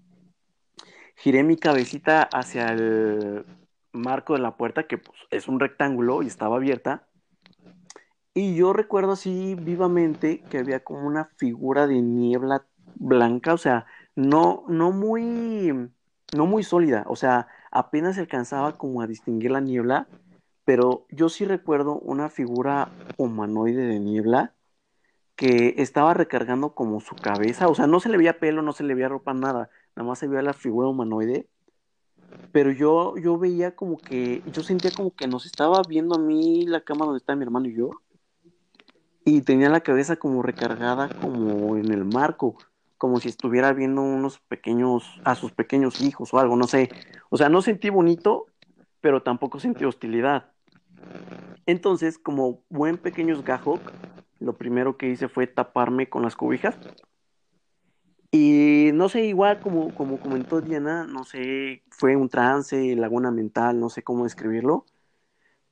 Giré 1.16 1.42
mi 1.42 1.56
cabecita 1.56 2.22
hacia 2.22 2.68
el 2.68 3.44
marco 3.92 4.34
de 4.34 4.40
la 4.40 4.56
puerta, 4.56 4.86
que 4.86 4.98
pues, 4.98 5.18
es 5.30 5.48
un 5.48 5.60
rectángulo 5.60 6.22
y 6.22 6.28
estaba 6.28 6.56
abierta. 6.56 7.08
Y 8.32 8.54
yo 8.54 8.72
recuerdo 8.72 9.12
así 9.12 9.56
vivamente 9.56 10.42
que 10.48 10.58
había 10.58 10.84
como 10.84 11.06
una 11.06 11.26
figura 11.36 11.86
de 11.88 12.00
niebla 12.00 12.64
blanca, 12.94 13.52
o 13.54 13.58
sea, 13.58 13.86
no, 14.14 14.64
no 14.68 14.92
muy, 14.92 15.90
no 16.36 16.46
muy 16.46 16.62
sólida, 16.62 17.04
o 17.08 17.16
sea, 17.16 17.48
apenas 17.72 18.18
alcanzaba 18.18 18.78
como 18.78 19.02
a 19.02 19.08
distinguir 19.08 19.50
la 19.50 19.60
niebla 19.60 20.06
pero 20.70 21.04
yo 21.10 21.28
sí 21.28 21.44
recuerdo 21.44 21.98
una 21.98 22.28
figura 22.28 22.92
humanoide 23.16 23.88
de 23.88 23.98
niebla 23.98 24.54
que 25.34 25.74
estaba 25.78 26.14
recargando 26.14 26.76
como 26.76 27.00
su 27.00 27.16
cabeza, 27.16 27.66
o 27.66 27.74
sea, 27.74 27.88
no 27.88 27.98
se 27.98 28.08
le 28.08 28.16
veía 28.16 28.38
pelo, 28.38 28.62
no 28.62 28.72
se 28.72 28.84
le 28.84 28.94
veía 28.94 29.08
ropa, 29.08 29.34
nada, 29.34 29.68
nada 29.96 30.08
más 30.08 30.20
se 30.20 30.28
veía 30.28 30.42
la 30.42 30.52
figura 30.52 30.86
humanoide, 30.86 31.48
pero 32.52 32.70
yo, 32.70 33.16
yo 33.16 33.36
veía 33.36 33.74
como 33.74 33.98
que, 33.98 34.44
yo 34.52 34.62
sentía 34.62 34.92
como 34.92 35.12
que 35.12 35.26
nos 35.26 35.44
estaba 35.44 35.82
viendo 35.82 36.14
a 36.14 36.20
mí 36.20 36.64
la 36.68 36.82
cama 36.82 37.04
donde 37.04 37.18
está 37.18 37.34
mi 37.34 37.42
hermano 37.42 37.66
y 37.66 37.74
yo, 37.74 37.90
y 39.24 39.40
tenía 39.40 39.70
la 39.70 39.80
cabeza 39.80 40.14
como 40.14 40.40
recargada 40.40 41.08
como 41.20 41.78
en 41.78 41.90
el 41.90 42.04
marco, 42.04 42.54
como 42.96 43.18
si 43.18 43.28
estuviera 43.28 43.72
viendo 43.72 44.02
unos 44.02 44.38
pequeños, 44.38 45.20
a 45.24 45.34
sus 45.34 45.50
pequeños 45.50 46.00
hijos 46.00 46.32
o 46.32 46.38
algo, 46.38 46.54
no 46.54 46.68
sé, 46.68 46.90
o 47.28 47.36
sea, 47.36 47.48
no 47.48 47.60
sentí 47.60 47.90
bonito, 47.90 48.46
pero 49.00 49.24
tampoco 49.24 49.58
sentí 49.58 49.84
hostilidad. 49.84 50.49
Entonces, 51.66 52.18
como 52.18 52.62
buen 52.68 52.98
pequeño 52.98 53.34
esgajo, 53.34 53.78
lo 54.40 54.54
primero 54.54 54.96
que 54.96 55.08
hice 55.08 55.28
fue 55.28 55.46
taparme 55.46 56.08
con 56.08 56.22
las 56.22 56.34
cobijas. 56.34 56.76
Y 58.32 58.90
no 58.94 59.08
sé, 59.08 59.26
igual 59.26 59.60
como, 59.60 59.94
como 59.94 60.18
comentó 60.18 60.60
Diana, 60.60 61.04
no 61.04 61.24
sé, 61.24 61.82
fue 61.90 62.16
un 62.16 62.28
trance, 62.28 62.94
laguna 62.96 63.30
mental, 63.30 63.80
no 63.80 63.88
sé 63.88 64.02
cómo 64.02 64.24
describirlo, 64.24 64.86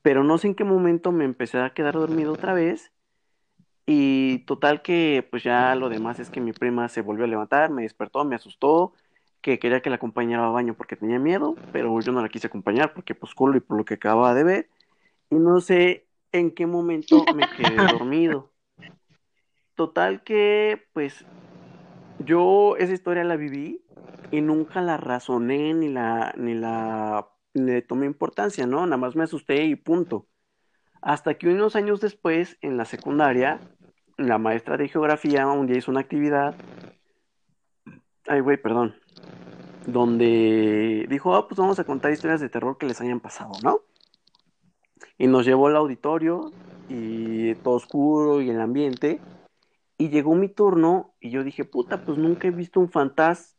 pero 0.02 0.24
no 0.24 0.38
sé 0.38 0.48
en 0.48 0.54
qué 0.54 0.64
momento 0.64 1.12
me 1.12 1.24
empecé 1.24 1.58
a 1.58 1.70
quedar 1.70 1.94
dormido 1.94 2.32
otra 2.32 2.54
vez. 2.54 2.92
Y 3.86 4.40
total 4.40 4.82
que 4.82 5.26
pues 5.30 5.42
ya 5.44 5.74
lo 5.74 5.88
demás 5.88 6.18
es 6.20 6.30
que 6.30 6.40
mi 6.40 6.52
prima 6.52 6.88
se 6.88 7.00
volvió 7.00 7.24
a 7.24 7.28
levantar, 7.28 7.70
me 7.70 7.82
despertó, 7.82 8.24
me 8.24 8.36
asustó, 8.36 8.92
que 9.40 9.58
quería 9.58 9.80
que 9.80 9.90
la 9.90 9.96
acompañara 9.96 10.46
al 10.46 10.52
baño 10.52 10.74
porque 10.74 10.96
tenía 10.96 11.18
miedo, 11.18 11.54
pero 11.72 11.98
yo 12.00 12.12
no 12.12 12.20
la 12.20 12.28
quise 12.28 12.48
acompañar 12.48 12.92
porque 12.92 13.14
pues 13.14 13.34
culo 13.34 13.56
y 13.56 13.60
por 13.60 13.78
lo 13.78 13.84
que 13.84 13.94
acababa 13.94 14.34
de 14.34 14.44
ver 14.44 14.68
y 15.30 15.36
no 15.36 15.60
sé 15.60 16.08
en 16.32 16.54
qué 16.54 16.66
momento 16.66 17.24
me 17.34 17.48
quedé 17.56 17.76
dormido. 17.98 18.50
Total 19.74 20.22
que, 20.24 20.88
pues, 20.92 21.24
yo 22.24 22.76
esa 22.76 22.92
historia 22.92 23.24
la 23.24 23.36
viví 23.36 23.84
y 24.30 24.40
nunca 24.40 24.80
la 24.80 24.96
razoné 24.96 25.72
ni 25.74 25.88
la, 25.88 26.34
ni 26.36 26.54
la, 26.54 27.28
ni 27.54 27.62
le 27.62 27.82
tomé 27.82 28.06
importancia, 28.06 28.66
¿no? 28.66 28.84
Nada 28.86 28.96
más 28.96 29.14
me 29.14 29.24
asusté 29.24 29.64
y 29.64 29.76
punto. 29.76 30.26
Hasta 31.00 31.34
que 31.34 31.48
unos 31.48 31.76
años 31.76 32.00
después, 32.00 32.58
en 32.60 32.76
la 32.76 32.84
secundaria, 32.84 33.60
la 34.16 34.38
maestra 34.38 34.76
de 34.76 34.88
geografía 34.88 35.46
un 35.46 35.66
día 35.66 35.78
hizo 35.78 35.92
una 35.92 36.00
actividad, 36.00 36.56
ay, 38.26 38.40
güey, 38.40 38.56
perdón, 38.56 38.96
donde 39.86 41.06
dijo, 41.08 41.36
ah, 41.36 41.46
pues 41.46 41.58
vamos 41.58 41.78
a 41.78 41.84
contar 41.84 42.10
historias 42.10 42.40
de 42.40 42.48
terror 42.48 42.76
que 42.78 42.86
les 42.86 43.00
hayan 43.00 43.20
pasado, 43.20 43.52
¿no? 43.62 43.82
Y 45.18 45.26
nos 45.26 45.44
llevó 45.44 45.68
al 45.68 45.76
auditorio 45.76 46.52
y 46.88 47.54
todo 47.56 47.74
oscuro 47.74 48.40
y 48.40 48.50
el 48.50 48.60
ambiente. 48.60 49.20
Y 49.96 50.10
llegó 50.10 50.34
mi 50.34 50.48
turno 50.48 51.14
y 51.20 51.30
yo 51.30 51.44
dije, 51.44 51.64
puta, 51.64 52.04
pues 52.04 52.18
nunca 52.18 52.48
he 52.48 52.50
visto 52.50 52.80
un 52.80 52.88
fantasma. 52.88 53.58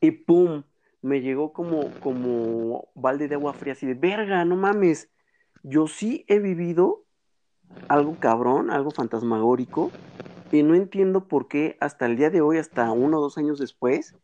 Y 0.00 0.10
pum, 0.10 0.64
me 1.02 1.20
llegó 1.20 1.52
como, 1.52 1.90
como 2.00 2.88
balde 2.94 3.28
de 3.28 3.34
agua 3.34 3.52
fría, 3.52 3.74
así 3.74 3.86
de, 3.86 3.94
verga, 3.94 4.44
no 4.44 4.56
mames. 4.56 5.10
Yo 5.62 5.86
sí 5.86 6.24
he 6.26 6.38
vivido 6.38 7.04
algo 7.88 8.16
cabrón, 8.18 8.70
algo 8.70 8.90
fantasmagórico. 8.90 9.90
Y 10.50 10.62
no 10.62 10.74
entiendo 10.74 11.28
por 11.28 11.48
qué 11.48 11.76
hasta 11.80 12.06
el 12.06 12.16
día 12.16 12.30
de 12.30 12.40
hoy, 12.40 12.58
hasta 12.58 12.90
uno 12.92 13.18
o 13.18 13.22
dos 13.22 13.38
años 13.38 13.58
después, 13.58 14.16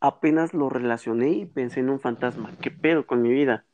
apenas 0.00 0.54
lo 0.54 0.68
relacioné 0.68 1.30
y 1.30 1.46
pensé 1.46 1.80
en 1.80 1.90
un 1.90 2.00
fantasma. 2.00 2.52
¿Qué 2.60 2.70
pedo 2.70 3.06
con 3.06 3.22
mi 3.22 3.30
vida? 3.30 3.66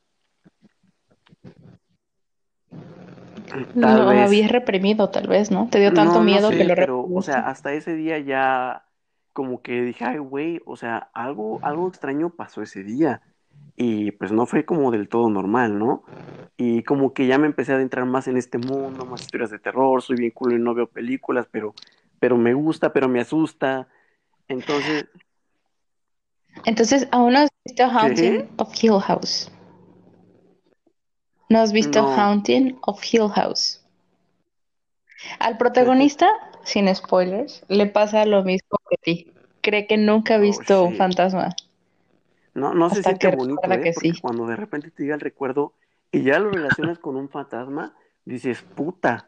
Lo 3.75 4.09
habías 4.09 4.51
reprimido, 4.51 5.11
tal 5.11 5.29
vez, 5.29 5.51
¿no? 5.51 5.69
Te 5.71 5.81
dio 5.81 5.93
tanto 5.93 6.21
miedo 6.21 6.51
que 6.51 6.65
lo 6.65 6.75
pero, 6.75 7.05
O 7.05 7.23
sea, 7.23 7.41
hasta 7.49 7.73
ese 7.73 7.95
día 7.95 8.19
ya 8.19 8.85
como 9.33 9.63
que 9.63 9.83
dije, 9.83 10.05
ay, 10.05 10.19
güey, 10.19 10.61
o 10.67 10.77
sea, 10.77 11.11
algo, 11.15 11.59
algo 11.63 11.89
extraño 11.89 12.31
pasó 12.31 12.63
ese 12.63 12.83
día. 12.83 13.23
Y 13.77 14.13
pues 14.13 14.33
no 14.33 14.47
fue 14.47 14.65
como 14.65 14.91
del 14.91 15.09
todo 15.09 15.31
normal, 15.31 15.79
¿no? 15.79 16.05
Y 16.57 16.83
como 16.83 17.15
que 17.15 17.27
ya 17.27 17.39
me 17.39 17.47
empecé 17.47 17.73
a 17.73 17.77
adentrar 17.77 18.05
más 18.05 18.29
en 18.29 18.37
este 18.37 18.59
mundo, 18.59 19.05
más 19.07 19.23
historias 19.23 19.51
de 19.51 19.59
terror, 19.59 20.03
soy 20.03 20.17
bien 20.17 20.31
culo 20.31 20.57
y 20.57 20.59
no 20.59 20.75
veo 20.75 20.87
películas, 20.87 21.47
pero, 21.51 21.75
pero 22.21 22.37
me 22.37 22.55
gusta, 22.55 22.93
pero 22.93 23.09
me 23.09 23.21
asusta. 23.21 23.89
Entonces. 24.49 25.07
Entonces, 26.65 27.09
¿aún 27.11 27.33
no 27.33 27.41
has 27.41 27.51
visto 27.65 27.85
Haunting 27.85 28.49
of 28.57 28.73
Hill 28.83 29.01
House? 29.01 29.52
¿No 31.53 31.59
has 31.61 31.73
visto 31.75 32.01
Haunting 32.01 32.79
of 32.81 33.03
Hill 33.05 33.29
House? 33.29 33.79
Al 35.39 35.59
protagonista, 35.59 36.31
sin 36.65 36.93
spoilers, 36.95 37.63
le 37.69 37.87
pasa 37.87 38.25
lo 38.25 38.43
mismo 38.43 38.79
que 38.89 38.95
a 38.95 38.99
ti. 39.03 39.33
Cree 39.61 39.87
que 39.87 39.99
nunca 39.99 40.37
ha 40.37 40.39
Oh, 40.39 40.41
visto 40.41 40.83
un 40.85 40.97
fantasma. 40.97 41.51
No, 42.55 42.73
no 42.73 42.89
se 42.89 43.03
siente 43.03 43.29
que 43.29 43.37
bonito, 43.37 43.61
¿eh? 43.65 43.81
que 43.83 43.93
Porque 43.93 44.15
sí. 44.15 44.21
cuando 44.23 44.47
de 44.47 44.57
repente 44.57 44.91
te 44.91 45.03
llega 45.03 45.15
el 45.15 45.21
recuerdo 45.21 45.75
y 46.11 46.23
ya 46.23 46.39
lo 46.39 46.51
relacionas 46.51 46.99
con 46.99 47.17
un 47.17 47.29
fantasma, 47.29 47.95
dices, 48.25 48.63
puta, 48.63 49.27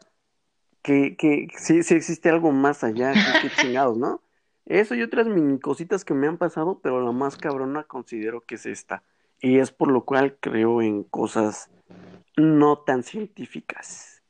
que, 0.81 1.15
que 1.15 1.47
sí, 1.57 1.83
sí 1.83 1.93
existe 1.95 2.29
algo 2.29 2.51
más 2.51 2.83
allá, 2.83 3.13
que 3.13 3.49
chingados, 3.55 3.97
¿no? 3.97 4.21
Eso 4.65 4.95
y 4.95 5.03
otras 5.03 5.27
mini 5.27 5.59
cositas 5.59 6.03
que 6.05 6.15
me 6.15 6.27
han 6.27 6.37
pasado, 6.37 6.79
pero 6.81 7.01
la 7.01 7.11
más 7.11 7.37
cabrona 7.37 7.83
considero 7.83 8.41
que 8.41 8.55
es 8.55 8.65
esta. 8.65 9.03
Y 9.39 9.59
es 9.59 9.71
por 9.71 9.91
lo 9.91 10.05
cual 10.05 10.37
creo 10.39 10.81
en 10.81 11.03
cosas 11.03 11.69
no 12.37 12.79
tan 12.79 13.03
científicas. 13.03 14.23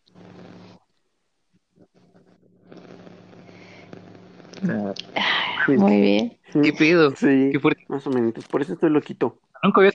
Muy 5.67 6.01
bien. 6.01 6.37
¿Qué 6.51 6.73
pedo? 6.73 7.11
Sí, 7.15 7.51
Qué 7.51 7.59
más 7.87 8.05
o 8.07 8.09
menos. 8.09 8.33
Por 8.47 8.61
eso 8.61 8.73
estoy 8.73 8.89
loquito. 8.89 9.39
Nunca 9.63 9.81
había 9.81 9.91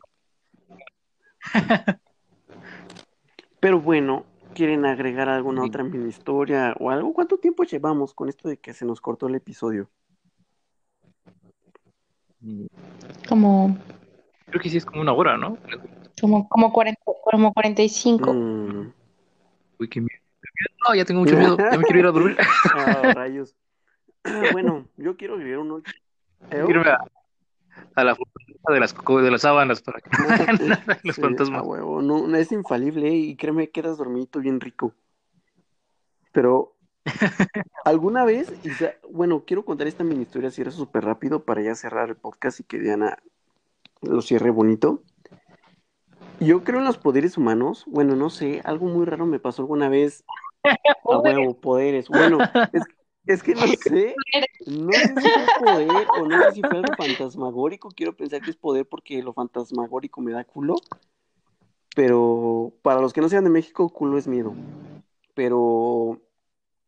Pero 3.60 3.80
bueno, 3.80 4.24
¿quieren 4.54 4.84
agregar 4.84 5.28
alguna 5.28 5.64
otra 5.64 5.84
mini 5.84 6.08
historia 6.08 6.74
o 6.78 6.90
algo? 6.90 7.12
¿Cuánto 7.12 7.38
tiempo 7.38 7.64
llevamos 7.64 8.14
con 8.14 8.28
esto 8.28 8.48
de 8.48 8.58
que 8.58 8.74
se 8.74 8.84
nos 8.84 9.00
cortó 9.00 9.26
el 9.28 9.34
episodio? 9.34 9.90
Como, 13.28 13.76
Creo 14.46 14.62
que 14.62 14.70
sí 14.70 14.78
es 14.78 14.84
como 14.84 15.00
una 15.02 15.12
hora, 15.12 15.36
¿no? 15.36 15.56
Como, 16.20 16.48
como, 16.48 16.72
40, 16.72 17.00
como 17.24 17.52
45. 17.52 18.32
Mm, 18.32 18.92
Uy, 19.78 19.88
qué 19.88 20.00
miedo. 20.00 20.20
No, 20.88 20.94
ya 20.94 21.04
tengo 21.04 21.20
mucho 21.20 21.36
miedo. 21.36 21.56
Ya 21.56 21.78
me 21.78 21.84
quiero 21.84 21.98
ir 22.00 22.06
a 22.06 22.10
dormir. 22.12 22.36
ah, 22.74 23.12
rayos. 23.14 23.54
Bueno, 24.52 24.86
yo 24.98 25.16
quiero 25.16 25.34
agregar 25.34 25.60
uno. 25.60 25.82
¿Eh? 26.50 26.64
Irme 26.68 26.90
a, 26.90 26.98
a 27.94 28.04
la 28.04 28.14
fortaleza 28.14 28.72
de 28.72 28.80
las, 28.80 28.94
de 28.94 29.30
las 29.30 29.40
sábanas 29.40 29.80
para 29.80 30.00
que 30.00 30.10
los 31.04 31.16
Sí, 31.16 31.22
fantasmas. 31.22 31.62
huevo, 31.64 32.02
no, 32.02 32.26
no 32.26 32.36
es 32.36 32.52
infalible 32.52 33.08
¿eh? 33.08 33.14
y 33.16 33.36
créeme, 33.36 33.70
quedas 33.70 33.96
dormidito 33.96 34.40
bien 34.40 34.60
rico. 34.60 34.92
Pero, 36.32 36.76
¿alguna 37.84 38.24
vez? 38.24 38.52
bueno, 39.10 39.44
quiero 39.46 39.64
contar 39.64 39.86
esta 39.86 40.04
mini 40.04 40.22
historia 40.22 40.50
si 40.50 40.60
era 40.60 40.70
súper 40.70 41.04
rápido 41.04 41.44
para 41.44 41.62
ya 41.62 41.74
cerrar 41.74 42.10
el 42.10 42.16
podcast 42.16 42.60
y 42.60 42.64
que 42.64 42.78
Diana 42.78 43.18
lo 44.02 44.20
cierre 44.22 44.50
bonito. 44.50 45.02
Yo 46.40 46.64
creo 46.64 46.78
en 46.78 46.86
los 46.86 46.98
poderes 46.98 47.36
humanos. 47.36 47.84
Bueno, 47.86 48.16
no 48.16 48.30
sé, 48.30 48.62
algo 48.64 48.86
muy 48.86 49.04
raro 49.04 49.26
me 49.26 49.38
pasó 49.38 49.62
alguna 49.62 49.88
vez. 49.88 50.24
A 51.04 51.18
huevo, 51.18 51.54
poderes. 51.54 52.08
Bueno, 52.08 52.38
es, 52.72 52.82
es 53.26 53.42
que 53.42 53.54
no 53.54 53.60
sé. 53.82 54.14
No 54.66 54.92
sé 54.92 55.14
si 55.20 55.28
fue 55.28 55.64
poder 55.64 56.06
o 56.18 56.26
no 56.26 56.42
sé 56.44 56.52
si 56.52 56.60
fue 56.62 56.78
algo 56.78 56.94
fantasmagórico. 56.96 57.90
Quiero 57.90 58.16
pensar 58.16 58.40
que 58.40 58.50
es 58.50 58.56
poder 58.56 58.86
porque 58.86 59.22
lo 59.22 59.32
fantasmagórico 59.32 60.20
me 60.20 60.32
da 60.32 60.44
culo. 60.44 60.76
Pero 61.94 62.72
para 62.82 63.00
los 63.00 63.12
que 63.12 63.20
no 63.20 63.28
sean 63.28 63.44
de 63.44 63.50
México, 63.50 63.88
culo 63.90 64.18
es 64.18 64.26
miedo. 64.26 64.54
Pero. 65.34 66.20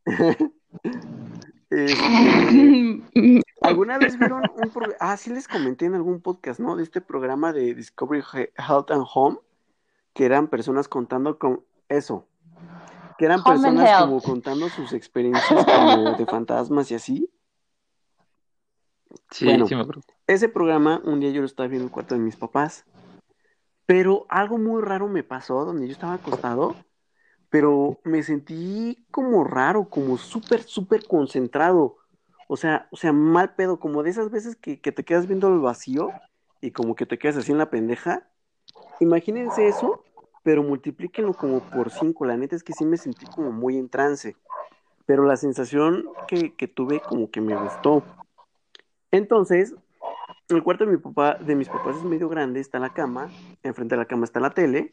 Este, 1.74 3.41
¿Alguna 3.62 3.98
vez 3.98 4.18
vieron 4.18 4.42
un 4.56 4.70
programa? 4.70 4.96
Ah, 5.00 5.16
sí 5.16 5.30
les 5.30 5.48
comenté 5.48 5.86
en 5.86 5.94
algún 5.94 6.20
podcast, 6.20 6.60
¿no? 6.60 6.76
De 6.76 6.82
este 6.82 7.00
programa 7.00 7.52
de 7.52 7.74
Discovery 7.74 8.22
He- 8.32 8.52
Health 8.56 8.90
and 8.90 9.06
Home, 9.14 9.38
que 10.12 10.24
eran 10.24 10.48
personas 10.48 10.88
contando 10.88 11.38
con 11.38 11.64
eso. 11.88 12.26
Que 13.18 13.26
eran 13.26 13.40
Home 13.40 13.50
personas 13.54 14.02
como 14.02 14.20
contando 14.20 14.68
sus 14.68 14.92
experiencias 14.92 15.64
como 15.64 16.14
de 16.16 16.26
fantasmas 16.26 16.90
y 16.90 16.94
así. 16.94 17.30
Sí, 19.30 19.44
Bueno. 19.44 19.66
sí 19.66 19.74
me 19.74 19.82
acuerdo. 19.82 20.02
Ese 20.26 20.48
programa, 20.48 21.00
un 21.04 21.20
día 21.20 21.30
yo 21.30 21.40
lo 21.40 21.46
estaba 21.46 21.68
viendo 21.68 21.84
en 21.84 21.88
el 21.88 21.92
cuarto 21.92 22.14
de 22.14 22.20
mis 22.20 22.36
papás, 22.36 22.84
pero 23.86 24.26
algo 24.28 24.58
muy 24.58 24.80
raro 24.82 25.08
me 25.08 25.22
pasó 25.22 25.64
donde 25.64 25.86
yo 25.86 25.92
estaba 25.92 26.14
acostado, 26.14 26.74
pero 27.50 28.00
me 28.04 28.22
sentí 28.22 29.04
como 29.10 29.44
raro, 29.44 29.88
como 29.88 30.16
súper, 30.16 30.62
súper 30.62 31.06
concentrado. 31.06 31.98
O 32.52 32.58
sea, 32.58 32.86
o 32.90 32.98
sea, 32.98 33.14
mal 33.14 33.54
pedo, 33.54 33.80
como 33.80 34.02
de 34.02 34.10
esas 34.10 34.30
veces 34.30 34.56
que, 34.56 34.78
que 34.78 34.92
te 34.92 35.06
quedas 35.06 35.26
viendo 35.26 35.48
el 35.48 35.60
vacío 35.60 36.10
y 36.60 36.72
como 36.72 36.94
que 36.94 37.06
te 37.06 37.18
quedas 37.18 37.38
así 37.38 37.50
en 37.50 37.56
la 37.56 37.70
pendeja. 37.70 38.28
Imagínense 39.00 39.68
eso, 39.68 40.04
pero 40.42 40.62
multiplíquenlo 40.62 41.32
como 41.32 41.60
por 41.60 41.90
cinco. 41.90 42.26
La 42.26 42.36
neta 42.36 42.54
es 42.54 42.62
que 42.62 42.74
sí 42.74 42.84
me 42.84 42.98
sentí 42.98 43.24
como 43.24 43.52
muy 43.52 43.78
en 43.78 43.88
trance, 43.88 44.36
pero 45.06 45.24
la 45.24 45.38
sensación 45.38 46.04
que, 46.28 46.54
que 46.54 46.68
tuve 46.68 47.00
como 47.00 47.30
que 47.30 47.40
me 47.40 47.56
gustó. 47.56 48.02
Entonces, 49.12 49.74
el 50.50 50.62
cuarto 50.62 50.84
de 50.84 50.90
mi 50.90 50.98
papá, 50.98 51.36
de 51.36 51.54
mis 51.54 51.70
papás 51.70 51.96
es 51.96 52.04
medio 52.04 52.28
grande, 52.28 52.60
está 52.60 52.78
la 52.78 52.92
cama, 52.92 53.30
enfrente 53.62 53.94
de 53.94 54.00
la 54.00 54.06
cama 54.06 54.26
está 54.26 54.40
la 54.40 54.50
tele, 54.50 54.92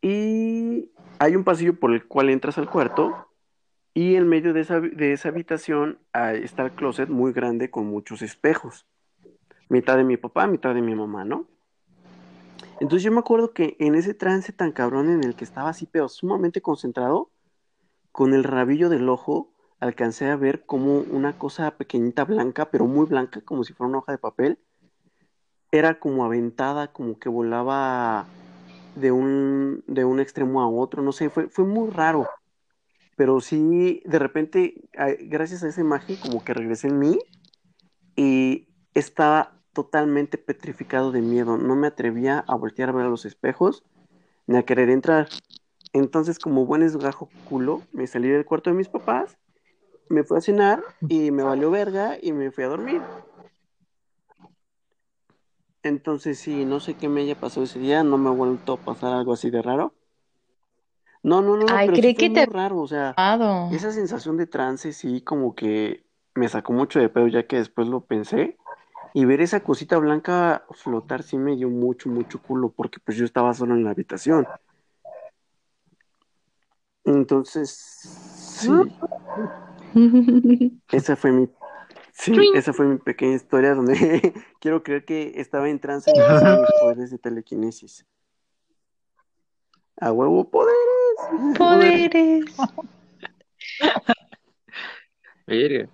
y 0.00 0.90
hay 1.18 1.36
un 1.36 1.44
pasillo 1.44 1.78
por 1.78 1.92
el 1.92 2.06
cual 2.06 2.30
entras 2.30 2.56
al 2.56 2.70
cuarto, 2.70 3.27
y 3.94 4.16
en 4.16 4.28
medio 4.28 4.52
de 4.52 4.60
esa, 4.60 4.80
de 4.80 5.12
esa 5.12 5.28
habitación 5.28 5.98
está 6.14 6.64
el 6.64 6.72
closet 6.72 7.08
muy 7.08 7.32
grande 7.32 7.70
con 7.70 7.86
muchos 7.86 8.22
espejos. 8.22 8.86
Mitad 9.68 9.96
de 9.96 10.04
mi 10.04 10.16
papá, 10.16 10.46
mitad 10.46 10.74
de 10.74 10.82
mi 10.82 10.94
mamá, 10.94 11.24
¿no? 11.24 11.46
Entonces 12.80 13.02
yo 13.02 13.10
me 13.10 13.18
acuerdo 13.18 13.52
que 13.52 13.76
en 13.80 13.94
ese 13.96 14.14
trance 14.14 14.52
tan 14.52 14.72
cabrón 14.72 15.10
en 15.10 15.24
el 15.24 15.34
que 15.34 15.44
estaba 15.44 15.70
así, 15.70 15.86
pero 15.86 16.08
sumamente 16.08 16.62
concentrado, 16.62 17.30
con 18.12 18.34
el 18.34 18.44
rabillo 18.44 18.88
del 18.88 19.08
ojo, 19.08 19.52
alcancé 19.80 20.30
a 20.30 20.36
ver 20.36 20.64
como 20.64 21.00
una 21.00 21.38
cosa 21.38 21.76
pequeñita 21.76 22.24
blanca, 22.24 22.70
pero 22.70 22.86
muy 22.86 23.06
blanca, 23.06 23.40
como 23.40 23.64
si 23.64 23.72
fuera 23.72 23.88
una 23.88 23.98
hoja 23.98 24.12
de 24.12 24.18
papel, 24.18 24.58
era 25.70 25.98
como 25.98 26.24
aventada, 26.24 26.92
como 26.92 27.18
que 27.18 27.28
volaba 27.28 28.26
de 28.96 29.12
un, 29.12 29.84
de 29.86 30.04
un 30.04 30.20
extremo 30.20 30.62
a 30.62 30.68
otro, 30.68 31.02
no 31.02 31.12
sé, 31.12 31.30
fue, 31.30 31.48
fue 31.48 31.64
muy 31.64 31.90
raro. 31.90 32.28
Pero 33.18 33.40
sí, 33.40 34.00
de 34.04 34.20
repente, 34.20 34.88
gracias 35.22 35.64
a 35.64 35.68
esa 35.68 35.80
imagen, 35.80 36.14
como 36.16 36.44
que 36.44 36.54
regresé 36.54 36.86
en 36.86 37.00
mí 37.00 37.18
y 38.14 38.68
estaba 38.94 39.60
totalmente 39.72 40.38
petrificado 40.38 41.10
de 41.10 41.20
miedo. 41.20 41.58
No 41.58 41.74
me 41.74 41.88
atrevía 41.88 42.44
a 42.46 42.54
voltear 42.54 42.90
a 42.90 42.92
ver 42.92 43.06
a 43.06 43.08
los 43.08 43.24
espejos 43.24 43.82
ni 44.46 44.56
a 44.56 44.62
querer 44.62 44.88
entrar. 44.88 45.28
Entonces, 45.92 46.38
como 46.38 46.64
buen 46.64 46.82
esgajo 46.82 47.28
culo, 47.48 47.82
me 47.92 48.06
salí 48.06 48.28
del 48.28 48.44
cuarto 48.44 48.70
de 48.70 48.76
mis 48.76 48.88
papás, 48.88 49.36
me 50.08 50.22
fui 50.22 50.38
a 50.38 50.40
cenar 50.40 50.84
y 51.08 51.32
me 51.32 51.42
valió 51.42 51.72
verga 51.72 52.18
y 52.22 52.32
me 52.32 52.52
fui 52.52 52.62
a 52.62 52.68
dormir. 52.68 53.02
Entonces, 55.82 56.38
sí, 56.38 56.64
no 56.64 56.78
sé 56.78 56.94
qué 56.94 57.08
me 57.08 57.22
haya 57.22 57.34
pasado 57.34 57.64
ese 57.64 57.80
día, 57.80 58.04
no 58.04 58.16
me 58.16 58.28
ha 58.28 58.32
vuelto 58.32 58.74
a 58.74 58.76
pasar 58.76 59.12
algo 59.12 59.32
así 59.32 59.50
de 59.50 59.60
raro. 59.60 59.92
No, 61.28 61.42
no, 61.42 61.56
no, 61.56 61.66
no, 61.66 61.76
Ay, 61.76 61.86
pero 61.88 61.96
sí 61.96 62.02
creí 62.02 62.14
fue 62.14 62.22
que 62.24 62.30
muy 62.30 62.46
te- 62.46 62.46
raro, 62.46 62.78
o 62.80 62.86
sea, 62.88 63.14
esa 63.70 63.92
sensación 63.92 64.36
de 64.38 64.46
trance 64.46 64.92
sí 64.92 65.20
como 65.20 65.54
que 65.54 66.04
me 66.34 66.48
sacó 66.48 66.72
mucho 66.72 67.00
de 67.00 67.08
pedo 67.10 67.28
ya 67.28 67.46
que 67.46 67.56
después 67.56 67.86
lo 67.86 68.00
pensé 68.00 68.56
y 69.12 69.24
ver 69.26 69.40
esa 69.42 69.60
cosita 69.60 69.98
blanca 69.98 70.64
flotar 70.70 71.22
sí 71.22 71.36
me 71.36 71.54
dio 71.56 71.68
mucho, 71.68 72.08
mucho 72.08 72.40
culo 72.40 72.70
porque 72.70 72.98
pues 73.00 73.18
yo 73.18 73.24
estaba 73.24 73.52
solo 73.52 73.74
en 73.74 73.84
la 73.84 73.90
habitación. 73.90 74.48
Entonces, 77.04 77.70
sí, 77.70 78.72
esa 80.92 81.16
fue 81.16 81.32
mi, 81.32 81.48
sí, 82.12 82.32
esa 82.54 82.72
fue 82.72 82.86
mi 82.86 82.98
pequeña 82.98 83.34
historia 83.34 83.74
donde 83.74 84.32
quiero 84.60 84.82
creer 84.82 85.04
que 85.04 85.32
estaba 85.36 85.68
en 85.68 85.78
trance 85.80 86.10
y 86.14 86.14
mis 86.14 86.72
poderes 86.78 87.10
de 87.10 87.18
telequinesis. 87.18 88.06
A 90.00 90.12
huevo 90.12 90.48
poderes. 90.48 91.07
Poderes. 91.56 92.44
Verga. 95.46 95.88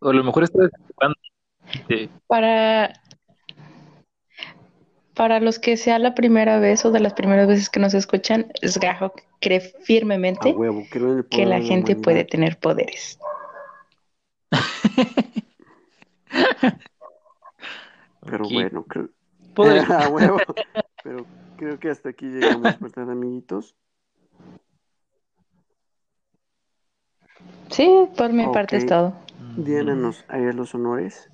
O 0.00 0.08
a 0.10 0.12
lo 0.12 0.24
mejor 0.24 0.44
estás. 0.44 0.70
Sí. 1.88 2.08
Para, 2.26 2.92
para 5.14 5.40
los 5.40 5.58
que 5.58 5.76
sea 5.76 5.98
la 5.98 6.14
primera 6.14 6.58
vez 6.60 6.84
o 6.84 6.90
de 6.90 7.00
las 7.00 7.12
primeras 7.14 7.48
veces 7.48 7.68
que 7.68 7.80
nos 7.80 7.92
escuchan, 7.94 8.52
Sgajo 8.64 9.12
cree 9.40 9.60
firmemente 9.60 10.52
huevo, 10.52 10.86
que 10.90 10.98
poder 10.98 11.48
la 11.48 11.60
gente 11.60 11.92
humanidad. 11.92 12.04
puede 12.04 12.24
tener 12.24 12.58
poderes. 12.58 13.18
Pero 18.24 18.48
bueno, 18.48 18.84
creo. 18.84 19.08
Huevo. 19.58 20.38
Pero 21.02 21.26
creo 21.56 21.80
que 21.80 21.90
hasta 21.90 22.10
aquí 22.10 22.26
llegamos, 22.26 22.78
¿verdad, 22.78 23.10
amiguitos? 23.10 23.74
Sí, 27.70 28.08
por 28.16 28.32
mi 28.32 28.46
parte 28.46 28.76
es 28.76 28.86
todo. 28.86 29.14
Diana 29.56 29.94
nos 29.94 30.24
haría 30.28 30.52
los 30.52 30.74
honores. 30.74 31.28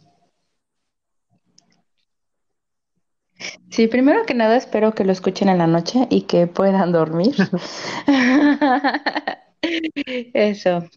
Sí, 3.71 3.89
primero 3.89 4.25
que 4.25 4.35
nada 4.35 4.57
espero 4.57 4.95
que 4.95 5.05
lo 5.05 5.13
escuchen 5.13 5.49
en 5.49 5.59
la 5.59 5.67
noche 5.67 6.07
y 6.11 6.23
que 6.23 6.47
puedan 6.47 6.93
dormir. 6.93 7.35
Eso. 10.33 10.89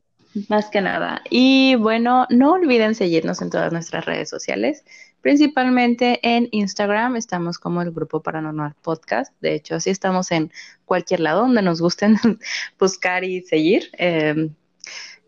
más 0.49 0.70
que 0.70 0.82
nada. 0.82 1.22
Y 1.30 1.76
bueno, 1.76 2.28
no 2.30 2.53
olviden 2.53 2.95
seguirnos 2.95 3.41
en 3.41 3.49
todas 3.49 3.72
nuestras 3.74 4.05
redes 4.05 4.30
sociales, 4.30 4.84
principalmente 5.22 6.20
en 6.22 6.47
Instagram, 6.51 7.16
estamos 7.16 7.58
como 7.58 7.82
el 7.82 7.91
Grupo 7.91 8.22
Paranormal 8.22 8.76
Podcast. 8.82 9.34
De 9.41 9.55
hecho, 9.55 9.76
así 9.76 9.89
estamos 9.89 10.32
en 10.32 10.51
cualquier 10.86 11.22
lado 11.22 11.41
donde 11.41 11.62
nos 11.62 11.82
gusten 11.82 12.18
buscar 12.80 13.24
y 13.24 13.41
seguir. 13.41 13.89
Eh, 13.97 14.49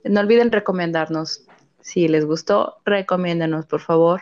no 0.10 0.20
olviden 0.22 0.52
recomendarnos. 0.52 1.46
Si 1.82 2.08
les 2.08 2.26
gustó, 2.26 2.78
recomiéndenos, 2.86 3.66
por 3.66 3.82
favor. 3.82 4.20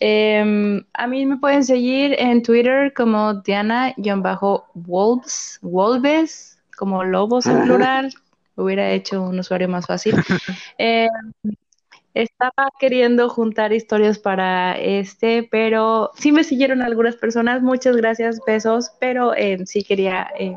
Eh, 0.00 0.82
a 0.94 1.06
mí 1.06 1.26
me 1.26 1.36
pueden 1.36 1.64
seguir 1.64 2.16
en 2.18 2.42
Twitter 2.42 2.92
como 2.94 3.34
Diana-Wolves, 3.34 3.98
Wolves, 5.62 6.58
como 6.76 7.04
lobos 7.04 7.46
en 7.46 7.62
plural. 7.62 8.12
Hubiera 8.56 8.90
hecho 8.90 9.22
un 9.22 9.38
usuario 9.38 9.68
más 9.68 9.86
fácil. 9.86 10.16
Eh, 10.78 11.08
estaba 12.14 12.70
queriendo 12.78 13.28
juntar 13.28 13.72
historias 13.72 14.18
para 14.18 14.76
este, 14.78 15.46
pero 15.50 16.10
sí 16.16 16.32
me 16.32 16.42
siguieron 16.42 16.82
algunas 16.82 17.16
personas. 17.16 17.62
Muchas 17.62 17.96
gracias, 17.96 18.40
besos, 18.46 18.92
pero 18.98 19.34
eh, 19.34 19.58
sí 19.66 19.84
quería 19.84 20.28
eh, 20.38 20.56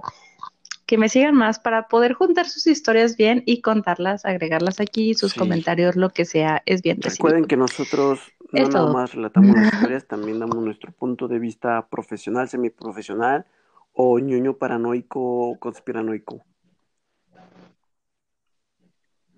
que 0.93 0.99
me 0.99 1.09
sigan 1.09 1.33
más 1.33 1.57
para 1.57 1.87
poder 1.87 2.13
juntar 2.13 2.45
sus 2.47 2.67
historias 2.67 3.17
bien 3.17 3.41
y 3.47 3.61
contarlas, 3.61 4.25
agregarlas 4.25 4.79
aquí, 4.79 5.15
sus 5.15 5.31
Sí. 5.31 5.39
comentarios, 5.39 5.95
lo 5.95 6.11
que 6.11 6.23
sea, 6.23 6.61
es 6.67 6.83
bien 6.83 6.97
recibido. 7.01 7.29
Recuerden 7.29 7.45
que 7.47 7.57
nosotros 7.57 8.19
no 8.51 8.61
Es 8.61 8.69
nada 8.69 8.85
todo. 8.85 8.93
más 8.93 9.11
relatamos 9.15 9.55
las 9.55 9.73
historias, 9.91 10.05
también 10.07 10.37
damos 10.37 10.57
nuestro 10.57 10.91
punto 10.91 11.27
de 11.27 11.39
vista 11.39 11.87
profesional, 11.89 12.47
semiprofesional 12.47 13.47
o 13.93 14.19
ñoño 14.19 14.55
paranoico 14.57 15.57
conspiranoico. 15.59 16.43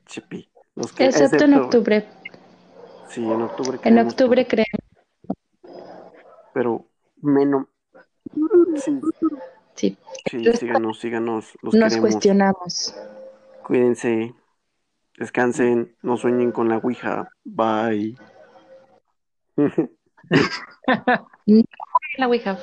Chepi. 0.07 0.49
Los 0.75 0.91
que- 0.91 1.05
Excepto 1.05 1.45
en 1.45 1.53
octubre. 1.53 2.05
Sí, 3.07 3.23
en 3.23 3.41
octubre. 3.43 3.79
En 3.81 3.99
octubre 3.99 4.43
todo, 4.43 4.49
creo. 4.51 5.73
Pero 6.53 6.85
menos. 7.21 7.67
Sí, 8.75 8.99
Sí, 9.75 9.97
sí, 10.29 10.45
síganos, 10.53 10.99
síganos. 10.99 11.57
Los 11.61 11.73
nos 11.73 11.89
queremos. 11.89 11.99
cuestionamos. 11.99 12.95
Cuídense. 13.63 14.33
Descansen. 15.17 15.95
No 16.01 16.17
sueñen 16.17 16.51
con 16.51 16.69
la 16.69 16.77
Ouija. 16.77 17.29
Bye. 17.43 18.15
La 22.17 22.27
Ouija. 22.27 22.57